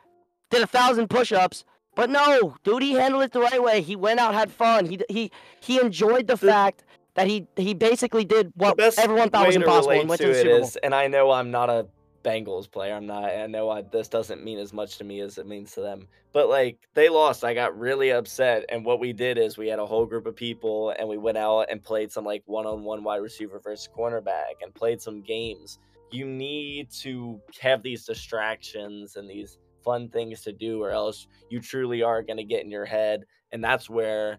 did 0.51 0.63
a 0.63 0.67
thousand 0.67 1.09
push-ups. 1.09 1.65
But 1.95 2.09
no, 2.09 2.55
dude, 2.65 2.83
he 2.83 2.93
handled 2.93 3.23
it 3.23 3.33
the 3.33 3.41
right 3.41 3.63
way. 3.63 3.83
He 3.83 3.97
went 3.97 4.19
out, 4.19 4.33
had 4.35 4.51
fun. 4.51 4.87
He 4.87 4.99
he 5.11 5.31
he 5.61 5.79
enjoyed 5.81 6.27
the, 6.27 6.37
The- 6.37 6.47
fact 6.47 6.85
that 7.15 7.27
he 7.27 7.47
he 7.57 7.75
basically 7.75 8.25
did 8.25 8.53
what 8.57 8.79
everyone 8.99 9.29
thought 9.31 9.47
was 9.47 9.57
impossible 9.57 9.93
and 9.93 10.09
went 10.09 10.21
to, 10.23 10.29
to 10.29 10.33
the 10.33 10.39
Super 10.39 10.51
Bowl. 10.59 10.65
is, 10.69 10.77
and 10.77 10.95
I 10.95 11.09
know 11.09 11.31
I'm 11.31 11.51
not 11.51 11.69
a 11.69 11.87
Bengals 12.23 12.71
player. 12.71 12.95
I'm 12.95 13.07
not. 13.07 13.25
I 13.25 13.47
know 13.47 13.69
I, 13.71 13.83
this 13.83 14.09
doesn't 14.09 14.45
mean 14.45 14.59
as 14.59 14.73
much 14.73 14.99
to 14.99 15.05
me 15.05 15.21
as 15.21 15.39
it 15.39 15.47
means 15.47 15.73
to 15.73 15.81
them. 15.81 16.07
But 16.33 16.49
like 16.49 16.79
they 16.95 17.09
lost, 17.09 17.45
I 17.45 17.55
got 17.55 17.79
really 17.79 18.11
upset. 18.11 18.65
And 18.69 18.85
what 18.85 19.01
we 19.01 19.13
did 19.13 19.39
is 19.39 19.59
we 19.59 19.69
had 19.69 19.79
a 19.79 19.87
whole 19.87 20.07
group 20.07 20.27
of 20.27 20.37
people, 20.37 20.95
and 20.99 21.09
we 21.09 21.19
went 21.19 21.39
out 21.39 21.67
and 21.71 21.83
played 21.83 22.11
some 22.13 22.25
like 22.25 22.43
one-on-one 22.47 23.03
wide 23.05 23.17
receiver 23.23 23.61
versus 23.63 23.89
cornerback, 23.97 24.63
and 24.63 24.75
played 24.75 25.01
some 25.01 25.23
games. 25.23 25.79
You 26.11 26.27
need 26.27 26.91
to 27.01 27.41
have 27.61 27.83
these 27.83 28.05
distractions 28.05 29.17
and 29.17 29.29
these 29.29 29.59
fun 29.85 30.09
things 30.11 30.43
to 30.43 30.53
do, 30.53 30.83
or 30.83 30.91
else 30.91 31.27
you 31.51 31.61
truly 31.61 32.03
are 32.03 32.23
going 32.23 32.37
to 32.37 32.45
get 32.45 32.65
in 32.65 32.71
your 32.71 32.85
head, 32.85 33.25
and 33.53 33.63
that's 33.65 33.89
where 33.91 34.39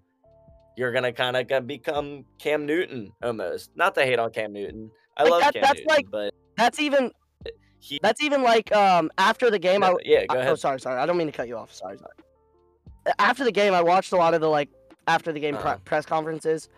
you're 0.76 0.92
gonna 0.92 1.14
kind 1.14 1.38
of 1.38 1.68
become 1.68 2.26
Cam 2.40 2.66
Newton 2.66 3.12
almost. 3.22 3.70
Not 3.76 3.94
to 3.94 4.04
hate 4.04 4.18
on 4.18 4.32
Cam 4.32 4.52
Newton. 4.54 4.90
I 5.16 5.22
Like, 5.22 5.32
love 5.32 5.42
that- 5.42 5.54
Cam 5.54 5.62
that's 5.62 5.74
Newton, 5.82 5.88
like- 5.90 6.10
but 6.12 6.34
That's 6.58 6.80
even 6.80 7.12
he. 7.84 8.00
that's 8.02 8.22
even 8.24 8.42
like 8.44 8.74
um 8.76 9.12
after 9.18 9.50
the 9.52 9.60
game. 9.60 9.84
I, 9.84 9.96
yeah, 10.06 10.26
go 10.26 10.36
I- 10.36 10.40
ahead. 10.42 10.52
Oh, 10.52 10.56
sorry, 10.56 10.80
sorry. 10.80 11.00
I 11.00 11.06
don't 11.06 11.18
mean 11.18 11.28
to 11.28 11.34
cut 11.34 11.48
you 11.48 11.58
off. 11.58 11.74
Sorry, 11.74 11.98
sorry. 11.98 12.14
After 13.20 13.44
the 13.44 13.52
game, 13.52 13.74
I 13.74 13.82
watched 13.82 14.14
a 14.14 14.16
lot 14.18 14.34
of 14.34 14.42
the 14.42 14.48
like 14.50 14.70
after 15.08 15.32
the 15.34 15.40
game 15.40 15.56
Uh-huh. 15.56 15.78
press 15.84 16.06
conferences, 16.06 16.70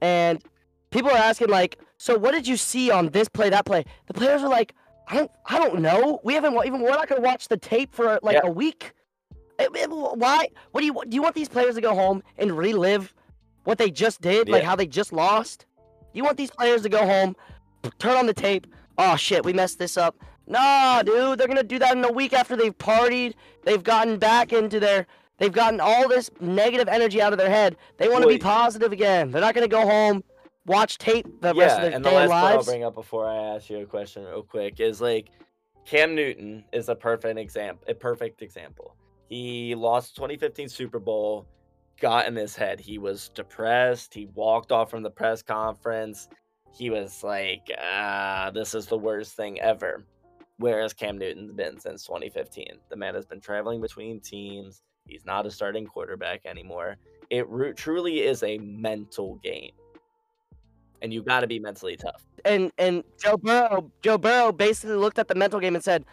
and 0.00 0.42
people 0.90 1.10
are 1.10 1.16
asking 1.16 1.48
like, 1.48 1.78
"So 1.98 2.16
what 2.16 2.32
did 2.32 2.48
you 2.48 2.56
see 2.56 2.90
on 2.90 3.10
this 3.10 3.28
play, 3.28 3.50
that 3.50 3.66
play?" 3.66 3.84
The 4.06 4.14
players 4.14 4.42
are 4.42 4.48
like, 4.48 4.74
"I 5.08 5.16
don't, 5.16 5.30
I 5.46 5.58
don't 5.58 5.80
know. 5.82 6.20
We 6.24 6.32
haven't 6.34 6.54
even. 6.64 6.80
We're 6.80 6.90
not 6.90 7.08
gonna 7.08 7.20
watch 7.20 7.48
the 7.48 7.58
tape 7.58 7.94
for 7.94 8.18
like 8.22 8.34
Yeah. 8.36 8.48
a 8.48 8.50
week. 8.50 8.92
Why? 9.58 10.48
What 10.72 10.80
do 10.80 10.86
you 10.86 10.94
do? 11.08 11.14
You 11.16 11.22
want 11.22 11.34
these 11.34 11.48
players 11.48 11.74
to 11.76 11.80
go 11.80 11.94
home 11.94 12.22
and 12.38 12.56
relive 12.56 13.14
what 13.64 13.78
they 13.78 13.90
just 13.90 14.20
did, 14.20 14.48
like 14.48 14.62
how 14.64 14.74
they 14.76 14.86
just 14.86 15.12
lost. 15.12 15.66
You 16.12 16.24
want 16.24 16.36
these 16.36 16.50
players 16.50 16.82
to 16.82 16.88
go 16.88 17.04
home, 17.04 17.36
turn 17.98 18.16
on 18.16 18.26
the 18.26 18.34
tape. 18.34 18.66
Oh 18.98 19.16
shit, 19.16 19.44
we 19.44 19.52
messed 19.52 19.78
this 19.78 19.96
up. 19.96 20.16
Nah, 20.46 21.02
dude, 21.02 21.38
they're 21.38 21.48
gonna 21.48 21.62
do 21.62 21.78
that 21.78 21.96
in 21.96 22.04
a 22.04 22.12
week 22.12 22.32
after 22.32 22.56
they've 22.56 22.76
partied. 22.76 23.34
They've 23.64 23.82
gotten 23.82 24.18
back 24.18 24.52
into 24.52 24.78
their. 24.80 25.06
They've 25.38 25.52
gotten 25.52 25.80
all 25.80 26.08
this 26.08 26.30
negative 26.40 26.86
energy 26.88 27.20
out 27.20 27.32
of 27.32 27.38
their 27.38 27.50
head. 27.50 27.76
They 27.96 28.08
want 28.08 28.22
to 28.22 28.28
be 28.28 28.38
positive 28.38 28.92
again. 28.92 29.30
They're 29.30 29.40
not 29.40 29.54
gonna 29.54 29.68
go 29.68 29.82
home, 29.82 30.22
watch 30.66 30.98
tape 30.98 31.26
the 31.40 31.54
rest 31.54 31.78
of 31.78 31.82
yeah, 31.82 31.88
their 31.88 31.96
and 31.96 32.04
the 32.04 32.10
last 32.10 32.30
point 32.30 32.58
I'll 32.58 32.64
bring 32.64 32.84
up 32.84 32.94
before 32.94 33.26
I 33.26 33.36
ask 33.54 33.68
you 33.70 33.78
a 33.78 33.86
question 33.86 34.24
real 34.24 34.42
quick 34.42 34.80
is 34.80 35.00
like 35.00 35.30
Cam 35.84 36.14
Newton 36.14 36.64
is 36.72 36.88
a 36.88 36.94
perfect 36.94 37.38
example. 37.38 37.84
A 37.88 37.94
perfect 37.94 38.42
example. 38.42 38.96
He 39.28 39.74
lost 39.74 40.16
2015 40.16 40.68
Super 40.68 40.98
Bowl, 40.98 41.46
got 42.00 42.26
in 42.26 42.36
his 42.36 42.54
head. 42.56 42.80
He 42.80 42.98
was 42.98 43.30
depressed. 43.30 44.14
He 44.14 44.26
walked 44.34 44.72
off 44.72 44.90
from 44.90 45.02
the 45.02 45.10
press 45.10 45.42
conference. 45.42 46.28
He 46.72 46.90
was 46.90 47.22
like, 47.22 47.70
"Ah, 47.78 48.50
this 48.52 48.74
is 48.74 48.86
the 48.86 48.98
worst 48.98 49.34
thing 49.34 49.60
ever." 49.60 50.04
Whereas 50.58 50.92
Cam 50.92 51.18
Newton's 51.18 51.52
been 51.52 51.80
since 51.80 52.04
2015. 52.04 52.78
The 52.88 52.96
man 52.96 53.14
has 53.14 53.26
been 53.26 53.40
traveling 53.40 53.80
between 53.80 54.20
teams. 54.20 54.82
He's 55.06 55.24
not 55.24 55.46
a 55.46 55.50
starting 55.50 55.86
quarterback 55.86 56.46
anymore. 56.46 56.96
It 57.30 57.48
ru- 57.48 57.74
truly 57.74 58.20
is 58.20 58.42
a 58.42 58.58
mental 58.58 59.36
game 59.42 59.72
and 61.04 61.12
you 61.12 61.22
got 61.22 61.40
to 61.40 61.46
be 61.46 61.58
mentally 61.60 61.96
tough. 61.96 62.24
and 62.44 62.72
and 62.78 63.04
Joe 63.22 63.36
Burrow, 63.36 63.90
Joe 64.02 64.18
Burrow 64.18 64.50
basically 64.50 64.96
looked 64.96 65.18
at 65.18 65.28
the 65.28 65.34
mental 65.34 65.60
game 65.60 65.74
and 65.74 65.84
said, 65.84 66.04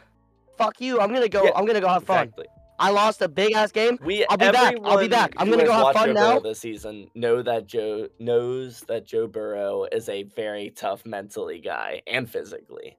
"Fuck 0.58 0.82
you! 0.82 1.00
I'm 1.00 1.14
gonna 1.14 1.30
go. 1.30 1.46
Yeah, 1.46 1.52
I'm 1.56 1.66
gonna 1.66 1.82
go 1.82 1.88
have 1.88 2.04
fun. 2.04 2.26
Exactly. 2.26 2.48
I 2.78 2.90
lost 2.90 3.22
a 3.22 3.30
big 3.30 3.54
ass 3.54 3.72
game. 3.72 4.00
We 4.04 4.26
I'll 4.26 4.38
be 4.38 4.50
back, 4.52 4.76
I'll 4.84 4.98
be 4.98 5.08
back. 5.08 5.34
I'm 5.38 5.50
gonna 5.50 5.66
go 5.66 5.72
have 5.72 5.94
fun 5.94 6.08
Joe 6.10 6.14
Burrow 6.14 6.34
now. 6.34 6.40
this 6.40 6.60
season 6.60 7.10
know 7.16 7.42
that 7.42 7.68
Joe 7.68 8.10
knows 8.20 8.82
that 8.88 9.06
Joe 9.06 9.28
Burrow 9.28 9.86
is 9.92 10.10
a 10.10 10.24
very 10.24 10.72
tough 10.72 11.06
mentally 11.06 11.60
guy 11.60 12.02
and 12.08 12.30
physically. 12.30 12.98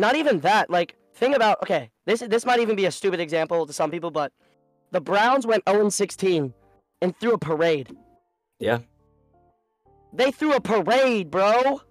Not 0.00 0.16
even 0.16 0.40
that. 0.40 0.70
Like, 0.70 0.96
think 1.12 1.36
about. 1.36 1.58
Okay, 1.62 1.90
this 2.06 2.20
this 2.20 2.46
might 2.46 2.58
even 2.58 2.74
be 2.74 2.86
a 2.86 2.90
stupid 2.90 3.20
example 3.20 3.66
to 3.66 3.72
some 3.72 3.90
people, 3.90 4.10
but 4.10 4.32
the 4.92 5.00
Browns 5.00 5.46
went 5.46 5.62
0 5.68 5.90
16 5.90 6.54
and 7.02 7.16
threw 7.18 7.34
a 7.34 7.38
parade. 7.38 7.94
Yeah. 8.58 8.78
They 10.14 10.30
threw 10.30 10.54
a 10.54 10.60
parade, 10.60 11.30
bro. 11.30 11.82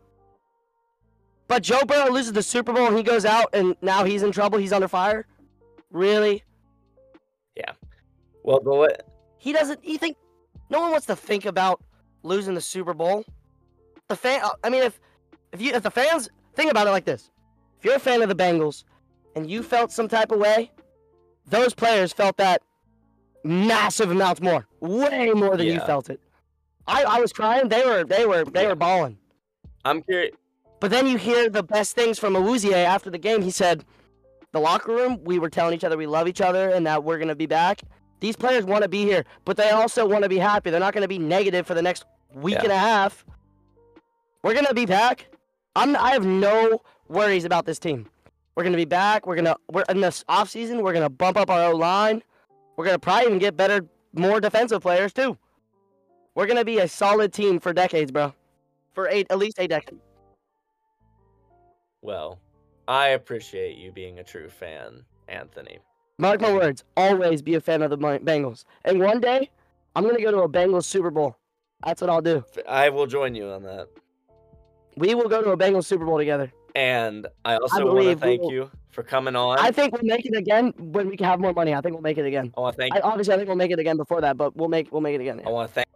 But 1.48 1.62
Joe 1.62 1.82
Burrow 1.86 2.12
loses 2.12 2.34
the 2.34 2.42
Super 2.42 2.74
Bowl 2.74 2.88
and 2.88 2.98
he 2.98 3.04
goes 3.04 3.26
out 3.26 3.50
and 3.54 3.76
now 3.82 4.04
he's 4.04 4.24
in 4.24 4.32
trouble. 4.32 4.58
He's 4.58 4.74
under 4.74 4.88
fire. 4.88 5.28
Really? 5.92 6.44
Yeah. 7.56 7.74
Well, 8.44 8.60
the 8.60 8.74
way, 8.74 8.90
He 9.38 9.54
doesn't. 9.54 9.86
You 9.86 10.00
think 10.00 10.18
no 10.72 10.80
one 10.80 10.90
wants 10.90 11.06
to 11.06 11.16
think 11.16 11.46
about 11.46 11.80
losing 12.24 12.56
the 12.56 12.62
Super 12.62 12.96
Bowl? 12.96 13.24
The 14.08 14.16
fan. 14.16 14.42
I 14.64 14.70
mean, 14.72 14.82
if 14.82 15.00
if 15.54 15.62
you 15.62 15.74
if 15.74 15.84
the 15.84 15.92
fans 15.92 16.28
think 16.56 16.72
about 16.72 16.88
it 16.88 16.92
like 16.92 17.06
this, 17.06 17.30
if 17.80 17.86
you're 17.86 17.96
a 17.96 18.00
fan 18.00 18.22
of 18.22 18.30
the 18.30 18.36
Bengals 18.36 18.84
and 19.36 19.50
you 19.50 19.64
felt 19.64 19.92
some 19.92 20.08
type 20.08 20.32
of 20.32 20.40
way, 20.40 20.72
those 21.48 21.74
players 21.74 22.12
felt 22.14 22.38
that 22.38 22.62
massive 23.44 24.12
amounts 24.12 24.42
more, 24.42 24.68
way 24.82 25.32
more 25.32 25.56
than 25.58 25.68
you 25.68 25.80
felt 25.82 26.10
it. 26.10 26.20
I 26.88 27.04
I 27.04 27.20
was 27.20 27.32
crying. 27.32 27.70
They 27.70 27.86
were 27.86 28.04
they 28.04 28.26
were 28.26 28.44
they 28.44 28.64
Yeah. 28.64 28.70
were 28.70 28.76
balling. 28.76 29.18
I'm 29.86 30.02
curious. 30.02 30.36
But 30.80 30.92
then 30.92 31.08
you 31.08 31.18
hear 31.18 31.50
the 31.50 31.64
best 31.64 31.96
things 31.96 32.20
from 32.20 32.34
Awuzie 32.34 32.74
after 32.74 33.10
the 33.10 33.18
game. 33.18 33.42
He 33.42 33.52
said, 33.52 33.86
"The 34.52 34.60
locker 34.60 34.92
room, 34.94 35.20
we 35.24 35.40
were 35.40 35.50
telling 35.50 35.74
each 35.74 35.84
other 35.84 35.98
we 35.98 36.08
love 36.08 36.28
each 36.28 36.42
other 36.42 36.70
and 36.70 36.86
that 36.88 37.04
we're 37.04 37.18
gonna 37.20 37.36
be 37.36 37.46
back. 37.46 37.82
These 38.20 38.36
players 38.36 38.66
want 38.66 38.84
to 38.84 38.90
be 38.90 39.04
here, 39.04 39.24
but 39.46 39.56
they 39.56 39.70
also 39.70 40.06
want 40.06 40.24
to 40.24 40.30
be 40.30 40.38
happy. 40.40 40.70
They're 40.72 40.80
not 40.80 40.94
gonna 40.94 41.08
be 41.08 41.20
negative 41.20 41.66
for 41.66 41.74
the 41.74 41.82
next 41.82 42.04
week 42.34 42.56
Yeah. 42.56 42.64
and 42.64 42.72
a 42.74 42.78
half. 42.78 43.26
We're 44.44 44.54
gonna 44.56 44.74
be 44.74 44.86
back. 44.86 45.28
I'm. 45.76 45.96
I 45.96 46.12
have 46.12 46.26
no 46.26 46.82
worries 47.10 47.46
about 47.46 47.66
this 47.66 47.80
team. 47.80 48.08
We're 48.56 48.64
gonna 48.64 48.78
be 48.78 48.86
back. 48.86 49.26
We're 49.28 49.36
gonna. 49.36 49.56
We're 49.72 49.86
in 49.90 50.02
this 50.02 50.24
off 50.28 50.50
season. 50.50 50.82
We're 50.84 50.94
gonna 50.94 51.10
bump 51.10 51.38
up 51.38 51.50
our 51.50 51.72
O 51.72 51.76
line. 51.76 52.24
We're 52.76 52.86
gonna 52.86 53.00
probably 53.00 53.28
even 53.28 53.40
get 53.40 53.58
better, 53.58 53.86
more 54.14 54.40
defensive 54.40 54.82
players 54.82 55.14
too. 55.14 55.38
We're 56.36 56.48
gonna 56.48 56.66
be 56.66 56.80
a 56.80 56.88
solid 56.88 57.34
team 57.34 57.60
for 57.60 57.74
decades, 57.74 58.12
bro. 58.12 58.34
For 58.94 59.08
eight, 59.10 59.28
at 59.30 59.38
least 59.38 59.60
eight 59.60 59.70
decades. 59.70 60.02
Well, 62.02 62.40
I 62.88 63.10
appreciate 63.10 63.78
you 63.78 63.92
being 63.92 64.20
a 64.20 64.24
true 64.24 64.50
fan, 64.50 65.04
Anthony. 65.28 65.80
Mark 66.18 66.42
my 66.42 66.52
words, 66.52 66.84
always 66.98 67.42
be 67.42 67.56
a 67.56 67.62
fan 67.62 67.82
of 67.82 67.90
the 67.90 67.98
Bengals. 67.98 68.66
And 68.84 69.00
one 69.00 69.22
day, 69.22 69.50
I'm 69.96 70.04
gonna 70.04 70.22
go 70.22 70.32
to 70.32 70.40
a 70.40 70.50
Bengals 70.50 70.84
Super 70.86 71.12
Bowl. 71.12 71.38
That's 71.86 72.02
what 72.02 72.10
I'll 72.10 72.22
do. 72.22 72.44
I 72.68 72.90
will 72.90 73.08
join 73.08 73.36
you 73.36 73.48
on 73.48 73.64
that. 73.64 73.88
We 74.98 75.16
will 75.16 75.30
go 75.30 75.42
to 75.42 75.52
a 75.52 75.58
Bengals 75.58 75.86
Super 75.86 76.06
Bowl 76.06 76.18
together. 76.18 76.52
And 76.76 77.28
I 77.46 77.58
also 77.58 77.86
want 77.86 78.06
to 78.06 78.16
thank 78.16 78.42
will- 78.42 78.52
you 78.52 78.72
for 78.92 79.04
coming 79.04 79.36
on. 79.36 79.60
I 79.60 79.72
think 79.72 79.94
we'll 79.94 80.04
make 80.04 80.26
it 80.26 80.36
again 80.36 80.74
when 80.78 81.08
we 81.10 81.18
can 81.18 81.26
have 81.26 81.40
more 81.40 81.54
money. 81.54 81.74
I 81.74 81.82
think 81.82 81.94
we'll 81.94 82.02
make 82.02 82.18
it 82.18 82.26
again. 82.26 82.52
I 82.58 82.60
want 82.62 82.76
to 82.76 82.82
thank 82.82 82.96
I, 82.96 83.00
obviously, 83.00 83.34
I 83.34 83.38
think 83.38 83.48
we'll 83.48 83.58
make 83.58 83.72
it 83.72 83.80
again 83.80 83.98
before 83.98 84.22
that, 84.22 84.38
but 84.38 84.56
we'll 84.56 84.70
make 84.70 84.92
we'll 84.92 85.02
make 85.02 85.16
it 85.16 85.22
again. 85.22 85.42
I 85.46 85.50
want 85.50 85.70
to 85.70 85.74
thank 85.74 85.88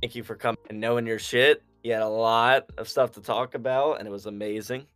thank 0.00 0.14
you 0.14 0.22
for 0.22 0.34
coming 0.34 0.58
and 0.70 0.80
knowing 0.80 1.06
your 1.06 1.18
shit. 1.18 1.62
You 1.82 1.92
had 1.92 2.02
a 2.02 2.08
lot 2.08 2.66
of 2.78 2.88
stuff 2.88 3.12
to 3.12 3.20
talk 3.20 3.54
about, 3.54 3.98
and 3.98 4.08
it 4.08 4.10
was 4.10 4.26
amazing. 4.26 4.86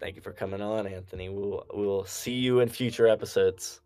Thank 0.00 0.16
you 0.16 0.22
for 0.22 0.32
coming 0.32 0.60
on, 0.60 0.86
Anthony. 0.86 1.28
We'll 1.28 1.64
we'll 1.72 2.04
see 2.04 2.34
you 2.34 2.60
in 2.60 2.68
future 2.68 3.08
episodes. 3.08 3.80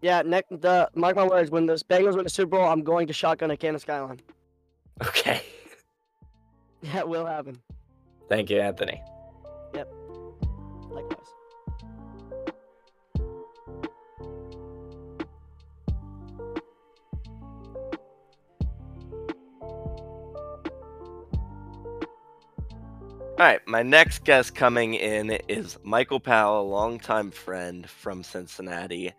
Yeah, 0.00 0.22
next, 0.22 0.48
the 0.60 0.88
mark 0.94 1.16
my 1.16 1.26
words. 1.26 1.50
When 1.50 1.66
the 1.66 1.74
Bengals 1.90 2.14
win 2.14 2.24
the 2.24 2.30
Super 2.30 2.56
Bowl, 2.56 2.64
I'm 2.64 2.82
going 2.82 3.06
to 3.08 3.12
shotgun 3.12 3.50
a 3.50 3.56
can 3.56 3.74
of 3.74 3.80
Skyline. 3.80 4.20
Okay. 5.06 5.42
Yeah, 6.80 6.98
it 6.98 7.08
will 7.08 7.26
happen. 7.26 7.60
Thank 8.28 8.50
you, 8.50 8.60
Anthony. 8.60 9.02
Yep. 9.74 9.88
Likewise. 10.90 11.28
All 23.38 23.44
right, 23.46 23.60
my 23.66 23.82
next 23.82 24.24
guest 24.24 24.54
coming 24.54 24.94
in 24.94 25.30
is 25.48 25.78
Michael 25.84 26.20
Powell, 26.20 26.62
a 26.62 26.68
longtime 26.68 27.30
friend 27.30 27.88
from 27.88 28.24
Cincinnati. 28.24 29.14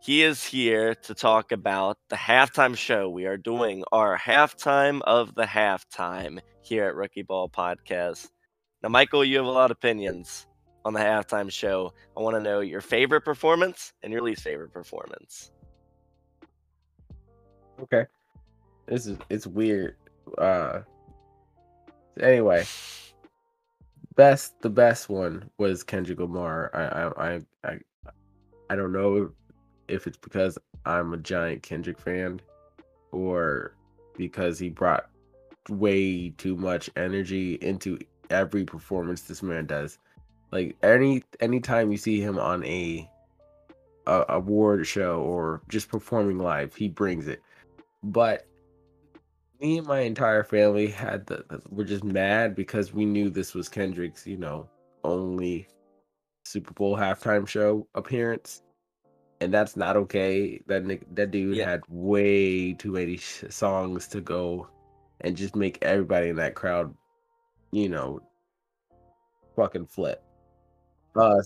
He 0.00 0.22
is 0.22 0.44
here 0.44 0.94
to 0.94 1.14
talk 1.14 1.50
about 1.50 1.98
the 2.08 2.16
halftime 2.16 2.76
show. 2.76 3.08
We 3.08 3.24
are 3.26 3.36
doing 3.36 3.84
our 3.90 4.18
halftime 4.18 5.00
of 5.02 5.34
the 5.34 5.44
halftime 5.44 6.40
here 6.62 6.84
at 6.84 6.94
Rookie 6.94 7.22
Ball 7.22 7.48
Podcast. 7.48 8.28
Now, 8.84 8.90
Michael, 8.90 9.24
you 9.24 9.38
have 9.38 9.46
a 9.46 9.50
lot 9.50 9.70
of 9.70 9.78
opinions 9.78 10.46
on 10.84 10.92
the 10.92 11.00
halftime 11.00 11.50
show. 11.50 11.94
I 12.14 12.20
want 12.20 12.36
to 12.36 12.42
know 12.42 12.60
your 12.60 12.82
favorite 12.82 13.22
performance 13.22 13.94
and 14.02 14.12
your 14.12 14.20
least 14.20 14.42
favorite 14.42 14.74
performance. 14.74 15.52
Okay. 17.80 18.04
This 18.84 19.06
is 19.06 19.16
it's 19.30 19.46
weird. 19.46 19.96
Uh 20.36 20.80
anyway. 22.20 22.66
Best 24.16 24.60
the 24.60 24.68
best 24.68 25.08
one 25.08 25.48
was 25.56 25.82
Kendrick 25.82 26.20
Lamar. 26.20 26.70
I 26.74 26.84
I 26.84 27.36
I 27.36 27.40
I, 27.64 27.78
I 28.68 28.76
don't 28.76 28.92
know 28.92 29.30
if 29.88 30.06
it's 30.06 30.18
because 30.18 30.58
I'm 30.84 31.14
a 31.14 31.16
giant 31.16 31.62
Kendrick 31.62 31.98
fan 31.98 32.38
or 33.12 33.76
because 34.14 34.58
he 34.58 34.68
brought 34.68 35.08
way 35.70 36.28
too 36.36 36.54
much 36.54 36.90
energy 36.96 37.54
into 37.62 37.98
every 38.30 38.64
performance 38.64 39.22
this 39.22 39.42
man 39.42 39.66
does. 39.66 39.98
Like 40.50 40.76
any 40.82 41.22
anytime 41.40 41.90
you 41.90 41.96
see 41.96 42.20
him 42.20 42.38
on 42.38 42.64
a, 42.64 43.08
a 44.06 44.24
award 44.28 44.86
show 44.86 45.20
or 45.20 45.62
just 45.68 45.88
performing 45.88 46.38
live, 46.38 46.74
he 46.74 46.88
brings 46.88 47.26
it 47.28 47.42
but 48.04 48.46
me 49.60 49.78
and 49.78 49.86
my 49.86 50.00
entire 50.00 50.44
family 50.44 50.88
had 50.88 51.26
the 51.26 51.44
were 51.70 51.84
just 51.84 52.04
mad 52.04 52.54
because 52.54 52.92
we 52.92 53.04
knew 53.06 53.30
this 53.30 53.54
was 53.54 53.68
Kendrick's, 53.68 54.26
you 54.26 54.36
know, 54.36 54.68
only 55.02 55.66
Super 56.44 56.72
Bowl 56.74 56.96
halftime 56.96 57.48
show 57.48 57.86
appearance, 57.94 58.62
and 59.40 59.52
that's 59.54 59.76
not 59.76 59.96
okay. 59.96 60.60
That 60.66 60.86
that 61.14 61.30
dude 61.30 61.56
Yeah. 61.56 61.70
had 61.70 61.82
way 61.88 62.74
too 62.74 62.92
many 62.92 63.16
sh- 63.16 63.44
songs 63.48 64.06
to 64.08 64.20
go, 64.20 64.68
and 65.22 65.36
just 65.36 65.56
make 65.56 65.78
everybody 65.82 66.28
in 66.28 66.36
that 66.36 66.54
crowd, 66.54 66.94
you 67.74 67.88
know, 67.88 68.20
fucking 69.56 69.86
flip. 69.86 70.22
Uh, 71.16 71.42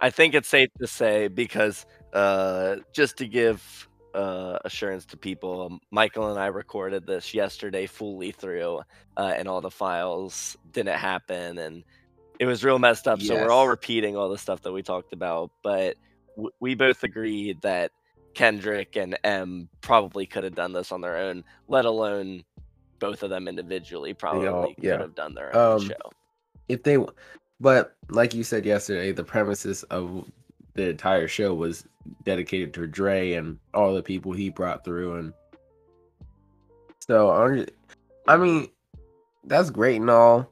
I 0.00 0.10
think 0.10 0.34
it's 0.34 0.48
safe 0.48 0.68
to 0.80 0.86
say 0.86 1.28
because 1.28 1.86
uh, 2.12 2.76
just 2.92 3.18
to 3.18 3.26
give 3.26 3.88
uh, 4.14 4.58
assurance 4.64 5.06
to 5.06 5.16
people, 5.16 5.66
um, 5.66 5.80
Michael 5.90 6.30
and 6.30 6.38
I 6.38 6.46
recorded 6.46 7.06
this 7.06 7.32
yesterday 7.32 7.86
fully 7.86 8.32
through, 8.32 8.80
uh, 9.16 9.32
and 9.36 9.48
all 9.48 9.62
the 9.62 9.70
files 9.70 10.56
didn't 10.70 10.98
happen, 10.98 11.56
and 11.58 11.84
it 12.38 12.44
was 12.46 12.62
real 12.64 12.78
messed 12.78 13.08
up. 13.08 13.22
So 13.22 13.36
we're 13.36 13.50
all 13.50 13.68
repeating 13.68 14.16
all 14.16 14.28
the 14.28 14.38
stuff 14.38 14.60
that 14.62 14.72
we 14.72 14.82
talked 14.82 15.14
about, 15.14 15.50
but 15.62 15.96
w- 16.36 16.52
we 16.60 16.74
both 16.74 17.02
agreed 17.02 17.62
that 17.62 17.92
Kendrick 18.34 18.96
and 18.96 19.18
M 19.24 19.68
probably 19.80 20.26
could 20.26 20.44
have 20.44 20.54
done 20.54 20.72
this 20.72 20.92
on 20.92 21.00
their 21.00 21.16
own, 21.16 21.44
let 21.68 21.86
alone 21.86 22.44
both 23.02 23.24
of 23.24 23.30
them 23.30 23.48
individually 23.48 24.14
probably 24.14 24.74
yeah. 24.78 24.92
could 24.92 25.00
have 25.00 25.14
done 25.16 25.34
their 25.34 25.54
own 25.56 25.80
Um, 25.82 25.88
show. 25.88 26.12
if 26.68 26.84
they 26.84 26.98
but 27.60 27.96
like 28.10 28.32
you 28.32 28.44
said 28.44 28.64
yesterday 28.64 29.10
the 29.10 29.24
premises 29.24 29.82
of 29.84 30.24
the 30.74 30.90
entire 30.90 31.26
show 31.26 31.52
was 31.52 31.84
dedicated 32.22 32.72
to 32.74 32.86
Dre 32.86 33.32
and 33.32 33.58
all 33.74 33.92
the 33.92 34.02
people 34.02 34.32
he 34.32 34.50
brought 34.50 34.84
through 34.84 35.16
and 35.16 35.32
so 37.00 37.30
I'm 37.30 37.66
I 38.28 38.36
mean 38.36 38.68
that's 39.44 39.70
great 39.70 40.00
and 40.00 40.08
all 40.10 40.48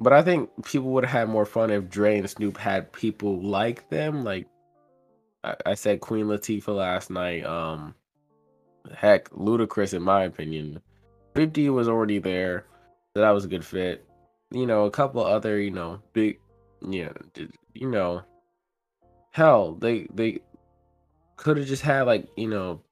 but 0.00 0.12
I 0.12 0.22
think 0.22 0.50
people 0.64 0.90
would 0.90 1.04
have 1.04 1.12
had 1.20 1.28
more 1.28 1.46
fun 1.46 1.70
if 1.70 1.88
Dre 1.88 2.18
and 2.18 2.28
Snoop 2.28 2.56
had 2.56 2.92
people 2.92 3.40
like 3.40 3.88
them 3.88 4.24
like 4.24 4.48
I, 5.44 5.54
I 5.64 5.74
said 5.74 6.00
Queen 6.00 6.26
Latifah 6.26 6.74
last 6.74 7.08
night 7.08 7.44
um 7.44 7.94
heck 8.96 9.30
Ludacris 9.30 9.94
in 9.94 10.02
my 10.02 10.24
opinion 10.24 10.80
50 11.34 11.70
was 11.70 11.88
already 11.88 12.18
there 12.18 12.66
so 13.14 13.20
that 13.20 13.30
was 13.30 13.44
a 13.44 13.48
good 13.48 13.64
fit 13.64 14.06
you 14.50 14.66
know, 14.66 14.84
a 14.84 14.90
couple 14.90 15.24
other, 15.24 15.60
you 15.60 15.70
know, 15.70 16.00
big, 16.12 16.40
yeah, 16.86 17.12
you 17.74 17.88
know, 17.88 18.22
hell, 19.30 19.74
they 19.74 20.08
they 20.12 20.40
could 21.36 21.56
have 21.56 21.66
just 21.66 21.82
had 21.82 22.02
like, 22.02 22.26
you 22.36 22.48
know, 22.48 22.82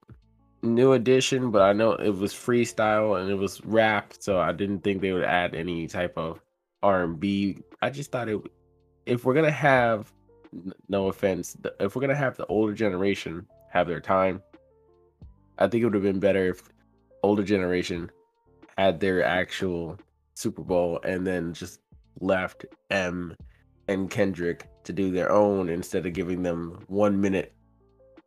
new 0.61 0.93
edition, 0.93 1.51
but 1.51 1.61
I 1.61 1.73
know 1.73 1.93
it 1.93 2.15
was 2.15 2.33
freestyle 2.33 3.19
and 3.19 3.29
it 3.29 3.35
was 3.35 3.63
rap, 3.65 4.13
so 4.19 4.39
I 4.39 4.53
didn't 4.53 4.83
think 4.83 5.01
they 5.01 5.11
would 5.11 5.23
add 5.23 5.53
any 5.53 5.87
type 5.87 6.17
of 6.17 6.41
R 6.81 7.03
and 7.03 7.19
B. 7.19 7.57
I 7.81 7.89
just 7.89 8.11
thought 8.11 8.29
it, 8.29 8.41
if 9.05 9.25
we're 9.25 9.33
gonna 9.33 9.51
have, 9.51 10.11
no 10.87 11.07
offense, 11.07 11.57
if 11.79 11.95
we're 11.95 12.01
gonna 12.01 12.15
have 12.15 12.37
the 12.37 12.45
older 12.47 12.73
generation 12.73 13.45
have 13.69 13.87
their 13.87 13.99
time, 13.99 14.41
I 15.57 15.67
think 15.67 15.81
it 15.81 15.85
would 15.85 15.93
have 15.93 16.03
been 16.03 16.19
better 16.19 16.49
if 16.49 16.63
older 17.21 17.43
generation 17.43 18.09
had 18.79 18.99
their 18.99 19.23
actual 19.23 19.97
Super 20.35 20.63
Bowl 20.63 21.01
and 21.03 21.27
then 21.27 21.53
just 21.53 21.81
left 22.21 22.65
M 22.89 23.35
and 23.89 24.09
Kendrick 24.09 24.69
to 24.85 24.93
do 24.93 25.11
their 25.11 25.31
own 25.31 25.67
instead 25.67 26.05
of 26.05 26.13
giving 26.13 26.43
them 26.43 26.83
one 26.87 27.19
minute 27.19 27.53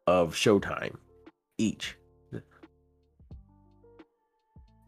of 0.06 0.34
showtime 0.34 0.96
each. 1.56 1.96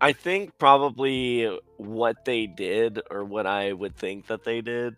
I 0.01 0.13
think 0.13 0.59
probably 0.59 1.47
what 1.79 2.27
they 2.27 2.47
did, 2.47 3.01
or 3.11 3.25
what 3.25 3.47
I 3.47 3.73
would 3.73 3.97
think 3.97 4.27
that 4.27 4.45
they 4.45 4.61
did, 4.61 4.97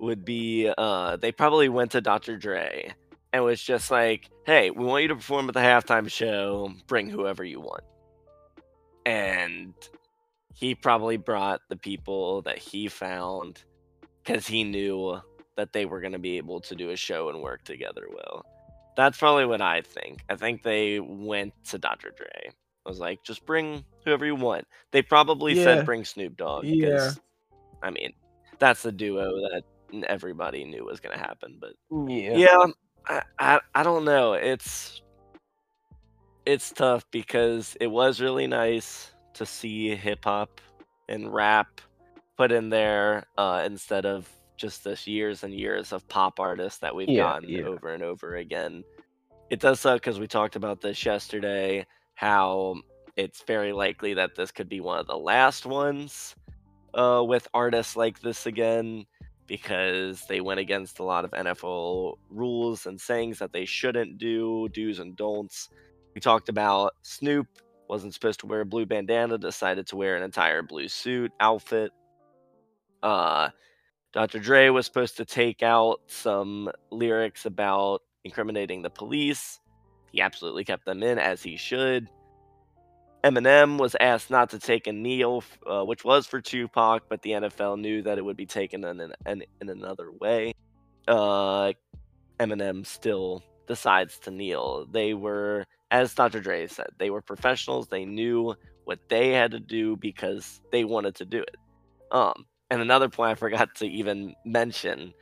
would 0.00 0.24
be 0.24 0.72
uh, 0.76 1.16
they 1.16 1.30
probably 1.30 1.68
went 1.68 1.92
to 1.92 2.00
Dr. 2.00 2.36
Dre 2.36 2.92
and 3.32 3.44
was 3.44 3.62
just 3.62 3.92
like, 3.92 4.28
"Hey, 4.44 4.70
we 4.70 4.84
want 4.84 5.02
you 5.02 5.08
to 5.08 5.14
perform 5.14 5.48
at 5.48 5.54
the 5.54 5.60
halftime 5.60 6.10
show. 6.10 6.72
Bring 6.88 7.08
whoever 7.08 7.44
you 7.44 7.60
want." 7.60 7.84
And 9.06 9.74
he 10.60 10.74
probably 10.74 11.16
brought 11.16 11.62
the 11.70 11.76
people 11.76 12.42
that 12.42 12.58
he 12.58 12.86
found 12.86 13.64
because 14.22 14.46
he 14.46 14.62
knew 14.62 15.18
that 15.56 15.72
they 15.72 15.86
were 15.86 16.00
going 16.00 16.12
to 16.12 16.18
be 16.18 16.36
able 16.36 16.60
to 16.60 16.74
do 16.74 16.90
a 16.90 16.96
show 16.96 17.30
and 17.30 17.40
work 17.40 17.64
together 17.64 18.06
well. 18.14 18.44
That's 18.96 19.18
probably 19.18 19.46
what 19.46 19.62
I 19.62 19.80
think. 19.80 20.20
I 20.28 20.36
think 20.36 20.62
they 20.62 21.00
went 21.00 21.54
to 21.70 21.78
Dr. 21.78 22.10
Dre. 22.14 22.52
I 22.84 22.88
was 22.88 22.98
like, 22.98 23.22
just 23.24 23.46
bring 23.46 23.84
whoever 24.04 24.26
you 24.26 24.34
want. 24.34 24.66
They 24.90 25.00
probably 25.00 25.54
Yeah. 25.54 25.64
said 25.64 25.86
bring 25.86 26.04
Snoop 26.04 26.36
Dogg. 26.36 26.64
Yeah. 26.64 27.12
I 27.82 27.90
mean, 27.90 28.12
that's 28.58 28.82
the 28.82 28.92
duo 28.92 29.32
that 29.50 29.62
everybody 30.08 30.64
knew 30.64 30.84
was 30.84 31.00
going 31.00 31.16
to 31.16 31.22
happen. 31.22 31.58
But 31.58 31.72
Yeah. 31.90 32.36
yeah, 32.36 32.66
I, 33.08 33.22
I, 33.38 33.60
I 33.74 33.82
don't 33.82 34.04
know. 34.04 34.34
It's 34.34 35.00
it's 36.46 36.70
tough 36.72 37.04
because 37.10 37.76
it 37.80 37.86
was 37.86 38.20
really 38.20 38.46
nice 38.46 39.12
to 39.34 39.46
see 39.46 39.94
hip 39.94 40.24
hop 40.24 40.60
and 41.08 41.32
rap 41.32 41.80
put 42.36 42.52
in 42.52 42.70
there 42.70 43.26
uh, 43.36 43.62
instead 43.66 44.06
of 44.06 44.28
just 44.56 44.84
this 44.84 45.06
years 45.06 45.42
and 45.42 45.54
years 45.54 45.92
of 45.92 46.06
pop 46.08 46.38
artists 46.38 46.78
that 46.80 46.94
we've 46.94 47.08
Yeah, 47.08 47.22
gotten 47.22 47.48
yeah. 47.48 47.62
over 47.62 47.92
and 47.92 48.02
over 48.02 48.36
again. 48.36 48.84
It 49.50 49.60
does 49.60 49.80
suck 49.80 50.00
because 50.00 50.20
we 50.20 50.26
talked 50.26 50.56
about 50.56 50.80
this 50.80 51.04
yesterday. 51.04 51.86
How 52.14 52.76
it's 53.16 53.42
very 53.42 53.72
likely 53.72 54.14
that 54.14 54.34
this 54.36 54.50
could 54.50 54.68
be 54.68 54.80
one 54.80 54.98
of 54.98 55.06
the 55.06 55.16
last 55.16 55.66
ones 55.66 56.34
uh, 56.94 57.22
with 57.26 57.48
artists 57.54 57.96
like 57.96 58.20
this 58.20 58.46
again 58.46 59.06
because 59.46 60.24
they 60.28 60.40
went 60.40 60.60
against 60.60 61.00
a 61.00 61.02
lot 61.04 61.24
of 61.24 61.32
NFL 61.32 62.14
rules 62.30 62.86
and 62.86 63.00
sayings 63.00 63.38
that 63.40 63.52
they 63.52 63.64
shouldn't 63.64 64.18
do, 64.18 64.68
do's 64.68 65.00
and 65.00 65.16
don'ts. 65.16 65.68
We 66.14 66.20
talked 66.20 66.48
about 66.48 66.94
Snoop 67.02 67.48
wasn't 67.90 68.14
supposed 68.14 68.40
to 68.40 68.46
wear 68.46 68.60
a 68.60 68.64
blue 68.64 68.86
bandana, 68.86 69.36
decided 69.36 69.86
to 69.88 69.96
wear 69.96 70.16
an 70.16 70.22
entire 70.22 70.62
blue 70.62 70.88
suit 70.88 71.32
outfit. 71.40 71.90
Uh, 73.02 73.50
Dr. 74.12 74.38
Dre 74.38 74.68
was 74.68 74.86
supposed 74.86 75.16
to 75.16 75.24
take 75.24 75.62
out 75.62 76.00
some 76.06 76.70
lyrics 76.92 77.46
about 77.46 78.02
incriminating 78.24 78.82
the 78.82 78.90
police. 78.90 79.58
He 80.12 80.20
absolutely 80.20 80.64
kept 80.64 80.84
them 80.86 81.02
in, 81.02 81.18
as 81.18 81.42
he 81.42 81.56
should. 81.56 82.08
Eminem 83.24 83.76
was 83.76 83.96
asked 84.00 84.30
not 84.30 84.50
to 84.50 84.58
take 84.58 84.86
a 84.86 84.92
kneel, 84.92 85.42
uh, 85.66 85.82
which 85.82 86.04
was 86.04 86.26
for 86.26 86.40
Tupac, 86.40 87.02
but 87.08 87.20
the 87.22 87.30
NFL 87.30 87.80
knew 87.80 88.02
that 88.02 88.18
it 88.18 88.24
would 88.24 88.36
be 88.36 88.46
taken 88.46 88.84
in, 88.84 89.12
in, 89.26 89.44
in 89.60 89.68
another 89.68 90.12
way. 90.12 90.54
Uh, 91.08 91.72
Eminem 92.38 92.86
still 92.86 93.42
decides 93.66 94.18
to 94.20 94.30
kneel. 94.30 94.86
They 94.90 95.12
were, 95.12 95.66
as 95.90 96.14
Dr. 96.14 96.40
Dre 96.40 96.66
said, 96.66 96.88
they 96.98 97.10
were 97.10 97.20
professionals. 97.22 97.88
They 97.88 98.04
knew 98.04 98.54
what 98.84 98.98
they 99.08 99.30
had 99.32 99.50
to 99.52 99.60
do 99.60 99.96
because 99.96 100.60
they 100.70 100.84
wanted 100.84 101.14
to 101.16 101.24
do 101.24 101.40
it. 101.40 101.56
Um, 102.10 102.46
and 102.70 102.80
another 102.80 103.08
point 103.08 103.32
I 103.32 103.34
forgot 103.34 103.74
to 103.76 103.86
even 103.86 104.34
mention 104.44 105.12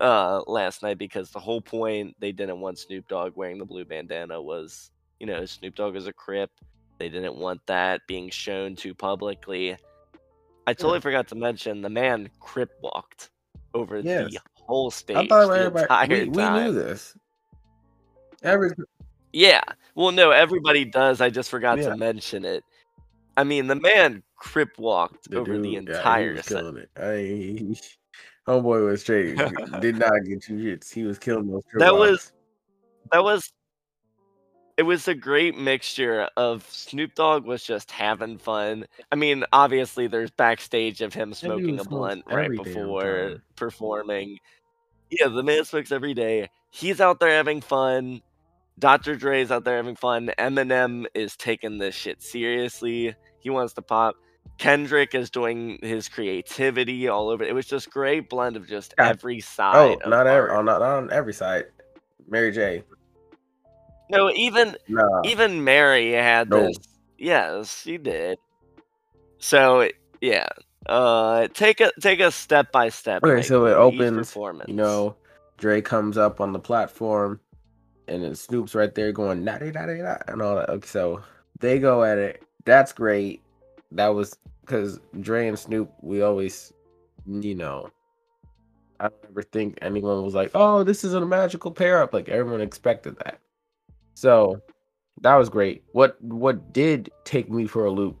uh, 0.00 0.42
last 0.46 0.82
night 0.82 0.98
because 0.98 1.30
the 1.30 1.38
whole 1.40 1.60
point 1.60 2.16
they 2.18 2.32
didn't 2.32 2.60
want 2.60 2.78
Snoop 2.78 3.06
Dogg 3.08 3.32
wearing 3.36 3.58
the 3.58 3.64
blue 3.64 3.84
bandana 3.84 4.40
was, 4.40 4.90
you 5.20 5.26
know, 5.26 5.44
Snoop 5.44 5.74
Dogg 5.74 5.96
is 5.96 6.06
a 6.06 6.12
Crip. 6.12 6.50
They 6.98 7.08
didn't 7.08 7.36
want 7.36 7.60
that 7.66 8.00
being 8.06 8.30
shown 8.30 8.76
too 8.76 8.94
publicly. 8.94 9.76
I 10.66 10.72
totally 10.72 11.00
forgot 11.00 11.28
to 11.28 11.34
mention 11.34 11.82
the 11.82 11.90
man 11.90 12.30
Crip 12.40 12.70
walked 12.82 13.30
over 13.74 13.98
Yes. 14.00 14.32
the 14.32 14.40
whole 14.54 14.90
stage. 14.90 15.16
I 15.16 15.26
thought 15.26 15.48
the 15.48 15.58
everybody 15.58 15.82
entire 15.82 16.08
we, 16.08 16.28
we 16.28 16.64
knew 16.64 16.72
this. 16.72 17.16
Every 18.42 18.70
Yeah. 19.34 19.62
Well, 19.94 20.12
no, 20.12 20.30
everybody 20.30 20.84
does. 20.84 21.20
I 21.20 21.28
just 21.30 21.50
forgot 21.50 21.78
Yeah. 21.78 21.90
to 21.90 21.96
mention 21.96 22.44
it. 22.44 22.64
I 23.36 23.44
mean, 23.44 23.66
the 23.66 23.74
man 23.74 24.22
Crip 24.36 24.78
walked 24.78 25.30
the 25.30 25.38
over 25.38 25.58
the 25.58 25.62
dude, 25.62 25.64
yeah, 25.64 25.70
he 25.70 25.76
entire 25.96 26.36
set. 26.36 26.46
killing 26.46 26.76
it. 26.76 26.90
I 26.96 27.74
homeboy 28.50 28.84
was 28.86 29.00
straight. 29.00 29.36
did 29.80 29.98
not 29.98 30.12
get 30.24 30.42
two 30.42 30.56
hits. 30.56 30.90
He 30.90 31.02
was 31.02 31.18
killing 31.18 31.48
those. 31.50 31.62
That 31.74 31.94
was- 31.96 32.32
That 33.12 33.24
was. 33.24 33.52
It 34.76 34.82
was 34.82 35.06
a 35.06 35.14
great 35.14 35.56
mixture 35.56 36.28
of 36.36 36.68
Snoop 36.68 37.14
Dogg 37.14 37.44
was 37.44 37.62
just 37.62 37.92
having 37.92 38.38
fun. 38.38 38.86
I 39.12 39.14
mean, 39.14 39.44
obviously, 39.52 40.08
there's 40.08 40.32
backstage 40.32 41.00
of 41.00 41.14
him 41.14 41.32
smoking 41.32 41.78
a 41.78 41.84
blunt 41.84 42.24
right 42.26 42.50
before 42.50 43.36
performing. 43.54 44.38
Yeah, 45.10 45.28
the 45.28 45.44
man 45.44 45.64
smokes 45.64 45.92
every 45.92 46.12
day. 46.12 46.50
He's 46.70 47.00
out 47.00 47.20
there 47.20 47.30
having 47.30 47.60
fun. 47.60 48.20
Dr. 48.78 49.14
Dre's 49.16 49.50
out 49.50 49.64
there 49.64 49.76
having 49.76 49.96
fun. 49.96 50.30
Eminem 50.38 51.06
is 51.14 51.36
taking 51.36 51.78
this 51.78 51.94
shit 51.94 52.22
seriously. 52.22 53.14
He 53.40 53.50
wants 53.50 53.74
to 53.74 53.82
pop. 53.82 54.16
Kendrick 54.58 55.14
is 55.14 55.30
doing 55.30 55.78
his 55.82 56.08
creativity 56.08 57.08
all 57.08 57.28
over. 57.28 57.42
It 57.44 57.54
was 57.54 57.66
just 57.66 57.90
great 57.90 58.28
blend 58.28 58.56
of 58.56 58.66
just 58.66 58.94
Yeah. 58.98 59.08
every 59.10 59.38
Oh, 59.38 59.40
side. 59.40 60.02
of 60.02 60.10
not 60.10 60.26
every, 60.26 60.50
oh, 60.50 60.62
not, 60.62 60.80
not 60.80 60.82
on 60.82 61.12
every 61.12 61.32
side. 61.32 61.66
Mary 62.28 62.52
J. 62.52 62.84
No, 64.10 64.30
even 64.30 64.76
Nah, 64.88 65.22
even 65.24 65.64
Mary 65.64 66.12
had 66.12 66.50
No. 66.50 66.66
this. 66.66 66.76
Yes, 67.18 67.80
she 67.82 67.96
did. 67.96 68.38
So 69.38 69.88
yeah, 70.20 70.48
uh, 70.86 71.48
take 71.54 71.80
a 71.80 71.90
take 72.00 72.20
a 72.20 72.30
step 72.30 72.70
by 72.72 72.90
step. 72.90 73.22
Okay, 73.24 73.42
so 73.42 73.66
it 73.66 73.72
opens, 73.74 74.34
you 74.66 74.74
know, 74.74 75.16
Dre 75.58 75.80
comes 75.80 76.16
up 76.18 76.40
on 76.40 76.52
the 76.52 76.58
platform, 76.58 77.40
and 78.08 78.22
then 78.22 78.34
Snoop's 78.34 78.74
right 78.74 78.94
there 78.94 79.12
going 79.12 79.44
da 79.44 79.58
da 79.58 79.70
da 79.70 79.86
da 79.86 80.16
and 80.28 80.42
all 80.42 80.56
that. 80.56 80.68
Okay, 80.68 80.86
so 80.86 81.22
they 81.60 81.78
go 81.78 82.04
at 82.04 82.18
it. 82.18 82.42
That's 82.64 82.92
great. 82.92 83.42
That 83.92 84.08
was 84.08 84.36
because 84.60 85.00
Dre 85.20 85.48
and 85.48 85.58
Snoop, 85.58 85.92
we 86.00 86.22
always, 86.22 86.72
you 87.26 87.54
know, 87.54 87.90
I 89.00 89.08
don't 89.08 89.24
ever 89.30 89.42
think 89.42 89.78
anyone 89.82 90.24
was 90.24 90.34
like, 90.34 90.50
"Oh, 90.54 90.82
this 90.84 91.04
is 91.04 91.14
a 91.14 91.24
magical 91.24 91.70
pair 91.70 92.02
up." 92.02 92.12
Like 92.12 92.28
everyone 92.28 92.60
expected 92.60 93.16
that. 93.24 93.38
So 94.14 94.60
that 95.20 95.34
was 95.36 95.48
great. 95.48 95.84
What 95.92 96.22
what 96.22 96.72
did 96.72 97.10
take 97.24 97.50
me 97.50 97.66
for 97.66 97.84
a 97.86 97.90
loop, 97.90 98.16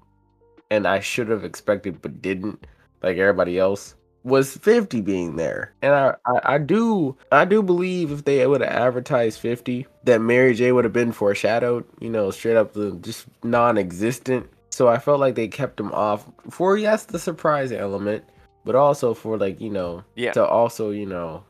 and 0.70 0.86
I 0.86 1.00
should 1.00 1.28
have 1.28 1.44
expected 1.44 2.02
but 2.02 2.22
didn't, 2.22 2.66
like 3.02 3.16
everybody 3.16 3.58
else, 3.58 3.94
was 4.24 4.56
50 4.56 5.02
being 5.02 5.36
there. 5.36 5.72
And 5.82 5.94
I, 5.94 6.14
I, 6.26 6.54
I 6.54 6.58
do 6.58 7.16
I 7.30 7.44
do 7.44 7.62
believe 7.62 8.10
if 8.10 8.24
they 8.24 8.44
would 8.46 8.62
have 8.62 8.70
advertised 8.72 9.38
50, 9.40 9.86
that 10.04 10.20
Mary 10.20 10.54
J 10.54 10.72
would 10.72 10.84
have 10.84 10.92
been 10.92 11.12
foreshadowed, 11.12 11.84
you 12.00 12.10
know, 12.10 12.30
straight 12.30 12.56
up 12.56 12.72
the 12.72 12.92
just 13.02 13.26
non 13.42 13.78
existent. 13.78 14.48
So 14.70 14.88
I 14.88 14.98
felt 14.98 15.20
like 15.20 15.36
they 15.36 15.46
kept 15.48 15.78
him 15.78 15.92
off 15.92 16.24
for 16.50 16.76
yes, 16.76 17.04
the 17.04 17.18
surprise 17.18 17.70
element, 17.70 18.24
but 18.64 18.74
also 18.74 19.14
for 19.14 19.36
like, 19.38 19.60
you 19.60 19.70
know, 19.70 20.02
Yeah. 20.16 20.32
to 20.32 20.44
also, 20.44 20.90
you 20.90 21.06
know, 21.06 21.44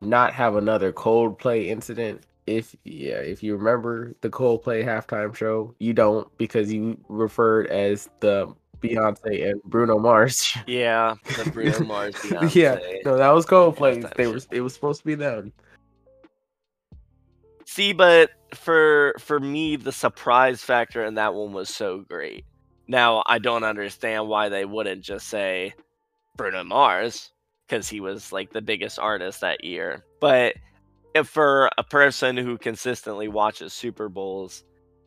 not 0.00 0.32
have 0.32 0.56
another 0.56 0.92
Coldplay 0.92 1.66
incident. 1.66 2.22
If 2.46 2.74
yeah, 2.84 3.16
if 3.18 3.42
you 3.42 3.56
remember 3.56 4.14
the 4.20 4.30
Coldplay 4.30 4.84
halftime 4.84 5.34
show, 5.34 5.74
you 5.78 5.92
don't 5.92 6.26
because 6.38 6.72
you 6.72 6.98
referred 7.08 7.66
as 7.68 8.08
the 8.20 8.52
Beyonce 8.82 9.50
and 9.50 9.62
Bruno 9.64 9.98
Mars. 9.98 10.52
Yeah, 10.66 11.14
the 11.24 11.50
Bruno 11.50 11.80
Mars. 11.86 12.14
Beyonce. 12.16 12.54
yeah, 12.54 12.78
no, 13.04 13.16
that 13.16 13.30
was 13.30 13.46
Coldplay. 13.46 14.12
They 14.16 14.26
were 14.26 14.40
it 14.50 14.60
was 14.60 14.74
supposed 14.74 15.00
to 15.00 15.06
be 15.06 15.14
them. 15.14 15.52
See, 17.64 17.92
but 17.92 18.30
for 18.54 19.14
for 19.18 19.40
me, 19.40 19.76
the 19.76 19.92
surprise 19.92 20.62
factor 20.62 21.04
in 21.04 21.14
that 21.14 21.34
one 21.34 21.52
was 21.52 21.68
so 21.70 22.00
great. 22.08 22.44
Now 22.88 23.22
I 23.26 23.38
don't 23.38 23.64
understand 23.64 24.28
why 24.28 24.48
they 24.48 24.64
wouldn't 24.64 25.02
just 25.02 25.28
say 25.28 25.72
Bruno 26.36 26.64
Mars 26.64 27.30
because 27.66 27.88
he 27.88 28.00
was 28.00 28.32
like 28.32 28.52
the 28.52 28.60
biggest 28.60 28.98
artist 28.98 29.40
that 29.40 29.64
year. 29.64 30.04
But 30.20 30.56
if 31.14 31.28
for 31.28 31.70
a 31.78 31.84
person 31.84 32.36
who 32.36 32.58
consistently 32.58 33.28
watches 33.28 33.72
Super 33.72 34.08
Bowls, 34.08 34.64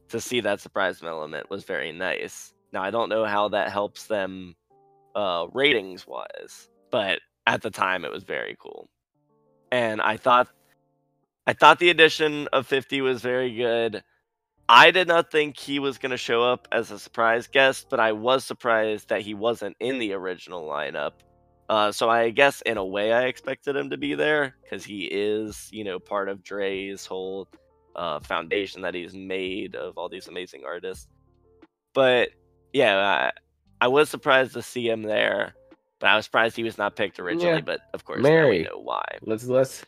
to 0.10 0.20
see 0.22 0.40
that 0.42 0.62
surprise 0.62 1.02
element 1.04 1.50
was 1.50 1.64
very 1.64 1.92
nice. 1.92 2.54
Now 2.76 2.84
I 2.84 2.92
don't 2.92 3.08
know 3.08 3.24
how 3.24 3.48
that 3.50 3.72
helps 3.72 4.08
them 4.08 4.54
uh, 5.16 5.48
ratings 5.54 6.06
wise, 6.06 6.68
but 6.92 7.22
at 7.48 7.62
the 7.62 7.72
time 7.72 8.04
it 8.04 8.12
was 8.12 8.26
very 8.26 8.58
cool. 8.60 8.90
And 9.72 10.02
I 10.02 10.18
thought 10.18 10.50
I 11.48 11.54
thought 11.54 11.80
the 11.80 11.90
addition 11.90 12.50
of 12.52 12.68
50 12.68 13.00
was 13.00 13.22
very 13.22 13.56
good. 13.56 14.04
I 14.68 14.92
did 14.92 15.08
not 15.08 15.32
think 15.32 15.58
he 15.58 15.80
was 15.80 15.98
going 15.98 16.10
to 16.12 16.18
show 16.18 16.44
up 16.44 16.68
as 16.74 16.92
a 16.92 17.00
surprise 17.00 17.48
guest, 17.48 17.88
but 17.90 18.02
I 18.02 18.12
was 18.12 18.44
surprised 18.44 19.08
that 19.08 19.22
he 19.22 19.34
wasn't 19.34 19.78
in 19.80 19.98
the 19.98 20.12
original 20.12 20.68
lineup. 20.68 21.14
Uh, 21.70 21.94
so 21.94 22.10
I 22.10 22.30
guess 22.30 22.60
in 22.66 22.76
a 22.76 22.86
way 22.86 23.14
I 23.14 23.28
expected 23.28 23.78
him 23.78 23.90
to 23.92 23.98
be 23.98 24.16
there 24.16 24.58
because 24.64 24.84
he 24.84 25.06
is, 25.06 25.70
you 25.72 25.86
know, 25.86 25.98
part 25.98 26.28
of 26.28 26.44
Dre's 26.44 27.06
whole 27.06 27.48
uh, 27.96 28.20
foundation 28.20 28.82
that 28.82 28.96
he's 28.96 29.14
made 29.14 29.76
of 29.76 29.98
all 29.98 30.10
these 30.10 30.28
amazing 30.28 30.64
artists. 30.66 31.08
But 31.94 32.32
yeah, 32.76 33.32
I, 33.80 33.86
I 33.86 33.88
was 33.88 34.10
surprised 34.10 34.54
to 34.54 34.62
see 34.62 34.88
him 34.90 35.02
there, 35.02 35.56
but 36.00 36.08
I 36.08 36.16
was 36.18 36.26
surprised 36.26 36.58
he 36.58 36.64
was 36.64 36.78
not 36.78 36.98
picked 36.98 37.20
originally. 37.20 37.56
Yeah. 37.56 37.62
But 37.62 37.80
of 37.94 38.04
course, 38.04 38.18
now 38.22 38.30
we 38.30 38.30
Mary. 38.30 38.64
know 38.64 38.80
why. 38.82 39.06
Let's 39.22 39.46
let's 39.46 39.86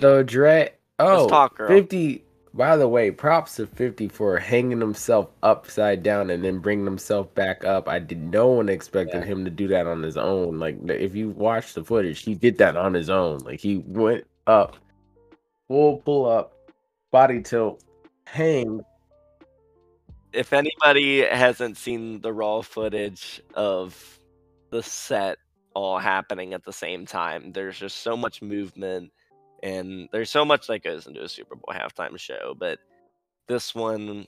so 0.00 0.22
Dre 0.22 0.70
oh 1.00 1.28
talk, 1.28 1.56
girl. 1.58 1.68
50 1.68 2.24
by 2.54 2.76
the 2.76 2.88
way, 2.88 3.10
props 3.10 3.56
to 3.56 3.66
50 3.66 4.08
for 4.08 4.38
hanging 4.38 4.80
himself 4.80 5.30
upside 5.42 6.02
down 6.02 6.30
and 6.30 6.44
then 6.44 6.58
bringing 6.58 6.84
himself 6.84 7.32
back 7.34 7.64
up. 7.64 7.88
I 7.88 7.98
did 8.00 8.18
no 8.20 8.48
one 8.48 8.68
expected 8.68 9.20
Yeah. 9.20 9.24
him 9.26 9.44
to 9.44 9.50
do 9.50 9.68
that 9.68 9.86
on 9.86 10.02
his 10.02 10.16
own. 10.16 10.58
Like 10.60 10.78
if 10.88 11.14
you 11.16 11.30
watch 11.30 11.74
the 11.74 11.84
footage, 11.84 12.22
he 12.22 12.34
did 12.36 12.58
that 12.58 12.76
on 12.76 12.94
his 12.94 13.10
own. 13.10 13.38
Like 13.40 13.60
he 13.60 13.78
went 13.78 14.24
up, 14.46 14.76
full 15.66 15.98
pull 15.98 16.28
up, 16.28 16.54
body 17.10 17.42
tilt, 17.42 17.82
hang. 18.26 18.80
If 20.32 20.52
anybody 20.52 21.22
hasn't 21.24 21.76
seen 21.76 22.20
the 22.20 22.32
raw 22.32 22.60
footage 22.62 23.40
of 23.54 24.18
the 24.70 24.82
set 24.82 25.38
all 25.74 25.98
happening 25.98 26.54
at 26.54 26.64
the 26.64 26.72
same 26.72 27.06
time, 27.06 27.52
there's 27.52 27.78
just 27.78 27.98
so 27.98 28.16
much 28.16 28.42
movement 28.42 29.10
and 29.62 30.08
there's 30.12 30.30
so 30.30 30.44
much 30.44 30.66
that 30.66 30.82
goes 30.82 31.06
into 31.06 31.22
a 31.22 31.28
Super 31.28 31.54
Bowl 31.54 31.74
halftime 31.74 32.18
show. 32.18 32.54
But 32.58 32.78
this 33.46 33.74
one, 33.74 34.26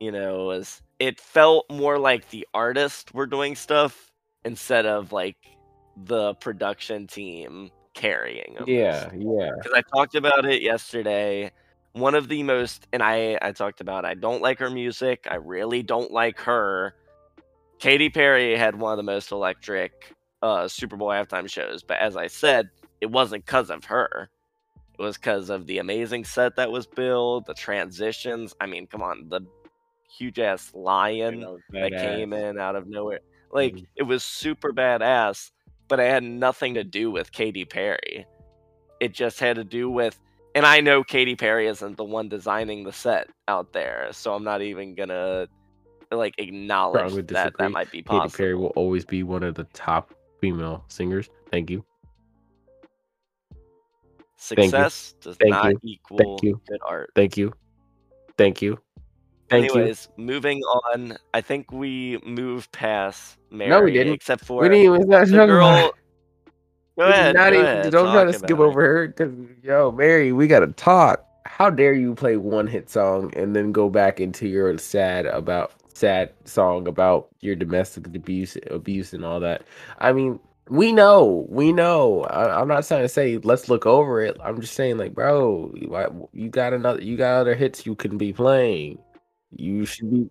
you 0.00 0.12
know, 0.12 0.46
was 0.46 0.82
it 0.98 1.20
felt 1.20 1.66
more 1.70 1.98
like 1.98 2.30
the 2.30 2.46
artists 2.54 3.12
were 3.12 3.26
doing 3.26 3.56
stuff 3.56 4.10
instead 4.44 4.86
of 4.86 5.12
like 5.12 5.36
the 5.96 6.34
production 6.34 7.06
team 7.06 7.70
carrying 7.94 8.54
them. 8.54 8.64
Yeah, 8.66 9.10
yeah. 9.14 9.52
because 9.56 9.72
I 9.74 9.82
talked 9.96 10.14
about 10.14 10.44
it 10.44 10.62
yesterday. 10.62 11.50
One 11.94 12.14
of 12.16 12.28
the 12.28 12.42
most, 12.42 12.86
and 12.92 13.02
I 13.02 13.38
I 13.40 13.52
talked 13.52 13.80
about 13.80 14.04
I 14.04 14.14
don't 14.14 14.42
like 14.42 14.58
her 14.58 14.68
music. 14.68 15.26
I 15.30 15.36
really 15.36 15.82
don't 15.82 16.10
like 16.10 16.38
her. 16.40 16.94
Katy 17.78 18.10
Perry 18.10 18.56
had 18.56 18.74
one 18.78 18.92
of 18.92 18.96
the 18.96 19.04
most 19.04 19.30
electric 19.30 19.92
uh, 20.42 20.66
Super 20.68 20.96
Bowl 20.96 21.08
halftime 21.08 21.48
shows, 21.48 21.82
but 21.82 21.98
as 21.98 22.16
I 22.16 22.26
said, 22.26 22.68
it 23.00 23.10
wasn't 23.10 23.46
because 23.46 23.70
of 23.70 23.84
her. 23.84 24.28
It 24.98 25.02
was 25.02 25.16
because 25.16 25.50
of 25.50 25.66
the 25.66 25.78
amazing 25.78 26.24
set 26.24 26.56
that 26.56 26.70
was 26.70 26.86
built, 26.86 27.46
the 27.46 27.54
transitions. 27.54 28.54
I 28.60 28.66
mean, 28.66 28.86
come 28.86 29.02
on, 29.02 29.28
the 29.28 29.40
huge 30.18 30.38
ass 30.38 30.72
lion 30.74 31.40
that 31.72 31.92
came 32.00 32.32
in 32.32 32.58
out 32.58 32.76
of 32.76 32.88
nowhere. 32.88 33.20
Like 33.52 33.74
Mhm. 33.74 33.86
it 33.96 34.02
was 34.02 34.24
super 34.24 34.72
badass, 34.72 35.52
but 35.88 36.00
it 36.00 36.10
had 36.10 36.24
nothing 36.24 36.74
to 36.74 36.84
do 36.84 37.10
with 37.10 37.30
Katy 37.32 37.64
Perry. 37.64 38.26
It 39.00 39.12
just 39.12 39.38
had 39.38 39.56
to 39.56 39.64
do 39.64 39.88
with 39.90 40.20
and 40.54 40.64
I 40.66 40.80
know 40.80 41.02
Katy 41.04 41.36
Perry 41.36 41.66
isn't 41.66 41.96
the 41.96 42.04
one 42.04 42.28
designing 42.28 42.84
the 42.84 42.92
set 42.92 43.28
out 43.48 43.72
there, 43.72 44.08
so 44.12 44.34
I'm 44.34 44.44
not 44.44 44.62
even 44.62 44.94
gonna 44.94 45.48
like 46.10 46.34
acknowledge 46.38 47.12
that 47.14 47.26
disagree. 47.26 47.52
that 47.58 47.70
might 47.72 47.90
be 47.90 48.02
possible. 48.02 48.30
Katy. 48.30 48.36
Perry 48.36 48.54
will 48.54 48.72
always 48.76 49.04
be 49.04 49.22
one 49.22 49.42
of 49.42 49.54
the 49.54 49.64
top 49.72 50.14
female 50.40 50.84
singers. 50.88 51.28
Thank 51.50 51.70
you. 51.70 51.78
you. 51.78 51.84
Success 54.36 55.14
does 55.20 55.36
Thank 55.38 55.50
not 55.50 55.72
you. 55.72 55.78
equal 55.82 56.38
you. 56.42 56.60
good 56.68 56.80
art. 56.86 57.10
Thank 57.14 57.36
you. 57.36 57.52
Thank 58.36 58.60
you. 58.62 58.78
Thank 59.48 59.66
you. 59.66 59.74
Anyways, 59.74 60.08
moving 60.16 60.60
on. 60.60 61.16
I 61.32 61.40
think 61.40 61.70
we 61.72 62.18
moved 62.24 62.72
past 62.72 63.38
Mary, 63.50 63.70
No, 63.70 63.82
we 63.82 63.92
didn't. 63.92 64.14
except 64.14 64.44
for 64.44 64.62
We 64.62 64.68
didn't 64.68 64.84
even 64.84 65.08
the 65.08 65.46
girl. 65.46 65.92
Go 66.96 67.04
ahead. 67.08 67.34
not 67.34 67.52
go 67.52 67.58
even- 67.58 67.66
ahead, 67.66 67.92
don't 67.92 68.12
try 68.12 68.24
to 68.24 68.32
skip 68.32 68.50
about 68.50 68.64
it. 68.64 68.66
over 68.68 68.80
her 68.82 69.08
because 69.08 69.32
yo, 69.62 69.90
Mary, 69.92 70.32
we 70.32 70.46
gotta 70.46 70.68
talk. 70.68 71.24
How 71.44 71.70
dare 71.70 71.92
you 71.94 72.14
play 72.14 72.36
one 72.36 72.66
hit 72.66 72.88
song 72.90 73.32
and 73.36 73.54
then 73.54 73.72
go 73.72 73.88
back 73.88 74.20
into 74.20 74.48
your 74.48 74.76
sad 74.78 75.26
about 75.26 75.72
sad 75.92 76.32
song 76.44 76.88
about 76.88 77.28
your 77.40 77.54
domestic 77.54 78.06
abuse 78.06 78.56
abuse 78.70 79.12
and 79.12 79.24
all 79.24 79.40
that? 79.40 79.62
I 79.98 80.12
mean, 80.12 80.38
we 80.68 80.92
know, 80.92 81.46
we 81.50 81.72
know. 81.72 82.22
I, 82.24 82.60
I'm 82.60 82.68
not 82.68 82.86
trying 82.86 83.02
to 83.02 83.08
say 83.08 83.38
let's 83.38 83.68
look 83.68 83.86
over 83.86 84.20
it. 84.22 84.36
I'm 84.42 84.60
just 84.60 84.74
saying 84.74 84.96
like, 84.98 85.14
bro, 85.14 85.72
you 86.32 86.48
got 86.48 86.72
another, 86.72 87.02
you 87.02 87.16
got 87.16 87.40
other 87.40 87.54
hits 87.54 87.84
you 87.84 87.94
can 87.94 88.16
be 88.16 88.32
playing. 88.32 88.98
You 89.56 89.84
should 89.84 90.10
be. 90.10 90.30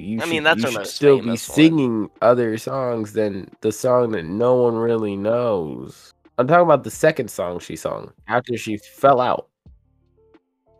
You 0.00 0.20
I 0.20 0.26
should, 0.26 0.30
mean, 0.30 0.42
that's 0.44 0.62
you 0.62 0.66
should 0.68 0.86
still 0.86 1.20
be 1.20 1.22
famous 1.22 1.48
one. 1.48 1.54
singing 1.54 2.10
other 2.22 2.58
songs 2.58 3.12
than 3.14 3.50
the 3.60 3.72
song 3.72 4.12
that 4.12 4.24
no 4.24 4.54
one 4.62 4.74
really 4.76 5.16
knows. 5.16 6.12
I'm 6.38 6.46
talking 6.46 6.64
about 6.64 6.84
the 6.84 6.90
second 6.90 7.30
song 7.30 7.58
she 7.60 7.76
sung 7.76 8.12
after 8.28 8.56
she 8.58 8.76
fell 8.78 9.20
out. 9.20 9.48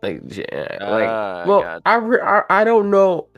Like, 0.02 0.20
yeah, 0.37 0.79
like, 0.88 1.09
Ah, 1.09 1.44
well. 1.46 1.72
I, 1.87 1.96
re- 1.96 2.20
I 2.20 2.42
I 2.50 2.64
don't 2.64 2.90
know. 2.90 3.29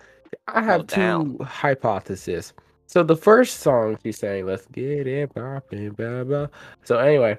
I 0.48 0.62
have 0.62 0.86
two 0.86 1.38
hypotheses. 1.42 2.52
So 2.86 3.02
the 3.02 3.16
first 3.16 3.60
song 3.60 3.98
she 4.02 4.12
sang, 4.12 4.46
"Let's 4.46 4.66
Get 4.66 5.06
It 5.06 5.34
Poppin'," 5.34 5.90
blah 5.92 6.24
blah. 6.24 6.46
So 6.84 6.98
anyway, 6.98 7.38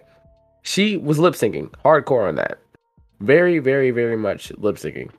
she 0.64 0.98
was 0.98 1.20
lip 1.20 1.34
syncing 1.34 1.70
hardcore 1.84 2.28
on 2.28 2.36
that. 2.36 2.60
Very, 3.20 3.60
very, 3.60 3.92
very 3.92 4.16
much 4.16 4.52
lip 4.58 4.78
syncing. 4.78 5.10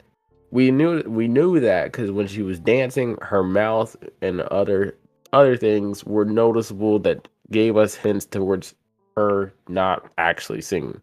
We 0.51 0.71
knew 0.71 1.03
we 1.07 1.29
knew 1.29 1.61
that 1.61 1.85
because 1.85 2.11
when 2.11 2.27
she 2.27 2.43
was 2.43 2.59
dancing, 2.59 3.17
her 3.23 3.43
mouth 3.43 3.97
and 4.21 4.41
other 4.43 4.97
other 5.33 5.57
things 5.57 6.05
were 6.05 6.25
noticeable 6.25 6.99
that 7.01 7.29
gave 7.51 7.77
us 7.77 7.95
hints 7.95 8.25
towards 8.25 8.75
her 9.17 9.53
not 9.69 10.11
actually 10.19 10.61
singing. 10.61 11.01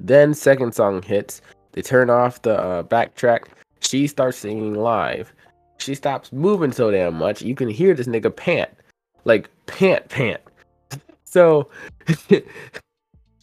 Then 0.00 0.34
second 0.34 0.74
song 0.74 1.02
hits. 1.02 1.40
They 1.72 1.82
turn 1.82 2.10
off 2.10 2.42
the 2.42 2.58
uh, 2.58 2.82
backtrack. 2.82 3.44
She 3.80 4.06
starts 4.06 4.38
singing 4.38 4.74
live. 4.74 5.32
She 5.78 5.94
stops 5.94 6.32
moving 6.32 6.72
so 6.72 6.90
damn 6.90 7.14
much. 7.14 7.42
You 7.42 7.54
can 7.54 7.68
hear 7.68 7.94
this 7.94 8.08
nigga 8.08 8.34
pant, 8.34 8.70
like 9.24 9.48
pant, 9.66 10.08
pant. 10.08 10.40
So 11.30 11.68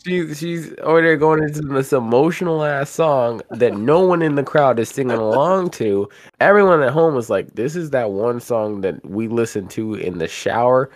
she's 0.05 0.37
she's 0.37 0.73
over 0.81 1.01
there 1.01 1.17
going 1.17 1.43
into 1.43 1.61
this 1.61 1.91
emotional 1.91 2.63
ass 2.63 2.89
song 2.89 3.41
that 3.49 3.75
no 3.75 4.05
one 4.05 4.21
in 4.21 4.35
the 4.35 4.43
crowd 4.43 4.79
is 4.79 4.89
singing 4.89 5.17
along 5.17 5.71
to. 5.71 6.07
Everyone 6.39 6.81
at 6.81 6.91
home 6.91 7.15
was 7.15 7.29
like, 7.29 7.55
"This 7.55 7.75
is 7.75 7.89
that 7.89 8.11
one 8.11 8.39
song 8.39 8.81
that 8.81 9.03
we 9.05 9.27
listen 9.27 9.67
to 9.69 9.95
in 9.95 10.19
the 10.19 10.27
shower 10.27 10.89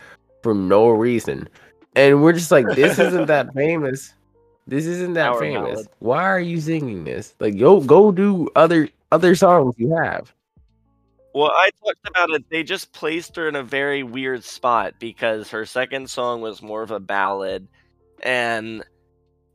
for 0.44 0.54
no 0.54 0.90
reason," 0.90 1.50
and 1.96 2.22
we're 2.22 2.34
just 2.34 2.52
like, 2.52 2.68
"This 2.76 3.00
isn't 3.00 3.26
that 3.28 3.54
famous." 3.56 4.14
This 4.68 4.86
isn't 4.86 5.14
that 5.14 5.40
famous. 5.40 5.88
Why 5.98 6.24
are 6.26 6.40
you 6.40 6.62
singing 6.62 7.04
this? 7.04 7.34
Like, 7.40 7.56
yo, 7.56 7.82
go 7.82 8.12
do 8.12 8.48
other 8.56 8.88
other 9.12 9.34
songs 9.34 9.74
you 9.78 9.96
have. 9.96 10.32
Well, 11.34 11.50
I 11.52 11.72
talked 11.84 12.08
about 12.08 12.30
it. 12.32 12.46
They 12.50 12.62
just 12.62 12.92
placed 12.92 13.36
her 13.36 13.48
in 13.48 13.56
a 13.56 13.64
very 13.64 14.04
weird 14.04 14.44
spot 14.44 14.94
because 15.00 15.50
her 15.50 15.66
second 15.66 16.10
song 16.10 16.42
was 16.42 16.62
more 16.62 16.84
of 16.84 16.92
a 16.92 17.00
ballad. 17.00 17.68
And, 18.22 18.84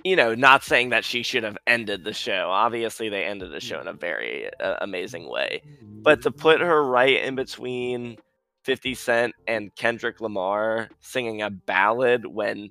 you 0.05 0.17
know, 0.17 0.35
not 0.35 0.63
saying 0.63 0.91
that 0.91 1.05
she 1.05 1.23
should 1.23 1.45
have 1.45 1.59
ended 1.67 2.05
the 2.05 2.13
show. 2.13 2.49
Obviously, 2.51 3.09
they 3.09 3.25
ended 3.25 3.53
the 3.53 3.61
show 3.61 3.81
in 3.81 3.89
a 3.89 3.95
very 3.95 4.51
uh, 4.61 4.77
amazing 4.81 5.29
way. 5.29 5.63
But 6.03 6.23
to 6.23 6.31
put 6.31 6.61
her 6.61 6.85
right 6.85 7.23
in 7.23 7.35
between 7.35 8.19
50 8.65 8.95
Cent 8.95 9.35
and 9.47 9.75
Kendrick 9.75 10.21
Lamar 10.21 10.91
singing 11.01 11.43
a 11.43 11.51
ballad 11.51 12.27
when 12.27 12.71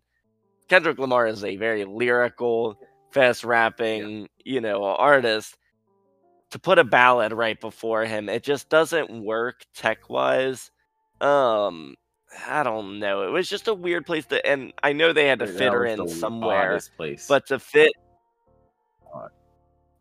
Kendrick 0.69 0.99
Lamar 0.99 1.27
is 1.27 1.43
a 1.43 1.57
very 1.57 1.85
lyrical, 1.85 2.77
fast 3.11 3.43
rapping, 3.43 4.27
you 4.45 4.61
know, 4.61 4.83
artist 4.83 5.57
to 6.53 6.59
put 6.59 6.77
a 6.77 6.83
ballad 6.83 7.33
right 7.33 7.59
before 7.59 8.05
him, 8.05 8.29
it 8.29 8.43
just 8.43 8.69
doesn't 8.69 9.09
work 9.23 9.65
tech 9.73 10.07
wise. 10.07 10.69
Um, 11.19 11.95
I 12.47 12.63
don't 12.63 12.99
know. 12.99 13.23
It 13.23 13.31
was 13.31 13.49
just 13.49 13.67
a 13.67 13.73
weird 13.73 14.05
place 14.05 14.25
to, 14.27 14.45
and 14.45 14.73
I 14.83 14.93
know 14.93 15.13
they 15.13 15.27
had 15.27 15.39
to 15.39 15.45
That 15.45 15.57
fit 15.57 15.71
her 15.71 15.85
in 15.85 16.07
somewhere, 16.07 16.79
place. 16.97 17.27
but 17.27 17.47
to 17.47 17.59
fit, 17.59 17.91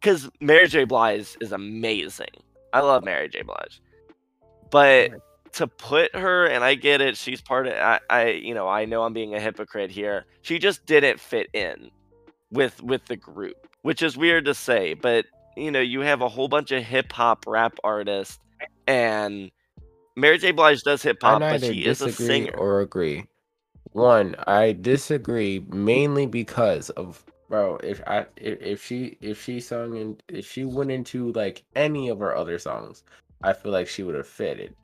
because 0.01 0.29
Mary 0.41 0.67
J. 0.69 0.85
Blige 0.85 1.37
is 1.41 1.53
amazing. 1.53 2.29
I 2.73 2.81
love 2.81 3.05
Mary 3.05 3.29
J. 3.29 3.43
Blige, 3.43 3.81
but 4.71 5.11
to 5.53 5.67
put 5.67 6.15
her, 6.17 6.47
and 6.47 6.65
I 6.65 6.75
get 6.75 7.01
it, 7.01 7.17
she's 7.17 7.41
part 7.41 7.67
of. 7.67 7.75
I, 7.75 8.01
I, 8.09 8.29
you 8.31 8.55
know, 8.55 8.67
I 8.69 8.87
know 8.87 9.03
I'm 9.03 9.13
being 9.13 9.35
a 9.35 9.41
hypocrite 9.41 9.91
here. 9.91 10.25
She 10.43 10.59
just 10.59 10.87
didn't 10.87 11.21
fit 11.21 11.49
in 11.53 11.91
with 12.51 12.83
with 12.83 13.05
the 13.07 13.17
group, 13.17 13.69
which 13.83 14.03
is 14.03 14.17
weird 14.17 14.47
to 14.47 14.55
say, 14.55 14.95
but 14.95 15.27
you 15.57 15.71
know, 15.71 15.81
you 15.81 16.01
have 16.01 16.23
a 16.23 16.29
whole 16.29 16.49
bunch 16.49 16.73
of 16.73 16.83
hip 16.83 17.13
hop 17.13 17.45
rap 17.47 17.75
artists, 17.85 18.39
and 18.87 19.51
Mary 20.17 20.39
J. 20.39 20.53
Blige 20.53 20.83
does 20.83 21.03
hip 21.03 21.19
hop, 21.23 21.41
but 21.41 21.61
she 21.63 21.85
is 21.85 22.01
a 22.01 22.13
singer. 22.13 22.53
or 22.57 22.81
agree. 22.81 23.27
One, 23.93 24.35
I 24.47 24.73
disagree 24.73 25.65
mainly 25.69 26.27
because 26.27 26.91
of 26.91 27.25
bro. 27.49 27.77
If 27.77 28.03
I 28.07 28.27
if, 28.37 28.61
if 28.63 28.85
she 28.85 29.19
if 29.21 29.43
she 29.43 29.61
sung 29.61 29.97
and 29.99 30.23
if 30.29 30.51
she 30.51 30.65
went 30.65 30.91
into 30.91 31.33
like 31.33 31.63
any 31.77 32.09
of 32.09 32.19
her 32.21 32.35
other 32.35 32.59
songs, 32.59 33.05
I 33.43 33.53
feel 33.53 33.73
like 33.73 33.89
she 33.89 34.03
would 34.03 34.15
have 34.15 34.27
fitted. 34.27 34.75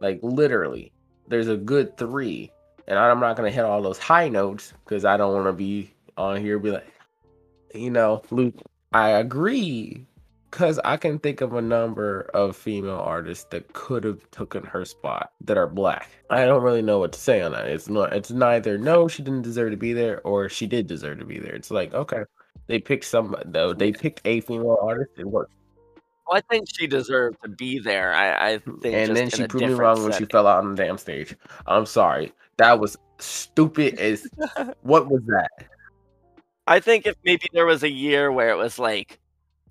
Like 0.00 0.20
literally, 0.22 0.92
there's 1.28 1.48
a 1.48 1.56
good 1.56 1.96
three, 1.96 2.50
and 2.86 2.98
I'm 2.98 3.20
not 3.20 3.36
gonna 3.36 3.50
hit 3.50 3.64
all 3.64 3.80
those 3.80 3.98
high 3.98 4.28
notes 4.28 4.74
because 4.84 5.04
I 5.04 5.16
don't 5.16 5.32
want 5.32 5.46
to 5.46 5.52
be 5.52 5.90
on 6.16 6.40
here 6.40 6.54
and 6.56 6.62
be 6.62 6.70
like, 6.70 6.86
you 7.74 7.90
know, 7.90 8.22
Luke. 8.30 8.54
I 8.94 9.10
agree 9.10 10.06
because 10.52 10.78
I 10.84 10.98
can 10.98 11.18
think 11.18 11.40
of 11.40 11.54
a 11.54 11.62
number 11.62 12.30
of 12.34 12.54
female 12.54 13.00
artists 13.00 13.44
that 13.50 13.72
could 13.72 14.04
have 14.04 14.30
taken 14.30 14.62
her 14.64 14.84
spot 14.84 15.32
that 15.40 15.56
are 15.56 15.66
black. 15.66 16.10
I 16.28 16.44
don't 16.44 16.62
really 16.62 16.82
know 16.82 16.98
what 16.98 17.12
to 17.12 17.18
say 17.18 17.40
on 17.40 17.52
that. 17.52 17.66
It's 17.68 17.88
not. 17.88 18.12
It's 18.12 18.30
neither 18.30 18.76
no, 18.76 19.08
she 19.08 19.22
didn't 19.22 19.42
deserve 19.42 19.70
to 19.70 19.78
be 19.78 19.94
there, 19.94 20.20
or 20.20 20.50
she 20.50 20.66
did 20.66 20.86
deserve 20.86 21.18
to 21.20 21.24
be 21.24 21.38
there. 21.38 21.54
It's 21.54 21.70
like 21.70 21.94
okay, 21.94 22.24
they 22.66 22.78
picked 22.78 23.06
some. 23.06 23.34
Though 23.46 23.72
they 23.72 23.92
picked 23.92 24.20
a 24.26 24.42
female 24.42 24.78
artist. 24.80 25.12
It 25.16 25.26
worked, 25.26 25.54
Well, 26.28 26.36
I 26.36 26.42
think 26.42 26.68
she 26.70 26.86
deserved 26.86 27.38
to 27.42 27.48
be 27.48 27.78
there. 27.78 28.14
I, 28.14 28.52
I 28.52 28.58
think, 28.58 28.94
and 28.94 29.16
then 29.16 29.30
she 29.30 29.46
proved 29.46 29.66
me 29.66 29.72
wrong 29.72 30.02
when 30.02 30.12
she 30.12 30.26
fell 30.26 30.46
out 30.46 30.62
on 30.62 30.74
the 30.74 30.84
damn 30.84 30.98
stage. 30.98 31.34
I'm 31.66 31.86
sorry. 31.86 32.30
That 32.58 32.78
was 32.78 32.98
stupid 33.18 33.98
as. 33.98 34.28
what 34.82 35.10
was 35.10 35.22
that? 35.28 35.66
I 36.66 36.78
think 36.78 37.06
if 37.06 37.16
maybe 37.24 37.46
there 37.54 37.66
was 37.66 37.82
a 37.82 37.90
year 37.90 38.30
where 38.30 38.50
it 38.50 38.56
was 38.56 38.78
like 38.78 39.18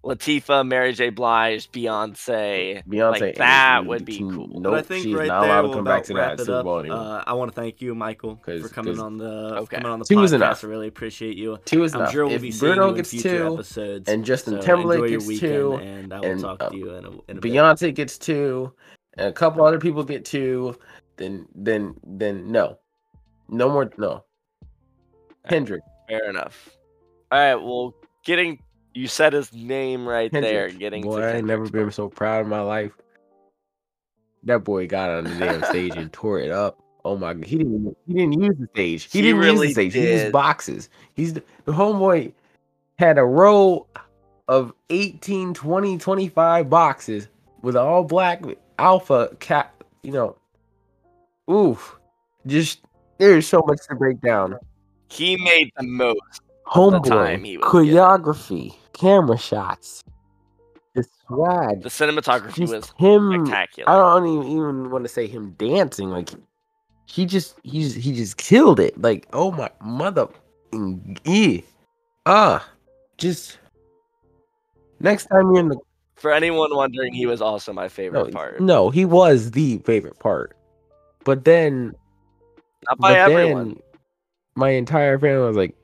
Latifah, 0.04 0.68
Mary 0.68 0.93
J. 0.93 1.12
Blige, 1.12 1.72
Beyonce, 1.72 2.84
Beyonce 2.88 3.22
like 3.22 3.36
that 3.36 3.86
would 3.86 4.04
be 4.04 4.18
cool. 4.18 4.47
Nope, 4.47 4.64
but 4.64 4.74
I 4.74 4.82
think 4.82 5.04
she's 5.04 5.14
right 5.14 5.28
not 5.28 5.41
there 5.41 5.52
allowed 5.60 5.68
to 5.68 5.74
come 5.76 5.84
back 5.84 6.04
to 6.06 6.14
that 6.16 6.39
Super. 6.39 6.64
Bowl 6.64 6.80
anymore. 6.80 6.97
Uh, 6.97 7.24
I 7.28 7.34
want 7.34 7.52
to 7.54 7.56
thank 7.56 7.82
you, 7.82 7.93
Michael, 7.93 8.38
for 8.43 8.60
'Cause- 8.60 8.72
coming 8.72 8.95
'cause- 8.95 8.99
on 9.04 9.18
the 9.18 9.58
Okay. 9.60 9.76
coming 9.78 9.91
on 9.91 9.99
the 9.99 10.06
Two 10.06 10.18
was 10.18 10.32
podcast. 10.32 10.36
enough. 10.36 10.64
I 10.64 10.68
really 10.68 10.88
appreciate 10.88 11.38
you. 11.38 11.60
Two 11.66 11.84
is 11.84 11.93
I'm 11.93 12.02
enough. 12.02 12.14
sure 12.14 12.26
we'll 12.26 12.34
if 12.36 12.41
be 12.41 12.49
seeing 12.52 12.72
Bruno 12.74 12.86
you 12.86 12.89
in 12.89 12.95
gets 12.95 13.10
future 13.12 13.38
two, 13.38 13.54
episodes. 13.54 14.10
and 14.10 14.26
Justin 14.26 14.56
so 14.56 14.62
Timberlake 14.66 15.10
gets 15.12 15.28
Weeknd, 15.28 15.39
two, 15.39 15.74
and 15.76 16.14
I 16.14 16.20
will 16.20 16.26
and, 16.26 16.41
talk 16.41 16.64
uh, 16.64 16.70
to 16.70 16.76
you 16.78 16.89
in 16.95 17.06
a, 17.06 17.10
in 17.12 17.38
a 17.38 17.41
bit. 17.41 17.43
Beyonce 17.43 17.93
gets 17.93 18.18
two, 18.18 18.74
and 19.20 19.28
a 19.28 19.32
couple 19.32 19.64
other 19.64 19.80
people 19.80 20.04
get 20.04 20.26
two, 20.26 20.76
then 21.18 21.47
then 21.54 21.93
then 22.04 22.52
no, 22.52 22.80
no 23.49 23.70
more 23.70 23.91
no. 23.99 24.24
Kendrick, 25.47 25.84
Fair 26.10 26.30
enough. 26.30 26.70
All 27.32 27.39
right. 27.39 27.56
Well, 27.56 27.93
getting 28.26 28.60
you 28.94 29.08
said 29.08 29.34
his 29.34 29.54
name 29.54 30.08
right 30.08 30.32
there. 30.32 30.70
Getting 30.70 31.04
boy, 31.04 31.22
I 31.22 31.32
ain't 31.38 31.48
never 31.48 31.70
been 31.70 31.92
so 31.92 32.10
proud 32.10 32.42
of 32.42 32.48
my 32.48 32.62
life. 32.62 32.92
That 34.44 34.64
boy 34.64 34.88
got 34.88 35.10
on 35.10 35.24
the 35.26 35.36
damn 35.36 35.64
stage 35.64 35.96
and 35.96 36.12
tore 36.12 36.39
it 36.39 36.52
up. 36.52 36.80
Oh 37.04 37.18
my 37.18 37.34
god, 37.34 37.46
he 37.46 37.58
didn't 37.58 37.98
he 38.08 38.14
didn't 38.14 38.42
use 38.42 38.56
the 38.60 38.68
stage. 38.74 39.04
He, 39.12 39.20
He 39.20 39.22
didn't 39.24 39.42
really 39.42 39.68
use 39.68 39.76
the 39.76 39.89
stage. 39.89 39.94
He 39.94 40.12
used 40.12 40.32
boxes. 40.32 40.89
He's 41.14 41.34
the, 41.34 41.44
the 41.66 41.72
homeboy 41.72 42.34
had 42.98 43.18
a 43.18 43.24
row 43.24 43.88
of 44.48 44.74
18, 44.89 45.54
20, 45.54 45.98
25 45.98 46.70
boxes 46.70 47.28
with 47.62 47.76
all 47.76 48.04
black 48.04 48.44
alpha 48.78 49.36
cap, 49.39 49.84
you 50.04 50.12
know. 50.12 50.36
Oof. 51.50 51.98
Just 52.46 52.82
there's 53.18 53.48
so 53.48 53.64
much 53.66 53.80
to 53.88 53.96
break 53.96 54.20
down. 54.22 54.58
He 55.10 55.38
made 55.38 55.72
the 55.78 55.84
most. 55.84 56.42
Homeboy, 56.68 57.08
time 57.08 57.44
he 57.44 57.58
was 57.58 57.66
getting. 57.72 57.92
choreography, 57.96 58.76
camera 59.02 59.38
shots, 59.38 60.04
the 60.93 61.04
swag, 61.28 61.82
The 61.82 61.89
cinematography 61.89 62.54
just 62.68 62.74
was 62.74 62.93
him. 62.97 63.45
spectacular. 63.45 63.89
I 63.89 63.95
don't 64.20 64.28
even, 64.28 64.47
even 64.52 64.89
want 64.91 65.04
to 65.06 65.10
say 65.10 65.28
him 65.28 65.52
dancing. 65.58 66.10
Like 66.10 66.30
he 67.06 67.26
just 67.26 67.56
he's 67.64 67.95
he 67.95 68.14
just 68.14 68.38
killed 68.38 68.80
it. 68.80 68.99
Like 69.02 69.28
oh 69.34 69.52
my 69.52 69.70
mother, 69.82 70.28
ah, 72.26 72.68
just 73.18 73.58
next 74.99 75.26
time 75.28 75.52
you're 75.52 75.60
in 75.60 75.70
the 75.70 75.78
For 76.16 76.32
anyone 76.32 76.76
wondering, 76.76 77.14
he 77.14 77.26
was 77.26 77.41
also 77.41 77.74
my 77.74 77.84
no 77.84 77.89
favorite 77.89 78.34
part. 78.34 78.62
no 78.62 78.89
he 78.89 79.06
was 79.06 79.52
the 79.52 79.80
favorite 79.80 80.20
part, 80.20 80.56
but 81.26 81.43
then 81.45 81.93
Not 82.88 82.97
by 82.99 83.14
everyone. 83.18 83.70
then 83.70 83.82
my 84.56 84.70
entire 84.70 85.18
family 85.18 85.45
was 85.47 85.56
like, 85.58 85.76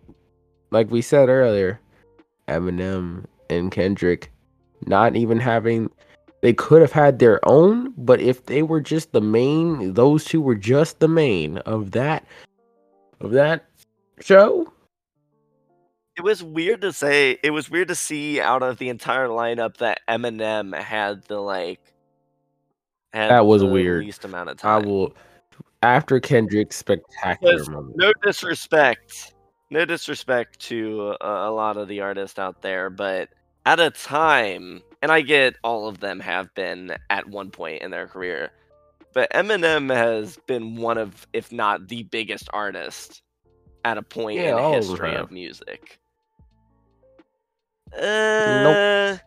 like 0.72 0.92
we 0.92 1.02
said 1.02 1.30
earlier, 1.30 1.80
Eminem 2.48 3.26
and 3.50 3.72
Kendrick 3.72 4.32
not 4.86 5.16
even 5.16 5.40
having. 5.40 5.90
They 6.42 6.54
could 6.54 6.82
have 6.82 6.92
had 6.92 7.18
their 7.20 7.40
own, 7.48 7.94
but 7.98 8.22
if 8.22 8.46
they 8.46 8.62
were 8.62 8.80
just 8.80 9.12
the 9.12 9.22
main, 9.22 9.94
those 9.96 10.24
two 10.24 10.40
were 10.40 10.56
just 10.56 11.00
the 11.00 11.08
main 11.08 11.58
of 11.60 11.92
that 11.92 12.26
of 13.20 13.32
that 13.32 13.66
show. 14.22 14.72
It 16.16 16.22
was 16.24 16.44
weird 16.44 16.82
to 16.82 16.94
say. 16.94 17.38
It 17.44 17.52
was 17.52 17.70
weird 17.70 17.88
to 17.90 17.96
see 17.96 18.40
out 18.40 18.64
of 18.64 18.78
the 18.78 18.90
entire 18.90 19.28
lineup 19.28 19.78
that 19.78 20.02
Eminem 20.08 20.76
had 20.80 21.24
the 21.24 21.40
like. 21.40 21.80
Had 23.14 23.30
That 23.30 23.46
was 23.46 23.62
the 23.62 23.68
weird. 23.68 24.06
Least 24.06 24.26
amount 24.26 24.50
of 24.50 24.58
I 24.64 24.80
time. 24.80 24.84
will 24.90 25.16
after 25.84 26.20
Kendrick's 26.20 26.76
spectacular 26.78 27.64
moment. 27.66 27.98
no 27.98 28.12
disrespect, 28.24 29.34
no 29.70 29.86
disrespect 29.86 30.60
to 30.62 31.16
a, 31.22 31.28
a 31.50 31.52
lot 31.52 31.78
of 31.78 31.88
the 31.88 32.02
artists 32.02 32.40
out 32.40 32.62
there, 32.62 32.90
but 32.90 33.30
at 33.66 33.80
a 33.80 33.90
time, 33.90 34.82
and 35.02 35.12
I 35.12 35.22
get 35.22 35.56
all 35.64 35.88
of 35.88 36.00
them 36.00 36.20
have 36.22 36.54
been 36.56 36.96
at 37.10 37.28
one 37.28 37.52
point 37.52 37.82
in 37.82 37.92
their 37.92 38.08
career, 38.08 38.52
but 39.14 39.32
Eminem 39.34 39.94
has 39.94 40.38
been 40.48 40.76
one 40.76 40.98
of, 40.98 41.28
if 41.34 41.52
not 41.52 41.88
the 41.88 42.04
biggest 42.04 42.50
artist 42.54 43.22
at 43.84 43.98
a 43.98 44.02
point 44.02 44.40
Yeah, 44.40 44.52
in 44.52 44.56
the 44.72 44.78
history 44.78 45.12
have. 45.12 45.22
of 45.26 45.32
music. 45.32 46.00
Uh, 47.98 49.18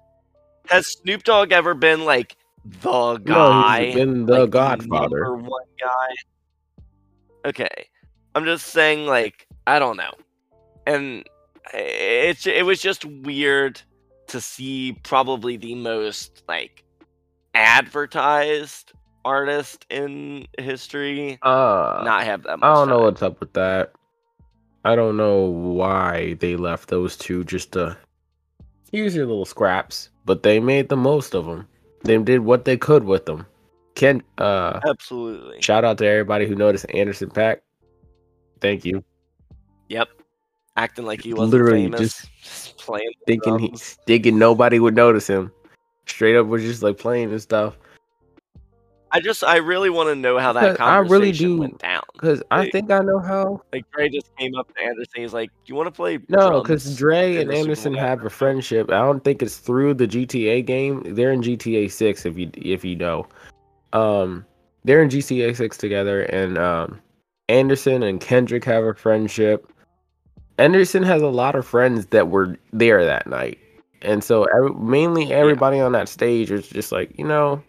Has 0.68 0.86
Snoop 0.86 1.22
Dogg 1.24 1.52
ever 1.52 1.74
been 1.74 2.04
like 2.04 2.36
the 2.64 3.16
guy? 3.18 3.78
No, 3.80 3.84
he's 3.86 3.94
been 3.94 4.26
the 4.26 4.40
like, 4.40 4.50
Godfather. 4.50 5.20
number 5.20 5.36
one 5.36 5.64
guy. 5.80 6.14
Okay, 7.48 7.88
I'm 8.34 8.44
just 8.44 8.66
saying, 8.66 9.06
like, 9.06 9.46
I 9.66 9.78
don't 9.78 9.96
know, 9.96 10.12
and 10.94 11.24
it's 11.74 12.46
it 12.46 12.64
was 12.64 12.80
just 12.80 13.04
weird 13.04 13.80
to 14.28 14.40
see 14.40 14.98
probably 15.02 15.56
the 15.56 15.74
most 15.74 16.42
like 16.48 16.84
advertised 17.54 18.92
artist 19.24 19.84
in 19.90 20.46
history 20.58 21.38
Uh, 21.42 22.02
not 22.04 22.24
have 22.24 22.42
that 22.44 22.58
much. 22.58 22.66
I 22.68 22.74
don't 22.74 22.88
know 22.88 22.96
time. 22.98 23.04
what's 23.04 23.22
up 23.22 23.40
with 23.40 23.52
that. 23.54 23.92
I 24.84 24.96
don't 24.96 25.16
know 25.16 25.44
why 25.44 26.34
they 26.34 26.56
left 26.56 26.88
those 26.88 27.16
two 27.16 27.44
just 27.44 27.72
to 27.72 27.96
use 28.92 29.14
your 29.14 29.26
little 29.26 29.44
scraps, 29.44 30.08
but 30.24 30.42
they 30.42 30.58
made 30.58 30.88
the 30.88 30.96
most 30.96 31.34
of 31.34 31.44
them. 31.44 31.68
They 32.02 32.16
did 32.18 32.40
what 32.40 32.64
they 32.64 32.78
could 32.78 33.04
with 33.04 33.26
them. 33.26 33.46
Ken, 33.94 34.22
uh, 34.38 34.80
Absolutely. 34.88 35.60
shout 35.60 35.84
out 35.84 35.98
to 35.98 36.06
everybody 36.06 36.46
who 36.46 36.54
noticed 36.54 36.86
Anderson 36.94 37.28
.Paak. 37.28 37.58
Thank 38.60 38.84
you. 38.86 39.04
Yep. 39.90 40.08
Acting 40.76 41.04
like 41.04 41.22
he 41.22 41.34
wasn't 41.34 41.52
Literally 41.52 41.82
famous, 41.84 42.00
just 42.00 42.30
just 42.42 42.78
playing 42.78 43.10
Thinking 43.26 43.58
he, 43.58 43.74
thinking 44.06 44.38
nobody 44.38 44.78
would 44.78 44.94
notice 44.94 45.26
him. 45.26 45.52
Straight 46.06 46.36
up 46.36 46.46
was 46.46 46.62
just 46.62 46.82
like 46.82 46.98
playing 46.98 47.30
and 47.30 47.42
stuff. 47.42 47.76
I 49.12 49.20
just 49.20 49.42
I 49.42 49.56
really 49.56 49.90
want 49.90 50.08
to 50.08 50.14
know 50.14 50.38
how 50.38 50.52
that 50.52 50.60
Because 50.72 50.76
I 50.76 50.96
conversation 50.98 51.10
really 51.20 51.32
do- 51.32 51.58
went 51.58 51.78
down. 51.78 52.02
Because 52.12 52.42
I 52.52 52.70
think 52.70 52.90
I 52.90 53.00
know 53.00 53.18
how. 53.18 53.60
Like 53.72 53.90
Dre 53.90 54.08
just 54.08 54.34
came 54.36 54.54
up 54.54 54.72
to 54.74 54.82
Anderson. 54.84 55.20
He's 55.20 55.32
like, 55.34 55.50
"Do 55.50 55.72
you 55.72 55.74
want 55.74 55.88
to 55.88 55.90
play?" 55.90 56.18
No, 56.28 56.62
because 56.62 56.96
Dre 56.96 57.36
and 57.36 57.52
Anderson 57.52 57.92
have 57.94 58.24
a 58.24 58.30
friendship. 58.30 58.90
I 58.90 58.98
don't 59.00 59.24
think 59.24 59.42
it's 59.42 59.56
through 59.56 59.94
the 59.94 60.06
GTA 60.06 60.64
game. 60.64 61.02
They're 61.14 61.32
in 61.32 61.42
GTA 61.42 61.90
Six, 61.90 62.24
if 62.24 62.38
you 62.38 62.50
if 62.54 62.84
you 62.84 62.94
know. 62.94 63.26
Um, 63.92 64.46
they're 64.84 65.02
in 65.02 65.08
GTA 65.08 65.56
Six 65.56 65.76
together, 65.76 66.22
and 66.22 66.56
um, 66.56 67.00
Anderson 67.48 68.04
and 68.04 68.20
Kendrick 68.20 68.64
have 68.64 68.84
a 68.84 68.94
friendship. 68.94 69.72
Anderson 70.60 71.02
has 71.02 71.22
a 71.22 71.28
lot 71.28 71.54
of 71.54 71.66
friends 71.66 72.06
that 72.06 72.28
were 72.28 72.56
there 72.72 73.04
that 73.04 73.26
night, 73.26 73.58
and 74.02 74.22
so 74.22 74.44
every, 74.44 74.74
mainly 74.74 75.32
everybody 75.32 75.80
on 75.80 75.92
that 75.92 76.08
stage 76.08 76.50
was 76.50 76.68
just 76.68 76.92
like, 76.92 77.16
you 77.18 77.24
know, 77.24 77.62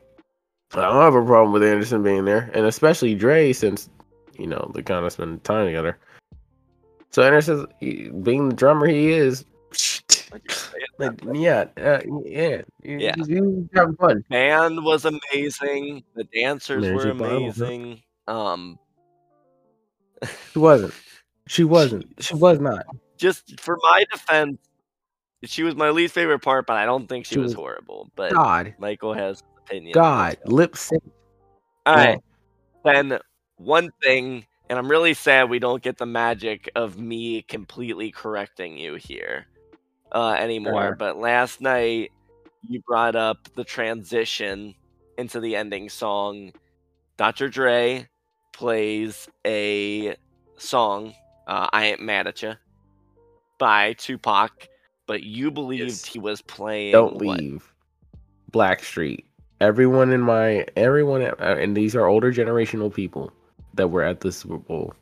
I 0.73 0.81
don't 0.81 0.95
have 1.01 1.15
a 1.15 1.25
problem 1.25 1.53
with 1.53 1.63
Anderson 1.63 2.03
being 2.03 2.25
there, 2.25 2.51
and 2.53 2.65
especially 2.65 3.15
Dre, 3.15 3.53
since 3.53 3.89
you 4.37 4.47
know 4.47 4.71
they 4.75 4.81
kind 4.81 5.05
of 5.05 5.11
spend 5.13 5.43
time 5.45 5.65
together. 5.67 5.97
So 7.11 7.23
Anderson, 7.23 7.65
being 8.23 8.49
the 8.49 8.55
drummer 8.55 8.87
he 8.87 9.11
is, 9.11 9.45
like, 10.99 11.21
yeah, 11.33 11.65
uh, 11.77 12.01
yeah, 12.25 12.61
Yeah. 12.83 13.15
he's 13.17 13.27
having 13.73 13.95
fun. 13.95 14.23
band 14.29 14.83
was 14.83 15.05
amazing. 15.05 16.03
The 16.15 16.23
dancers 16.25 16.83
There's 16.83 16.95
were 16.95 17.05
your 17.05 17.15
Bible, 17.15 17.37
amazing. 17.37 18.01
Um, 18.27 18.79
She 20.53 20.59
wasn't. 20.59 20.93
She 21.47 21.63
wasn't. 21.63 22.07
She 22.23 22.35
was 22.35 22.59
not. 22.59 22.85
just 23.17 23.59
for 23.59 23.77
my 23.83 24.05
defense, 24.11 24.57
she 25.43 25.63
was 25.63 25.75
my 25.75 25.89
least 25.89 26.13
favorite 26.13 26.39
part, 26.39 26.65
but 26.67 26.77
I 26.77 26.85
don't 26.85 27.07
think 27.07 27.25
she 27.25 27.35
She 27.35 27.39
was 27.39 27.49
was- 27.49 27.55
horrible. 27.55 28.09
But 28.15 28.33
God, 28.33 28.73
Michael 28.79 29.13
has 29.13 29.41
an 29.41 29.47
opinion. 29.65 29.93
God, 29.93 30.37
lip 30.45 30.77
sync. 30.77 31.03
All 31.85 31.95
right. 31.95 32.19
Then 32.85 33.19
one 33.57 33.91
thing, 34.03 34.45
and 34.69 34.77
I'm 34.79 34.89
really 34.89 35.13
sad 35.13 35.49
we 35.49 35.59
don't 35.59 35.81
get 35.83 35.97
the 35.97 36.05
magic 36.05 36.69
of 36.75 36.97
me 36.99 37.41
completely 37.41 38.11
correcting 38.11 38.77
you 38.77 38.95
here 38.95 39.47
uh, 40.11 40.35
anymore. 40.39 40.89
Sure. 40.89 40.95
But 40.95 41.17
last 41.17 41.59
night 41.61 42.11
you 42.69 42.81
brought 42.87 43.15
up 43.15 43.37
the 43.55 43.63
transition 43.63 44.75
into 45.17 45.39
the 45.39 45.55
ending 45.55 45.89
song. 45.89 46.53
Dr. 47.17 47.49
Dre 47.49 48.07
plays 48.53 49.27
a 49.45 50.15
song, 50.57 51.13
uh, 51.51 51.67
"I 51.73 51.85
Ain't 51.87 52.01
Mad 52.01 52.27
at 52.27 52.41
You" 52.41 52.53
by 53.59 53.93
Tupac, 53.93 54.67
but 55.05 55.23
you 55.23 55.51
believed 55.51 55.83
Yes. 55.83 56.05
he 56.05 56.17
was 56.17 56.41
playing. 56.41 56.93
Don't 56.93 57.21
what? 57.21 57.39
leave. 57.39 57.71
Blackstreet. 58.51 59.25
Everyone 59.59 60.11
in 60.11 60.21
my 60.21 60.65
everyone 60.75 61.21
at- 61.21 61.39
uh, 61.39 61.55
and 61.59 61.77
these 61.77 61.95
are 61.95 62.05
older 62.07 62.31
generational 62.33 62.91
people 62.93 63.31
that 63.75 63.89
were 63.89 64.03
at 64.03 64.21
the 64.21 64.31
Super 64.31 64.57
Bowl 64.57 64.93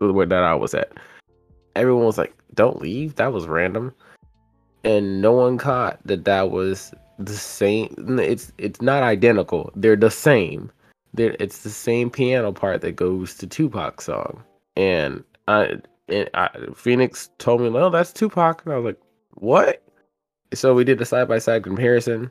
that 0.00 0.32
I 0.32 0.54
was 0.54 0.74
at. 0.74 0.92
Everyone 1.76 2.04
was 2.04 2.18
like, 2.18 2.34
"Don't 2.54 2.80
leave." 2.80 3.14
That 3.16 3.32
was 3.32 3.46
random, 3.46 3.92
and 4.82 5.20
no 5.22 5.32
one 5.32 5.56
caught 5.58 5.98
that 6.04 6.24
that 6.24 6.50
was 6.50 6.92
the 7.18 7.32
same. 7.36 7.94
It's 8.18 8.52
it's 8.58 8.82
not 8.82 9.02
identical. 9.02 9.70
They're 9.76 9.96
the 9.96 10.10
same. 10.10 10.70
They're, 11.14 11.36
it's 11.38 11.62
the 11.62 11.70
same 11.70 12.10
piano 12.10 12.50
part 12.52 12.80
that 12.80 12.96
goes 12.96 13.36
to 13.36 13.46
Tupac's 13.46 14.04
song, 14.04 14.42
and 14.76 15.22
I 15.48 15.78
and 16.08 16.28
I, 16.34 16.50
Phoenix 16.74 17.30
told 17.38 17.60
me, 17.60 17.70
"No, 17.70 17.90
that's 17.90 18.12
Tupac," 18.12 18.62
and 18.64 18.74
I 18.74 18.76
was 18.78 18.84
like, 18.84 19.00
"What?" 19.34 19.82
So 20.52 20.74
we 20.74 20.84
did 20.84 21.00
a 21.00 21.04
side 21.04 21.28
by 21.28 21.38
side 21.38 21.64
comparison. 21.64 22.30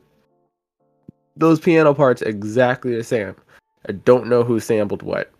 Those 1.36 1.58
piano 1.60 1.92
parts 1.94 2.22
exactly 2.22 2.94
the 2.96 3.04
same. 3.04 3.34
I 3.88 3.92
don't 3.92 4.28
know 4.28 4.42
who 4.44 4.60
sampled 4.60 5.02
what. 5.02 5.30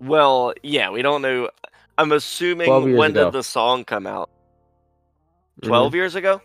Well, 0.00 0.54
yeah, 0.62 0.90
we 0.90 1.02
don't 1.02 1.22
know. 1.22 1.50
I'm 1.98 2.12
assuming 2.12 2.68
when 2.96 3.10
ago. 3.12 3.24
did 3.24 3.32
the 3.32 3.42
song 3.42 3.84
come 3.84 4.06
out? 4.06 4.30
Mhm. 5.62 5.68
12 5.68 5.94
years 5.94 6.14
ago? 6.14 6.40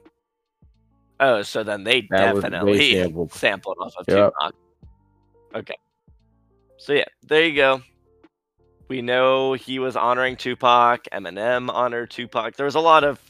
Oh, 1.20 1.42
so 1.42 1.64
then 1.64 1.84
they 1.84 2.02
That 2.10 2.34
definitely 2.36 2.94
sampled. 2.96 3.32
sampled 3.34 3.78
off 3.80 3.94
of 3.98 4.06
Yep. 4.08 4.34
Tupac. 4.34 4.56
Okay. 5.56 5.76
So 6.78 6.94
yeah, 6.94 7.06
there 7.24 7.46
you 7.46 7.56
go. 7.56 7.82
We 8.92 9.02
know 9.02 9.54
he 9.54 9.80
was 9.80 9.96
honoring 9.96 10.36
Tupac. 10.36 11.06
Eminem 11.14 11.70
honored 11.70 12.12
Tupac. 12.12 12.58
There 12.58 12.66
was 12.66 12.76
a 12.76 12.82
lot 12.82 13.06
of 13.06 13.22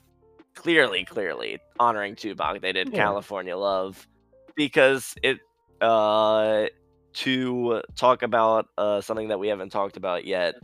clearly, 0.55 1.05
clearly 1.05 1.59
honoring 1.79 2.15
Tupac. 2.15 2.61
They 2.61 2.71
did 2.71 2.89
Yeah. 2.89 3.03
California 3.03 3.55
Love 3.55 4.07
because 4.55 5.13
it 5.21 5.37
uh 5.79 6.65
to 7.13 7.83
talk 7.95 8.23
about 8.23 8.69
uh 8.75 9.01
something 9.01 9.27
that 9.27 9.39
we 9.39 9.49
haven't 9.49 9.71
talked 9.71 9.97
about 9.97 10.25
yet. 10.25 10.55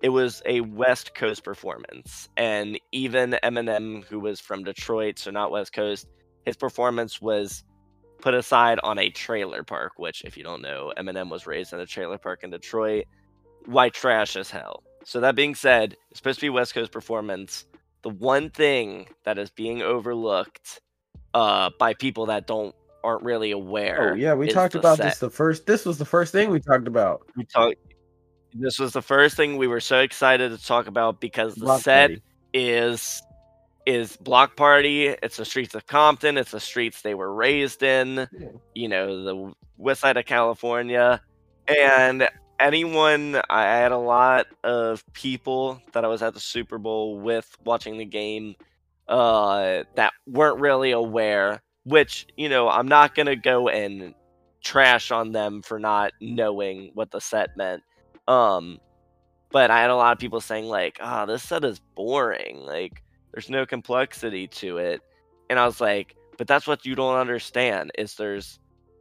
It 0.00 0.08
was 0.08 0.40
a 0.46 0.62
West 0.62 1.14
Coast 1.14 1.44
performance, 1.44 2.30
and 2.34 2.80
even 2.90 3.36
Eminem, 3.44 4.02
who 4.06 4.18
was 4.18 4.40
from 4.40 4.64
Detroit, 4.64 5.18
so 5.18 5.30
not 5.30 5.50
West 5.50 5.74
Coast, 5.74 6.08
his 6.46 6.56
performance 6.56 7.20
was 7.20 7.64
put 8.22 8.32
aside 8.32 8.80
on 8.82 8.98
a 8.98 9.10
trailer 9.10 9.62
park. 9.62 9.92
Which, 9.98 10.22
if 10.24 10.38
you 10.38 10.42
don't 10.42 10.62
know, 10.62 10.90
Eminem 10.96 11.28
was 11.30 11.46
raised 11.46 11.74
in 11.74 11.80
a 11.80 11.86
trailer 11.86 12.16
park 12.16 12.44
in 12.44 12.48
Detroit. 12.50 13.04
White 13.66 13.94
trash 13.94 14.36
as 14.36 14.50
hell. 14.50 14.82
So 15.04 15.20
that 15.20 15.34
being 15.34 15.54
said, 15.54 15.96
it's 16.10 16.18
supposed 16.18 16.40
to 16.40 16.46
be 16.46 16.50
West 16.50 16.74
Coast 16.74 16.92
performance. 16.92 17.64
The 18.02 18.10
one 18.10 18.50
thing 18.50 19.06
that 19.24 19.38
is 19.38 19.50
being 19.50 19.82
overlooked 19.82 20.80
uh, 21.34 21.70
by 21.78 21.94
people 21.94 22.26
that 22.26 22.46
don't 22.46 22.74
aren't 23.04 23.22
really 23.22 23.50
aware. 23.50 24.12
Oh 24.12 24.14
yeah, 24.14 24.34
we 24.34 24.48
talked 24.48 24.74
about 24.74 24.98
set. 24.98 25.04
this 25.04 25.18
the 25.18 25.30
first. 25.30 25.66
This 25.66 25.84
was 25.84 25.98
the 25.98 26.04
first 26.04 26.32
thing 26.32 26.50
we 26.50 26.60
talked 26.60 26.86
about. 26.86 27.26
We 27.36 27.44
talked. 27.44 27.76
This 28.54 28.78
was 28.78 28.92
the 28.92 29.02
first 29.02 29.36
thing 29.36 29.56
we 29.56 29.66
were 29.66 29.80
so 29.80 30.00
excited 30.00 30.50
to 30.50 30.62
talk 30.64 30.86
about 30.86 31.20
because 31.20 31.54
the 31.54 31.64
Block 31.64 31.80
set 31.80 32.10
party. 32.10 32.22
is 32.52 33.22
is 33.86 34.16
Block 34.16 34.56
Party. 34.56 35.08
It's 35.08 35.36
the 35.36 35.44
streets 35.44 35.74
of 35.74 35.86
Compton. 35.86 36.36
It's 36.36 36.50
the 36.52 36.60
streets 36.60 37.02
they 37.02 37.14
were 37.14 37.32
raised 37.32 37.82
in. 37.82 38.28
Yeah. 38.38 38.48
You 38.74 38.88
know, 38.88 39.24
the 39.24 39.52
west 39.76 40.02
side 40.02 40.16
of 40.16 40.26
California. 40.26 41.20
And 41.66 42.28
anyone, 42.62 43.40
I 43.50 43.64
had 43.64 43.92
a 43.92 43.98
lot 43.98 44.46
of 44.64 45.04
people 45.12 45.80
that 45.92 46.04
I 46.04 46.08
was 46.08 46.22
at 46.22 46.34
the 46.34 46.40
Super 46.40 46.78
Bowl 46.78 47.18
with 47.18 47.56
watching 47.64 47.98
the 47.98 48.04
game 48.04 48.54
uh, 49.08 49.84
that 49.96 50.12
weren't 50.26 50.60
really 50.60 50.92
aware. 50.92 51.62
Which 51.84 52.26
you 52.36 52.48
know, 52.48 52.68
I'm 52.68 52.86
not 52.86 53.14
gonna 53.14 53.36
go 53.36 53.68
and 53.68 54.14
trash 54.62 55.10
on 55.10 55.32
them 55.32 55.62
for 55.62 55.80
not 55.80 56.12
knowing 56.20 56.92
what 56.94 57.10
the 57.10 57.20
set 57.20 57.56
meant. 57.56 57.82
Um, 58.28 58.78
but 59.50 59.70
I 59.70 59.80
had 59.80 59.90
a 59.90 59.96
lot 59.96 60.12
of 60.12 60.18
people 60.18 60.40
saying 60.40 60.66
like, 60.66 60.98
"Ah, 61.00 61.26
this 61.26 61.42
set 61.42 61.64
is 61.64 61.80
boring. 61.96 62.58
Like, 62.58 63.02
there's 63.32 63.50
no 63.50 63.66
complexity 63.66 64.46
to 64.48 64.78
it." 64.78 65.00
And 65.50 65.58
I 65.58 65.66
was 65.66 65.80
like, 65.80 66.16
"But 66.38 66.46
that's 66.46 66.66
what 66.68 66.86
you 66.86 66.94
don't 66.94 67.16
understand. 67.16 67.90
Is 67.98 68.14
there's 68.14 68.60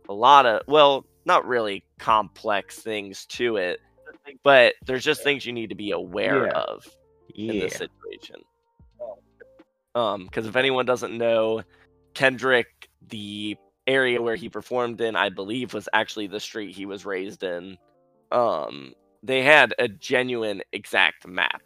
a 0.09 0.13
lot 0.13 0.45
of 0.47 0.63
well, 0.67 1.05
not 1.25 1.45
really 1.47 1.83
complex 1.99 2.79
things 2.79 3.25
to 3.27 3.57
it, 3.57 3.79
but 4.43 4.73
there's 4.85 5.03
just 5.03 5.23
things 5.23 5.45
you 5.45 5.53
need 5.53 5.69
to 5.69 5.75
be 5.75 5.91
aware 5.91 6.45
Yeah. 6.47 6.51
of 6.53 6.85
in 7.35 7.55
Yeah. 7.55 7.61
this 7.63 7.75
situation. 7.77 8.37
Um, 9.93 10.25
because 10.25 10.47
if 10.47 10.55
anyone 10.55 10.85
doesn't 10.85 11.17
know, 11.17 11.63
Kendrick, 12.13 12.89
the 13.09 13.57
area 13.87 14.21
where 14.21 14.35
he 14.35 14.47
performed 14.47 15.01
in, 15.01 15.15
I 15.15 15.29
believe, 15.29 15.73
was 15.73 15.89
actually 15.93 16.27
the 16.27 16.39
street 16.39 16.73
he 16.75 16.85
was 16.85 17.05
raised 17.05 17.43
in. 17.43 17.77
Um, 18.31 18.93
they 19.23 19.41
had 19.43 19.73
a 19.79 19.87
genuine 19.87 20.61
exact 20.71 21.27
map 21.27 21.61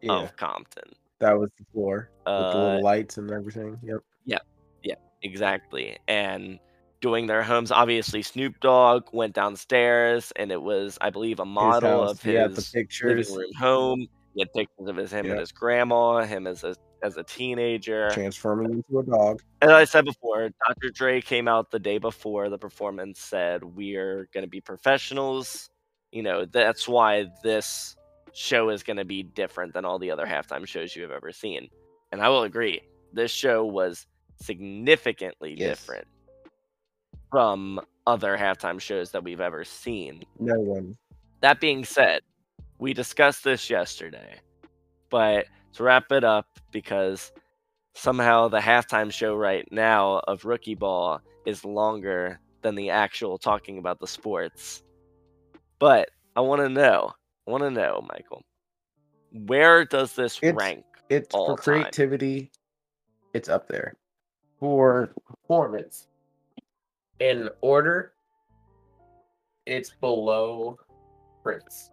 Yeah. 0.00 0.12
of 0.14 0.36
Compton. 0.36 0.92
That 1.18 1.38
was 1.38 1.50
the 1.58 1.64
floor 1.72 2.10
with 2.14 2.24
the 2.24 2.30
Uh, 2.30 2.52
little 2.54 2.82
lights 2.82 3.18
and 3.18 3.30
everything. 3.30 3.78
Yep. 3.82 4.00
Yep. 4.24 4.46
Yeah, 4.84 4.94
exactly. 5.22 5.98
And 6.06 6.58
doing 7.00 7.26
their 7.26 7.42
homes, 7.42 7.70
obviously, 7.70 8.22
Snoop 8.22 8.60
Dogg 8.60 9.04
went 9.12 9.34
downstairs, 9.34 10.32
and 10.36 10.50
it 10.50 10.60
was, 10.60 10.98
I 11.00 11.10
believe, 11.10 11.40
a 11.40 11.44
model 11.44 12.02
house, 12.02 12.10
of 12.12 12.22
had 12.22 12.50
the 12.50 12.56
his 12.56 12.70
pictures. 12.70 13.30
living 13.30 13.42
room 13.42 13.54
home. 13.58 14.06
He 14.34 14.40
had 14.40 14.52
pictures 14.52 14.88
of 14.88 14.96
his 14.96 15.10
him 15.12 15.30
and 15.30 15.40
his 15.40 15.52
grandma, 15.52 16.24
him 16.24 16.46
as 16.46 16.64
a 16.64 16.74
as 17.02 17.16
a 17.16 17.22
teenager. 17.24 18.10
transforming 18.10 18.72
into 18.72 18.98
a 18.98 19.04
dog. 19.04 19.40
As 19.62 19.70
I 19.70 19.84
said 19.84 20.04
before, 20.04 20.50
Dr. 20.66 20.90
Dre 20.90 21.20
came 21.20 21.48
out 21.48 21.70
the 21.70 21.78
day 21.78 21.98
before 21.98 22.48
the 22.48 22.58
performance, 22.58 23.20
said, 23.20 23.62
We're 23.64 24.28
going 24.32 24.42
to 24.44 24.50
be 24.50 24.60
professionals. 24.60 25.70
You 26.12 26.22
know, 26.22 26.44
that's 26.44 26.88
why 26.88 27.26
this 27.42 27.96
show 28.34 28.70
is 28.70 28.82
going 28.82 28.96
to 28.96 29.04
be 29.04 29.22
different 29.22 29.74
than 29.74 29.84
all 29.84 29.98
the 29.98 30.10
other 30.10 30.26
halftime 30.26 30.66
shows 30.66 30.94
you 30.94 31.02
have 31.02 31.10
ever 31.10 31.32
seen. 31.32 31.68
And 32.12 32.20
I 32.20 32.28
will 32.28 32.44
agree, 32.44 32.80
this 33.12 33.30
show 33.30 33.64
was 33.64 34.06
significantly 34.40 35.54
Yes. 35.56 35.80
different 35.80 36.06
from 37.30 37.80
other 38.06 38.36
halftime 38.36 38.80
shows 38.80 39.10
that 39.12 39.22
we've 39.24 39.40
ever 39.40 39.64
seen. 39.64 40.24
No 40.38 40.58
one. 40.58 40.96
That 41.40 41.60
being 41.60 41.84
said, 41.84 42.22
we 42.78 42.92
discussed 42.94 43.44
this 43.44 43.68
yesterday, 43.68 44.40
but 45.10 45.46
to 45.74 45.82
wrap 45.82 46.10
it 46.10 46.24
up, 46.24 46.46
because 46.72 47.32
somehow 47.94 48.48
the 48.48 48.60
halftime 48.60 49.12
show 49.12 49.34
right 49.34 49.66
now 49.70 50.20
of 50.26 50.44
Rookie 50.44 50.74
Ball 50.74 51.20
is 51.44 51.64
longer 51.64 52.40
than 52.62 52.74
the 52.74 52.90
actual 52.90 53.38
talking 53.38 53.78
about 53.78 54.00
the 54.00 54.06
sports. 54.06 54.82
But 55.78 56.10
I 56.34 56.40
want 56.40 56.60
to 56.62 56.68
know, 56.68 57.12
I 57.46 57.50
want 57.50 57.62
to 57.64 57.70
know, 57.70 58.04
Michael, 58.12 58.42
where 59.32 59.84
does 59.84 60.14
this 60.14 60.38
It's- 60.42 60.54
rank? 60.54 60.84
It's 61.08 61.34
for 61.34 61.56
time. 61.56 61.56
creativity. 61.56 62.50
It's 63.32 63.48
up 63.48 63.68
there. 63.68 63.94
For 64.60 65.10
performance, 65.26 66.08
in 67.20 67.48
order, 67.60 68.12
it's 69.66 69.90
below 69.90 70.78
Prince. 71.42 71.90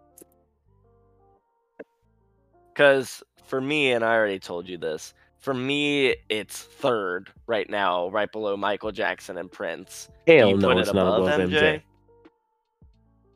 Because 2.73 3.23
for 3.45 3.61
me, 3.61 3.91
and 3.93 4.03
I 4.03 4.15
already 4.15 4.39
told 4.39 4.67
you 4.67 4.77
this, 4.77 5.13
for 5.39 5.53
me, 5.53 6.15
it's 6.29 6.63
third 6.63 7.29
right 7.47 7.69
now, 7.69 8.09
right 8.09 8.31
below 8.31 8.57
Michael 8.57 8.91
Jackson 8.91 9.37
and 9.37 9.51
Prince. 9.51 10.09
Hell 10.27 10.49
you 10.49 10.57
no, 10.57 10.69
put 10.69 10.79
it's 10.79 10.89
it 10.89 10.95
not 10.95 11.07
above 11.07 11.27
above 11.27 11.49
MJ. 11.49 11.61
MJ? 11.61 11.81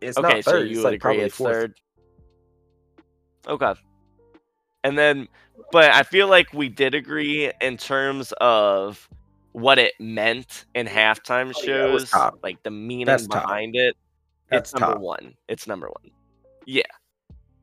It's 0.01 0.17
okay, 0.17 0.35
not 0.35 0.43
so 0.43 0.57
you 0.57 0.65
it's 0.65 0.77
would 0.77 0.83
like 0.83 0.93
agree 0.95 0.99
probably 0.99 1.23
it's 1.23 1.35
fourth. 1.35 1.53
third. 1.53 1.79
Okay. 3.47 3.73
And 4.83 4.97
then, 4.97 5.27
but 5.71 5.91
I 5.91 6.03
feel 6.03 6.27
like 6.27 6.53
we 6.53 6.69
did 6.69 6.95
agree 6.95 7.51
in 7.61 7.77
terms 7.77 8.33
of 8.39 9.07
what 9.53 9.79
it 9.79 9.93
meant 9.99 10.65
in 10.75 10.87
halftime 10.87 11.53
Oh, 11.55 11.61
yeah, 11.63 11.65
shows, 11.65 12.13
like 12.43 12.61
the 12.63 12.71
meaning 12.71 13.05
That's 13.05 13.27
top. 13.27 13.43
behind 13.43 13.75
it. 13.75 13.95
That's 14.49 14.71
it's 14.71 14.79
number 14.79 14.95
top. 14.95 15.01
one. 15.01 15.33
It's 15.47 15.67
number 15.67 15.87
one. 15.87 16.11
Yeah. 16.65 16.83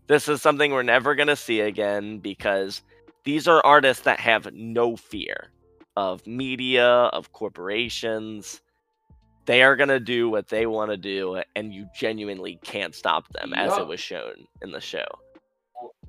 This 0.08 0.28
is 0.28 0.40
something 0.40 0.72
we're 0.72 0.82
never 0.82 1.14
going 1.14 1.28
to 1.28 1.36
see 1.36 1.60
again 1.60 2.18
because 2.18 2.82
these 3.24 3.48
are 3.48 3.60
artists 3.64 4.04
that 4.04 4.20
have 4.20 4.52
no 4.52 4.96
fear 4.96 5.50
of 5.96 6.24
media, 6.26 6.86
of 6.86 7.32
corporations. 7.32 8.60
They 9.46 9.62
are 9.62 9.74
going 9.76 9.88
to 9.88 10.00
do 10.00 10.28
what 10.28 10.48
they 10.48 10.66
want 10.66 10.90
to 10.90 10.96
do, 10.96 11.40
and 11.54 11.72
you 11.72 11.88
genuinely 11.94 12.58
can't 12.62 12.94
stop 12.94 13.28
them, 13.32 13.54
as 13.54 13.76
it 13.78 13.86
was 13.86 14.00
shown 14.00 14.46
in 14.62 14.72
the 14.72 14.80
show. 14.80 15.06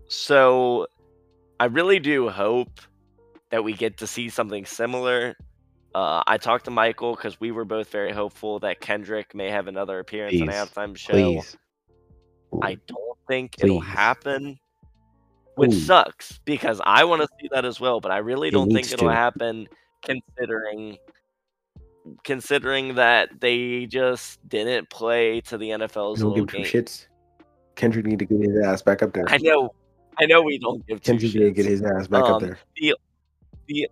So 0.07 0.87
I 1.59 1.65
really 1.65 1.99
do 1.99 2.29
hope 2.29 2.81
that 3.49 3.63
we 3.63 3.73
get 3.73 3.97
to 3.97 4.07
see 4.07 4.29
something 4.29 4.65
similar. 4.65 5.35
Uh, 5.95 6.21
I 6.27 6.37
talked 6.37 6.65
to 6.65 6.71
Michael 6.71 7.15
because 7.15 7.39
we 7.39 7.51
were 7.51 7.65
both 7.65 7.89
very 7.89 8.11
hopeful 8.11 8.59
that 8.59 8.79
Kendrick 8.81 9.33
may 9.33 9.49
have 9.49 9.67
another 9.67 9.99
appearance 9.99 10.33
Please. 10.37 10.47
halftime 10.49 10.95
show. 10.95 11.13
Please. 11.13 11.57
I 12.61 12.77
don't 12.87 13.17
think 13.27 13.55
it'll 13.59 13.79
happen, 13.79 14.59
which 15.55 15.73
Ooh. 15.73 15.79
sucks 15.79 16.39
because 16.45 16.79
I 16.85 17.03
want 17.03 17.21
to 17.23 17.27
see 17.41 17.49
that 17.51 17.65
as 17.65 17.79
well. 17.79 17.99
But 17.99 18.11
I 18.11 18.17
really 18.17 18.51
don't 18.51 18.71
think 18.71 18.91
it'll 18.91 19.07
to. 19.09 19.13
happen, 19.13 19.67
considering 20.03 20.97
considering 22.23 22.95
that 22.95 23.29
they 23.41 23.85
just 23.85 24.39
didn't 24.47 24.89
play 24.89 25.41
to 25.41 25.57
the 25.57 25.69
NFL's 25.71 26.23
little 26.23 26.45
give 26.45 26.47
game. 26.47 26.63
shits. 26.65 27.07
Kendrick 27.75 28.05
need 28.05 28.19
to 28.19 28.25
get 28.25 28.39
his 28.39 28.57
ass 28.63 28.81
back 28.81 29.01
up 29.03 29.13
there. 29.13 29.25
I 29.27 29.37
know, 29.37 29.69
I 30.19 30.25
know, 30.25 30.41
we 30.41 30.57
don't 30.57 30.85
give 30.87 31.01
two 31.01 31.11
Kendrick 31.11 31.33
need 31.35 31.43
to 31.43 31.51
get 31.51 31.65
his 31.65 31.81
ass 31.83 32.07
back 32.07 32.23
up 32.23 32.35
Um, 32.35 32.43
there. 32.43 32.59
The 32.77 32.95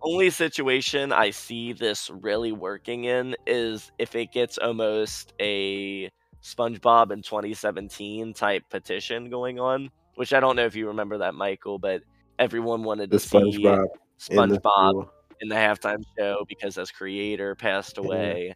only 0.02 0.30
situation 0.30 1.12
I 1.12 1.30
see 1.30 1.72
this 1.72 2.10
really 2.10 2.52
working 2.52 3.04
in 3.04 3.36
is 3.46 3.90
if 3.98 4.14
it 4.14 4.32
gets 4.32 4.58
almost 4.58 5.34
a 5.40 6.10
SpongeBob 6.42 7.10
in 7.10 7.22
2017 7.22 8.32
type 8.32 8.62
petition 8.70 9.28
going 9.28 9.58
on, 9.60 9.90
which 10.14 10.32
I 10.32 10.40
don't 10.40 10.56
know 10.56 10.64
if 10.64 10.74
you 10.76 10.86
remember 10.88 11.18
that, 11.18 11.34
Michael, 11.34 11.78
but 11.78 12.02
everyone 12.38 12.84
wanted 12.84 13.10
The 13.10 13.18
to 13.18 13.26
see 13.26 13.36
SpongeBob. 13.36 13.86
in 14.30 14.48
the 14.48 14.58
SpongeBob 14.60 15.08
in 15.40 15.48
the 15.48 15.54
halftime 15.54 16.02
show 16.18 16.44
because 16.48 16.76
his 16.76 16.90
creator 16.90 17.54
passed 17.54 17.98
Yeah. 17.98 18.04
away. 18.04 18.54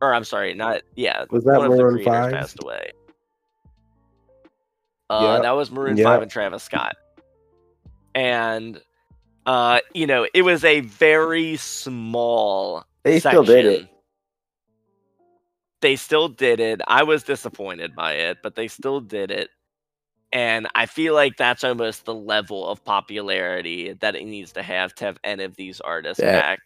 Or 0.00 0.14
I'm 0.14 0.24
sorry, 0.24 0.54
not 0.54 0.82
yeah. 0.96 1.26
Was 1.30 1.44
that 1.44 1.58
one 1.58 1.66
of 1.66 1.76
the 1.76 1.82
Maroon 1.82 1.94
creators 1.96 2.14
5? 2.24 2.32
passed 2.32 2.62
away. 2.62 2.90
Uh, 5.10 5.34
Yep. 5.34 5.42
that 5.42 5.50
was 5.50 5.70
Maroon 5.70 5.96
Yep. 5.98 6.06
Five 6.06 6.22
and 6.22 6.30
Travis 6.30 6.62
Scott, 6.62 6.96
and 8.14 8.80
uh, 9.46 9.80
you 9.94 10.06
know, 10.06 10.26
it 10.34 10.42
was 10.42 10.64
a 10.64 10.80
very 10.80 11.56
small. 11.56 12.84
They 13.02 13.20
still 13.20 13.44
did 13.44 13.66
it. 13.66 13.88
They 15.80 15.96
still 15.96 16.28
did 16.28 16.60
it. 16.60 16.80
I 16.86 17.02
was 17.02 17.24
disappointed 17.24 17.96
by 17.96 18.12
it, 18.12 18.38
but 18.42 18.54
they 18.54 18.68
still 18.68 19.00
did 19.00 19.32
it. 19.32 19.50
And 20.32 20.68
I 20.74 20.86
feel 20.86 21.12
like 21.14 21.36
that's 21.36 21.64
almost 21.64 22.04
the 22.04 22.14
level 22.14 22.66
of 22.66 22.82
popularity 22.84 23.92
that 23.94 24.14
it 24.14 24.24
needs 24.24 24.52
to 24.52 24.62
have 24.62 24.94
to 24.96 25.04
have 25.06 25.18
any 25.24 25.44
of 25.44 25.56
these 25.56 25.80
artists 25.80 26.22
back 26.22 26.60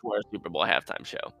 for 0.00 0.16
a 0.16 0.22
Super 0.32 0.48
Bowl 0.48 0.64
halftime 0.64 1.04
show. 1.04 1.32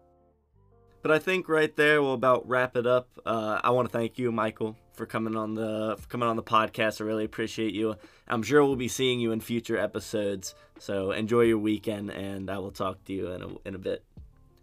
But 1.02 1.12
I 1.12 1.18
think 1.18 1.48
right 1.48 1.74
there 1.76 2.02
we'll 2.02 2.14
about 2.14 2.48
wrap 2.48 2.76
it 2.76 2.86
up. 2.86 3.08
Uh, 3.24 3.60
I 3.62 3.70
want 3.70 3.88
to 3.88 3.92
thank 3.96 4.18
you, 4.18 4.32
Michael, 4.32 4.76
for 4.94 5.06
coming 5.06 5.36
on 5.36 5.54
the 5.54 5.96
coming 6.08 6.28
on 6.28 6.36
the 6.36 6.42
podcast. 6.42 7.00
I 7.00 7.04
really 7.04 7.24
appreciate 7.24 7.72
you. 7.72 7.96
I'm 8.26 8.42
sure 8.42 8.64
we'll 8.64 8.76
be 8.76 8.88
seeing 8.88 9.20
you 9.20 9.32
in 9.32 9.40
future 9.40 9.78
episodes. 9.78 10.54
So 10.78 11.12
enjoy 11.12 11.42
your 11.42 11.58
weekend, 11.58 12.10
and 12.10 12.50
I 12.50 12.58
will 12.58 12.72
talk 12.72 13.04
to 13.04 13.12
you 13.12 13.28
in 13.28 13.42
a, 13.42 13.48
in 13.68 13.74
a 13.74 13.78
bit. 13.78 14.04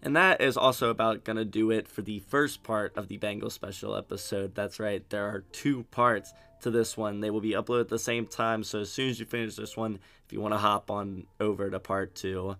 And 0.01 0.15
that 0.15 0.39
is 0.39 0.55
also 0.55 0.89
about 0.89 1.23
gonna 1.23 1.45
do 1.45 1.71
it 1.71 1.87
for 1.87 2.01
the 2.01 2.19
first 2.19 2.63
part 2.63 2.95
of 2.95 3.07
the 3.07 3.17
Bengal 3.17 3.49
special 3.49 3.95
episode. 3.95 4.53
That's 4.53 4.79
right, 4.79 5.09
there 5.09 5.25
are 5.25 5.45
two 5.51 5.83
parts 5.85 6.33
to 6.61 6.69
this 6.69 6.95
one. 6.97 7.21
They 7.21 7.31
will 7.31 7.41
be 7.41 7.53
uploaded 7.53 7.81
at 7.81 7.89
the 7.89 7.97
same 7.97 8.27
time. 8.27 8.63
So 8.63 8.81
as 8.81 8.91
soon 8.91 9.09
as 9.09 9.19
you 9.19 9.25
finish 9.25 9.55
this 9.55 9.75
one, 9.75 9.99
if 10.25 10.33
you 10.33 10.41
want 10.41 10.53
to 10.53 10.59
hop 10.59 10.91
on 10.91 11.25
over 11.39 11.71
to 11.71 11.79
part 11.79 12.13
two, 12.13 12.55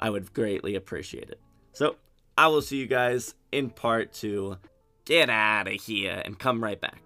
I 0.00 0.10
would 0.10 0.32
greatly 0.32 0.74
appreciate 0.74 1.30
it. 1.30 1.40
So 1.72 1.96
I 2.36 2.48
will 2.48 2.62
see 2.62 2.78
you 2.78 2.86
guys 2.86 3.34
in 3.52 3.70
part 3.70 4.12
two. 4.12 4.56
Get 5.04 5.30
out 5.30 5.68
of 5.68 5.74
here 5.74 6.20
and 6.24 6.38
come 6.38 6.62
right 6.62 6.80
back. 6.80 7.00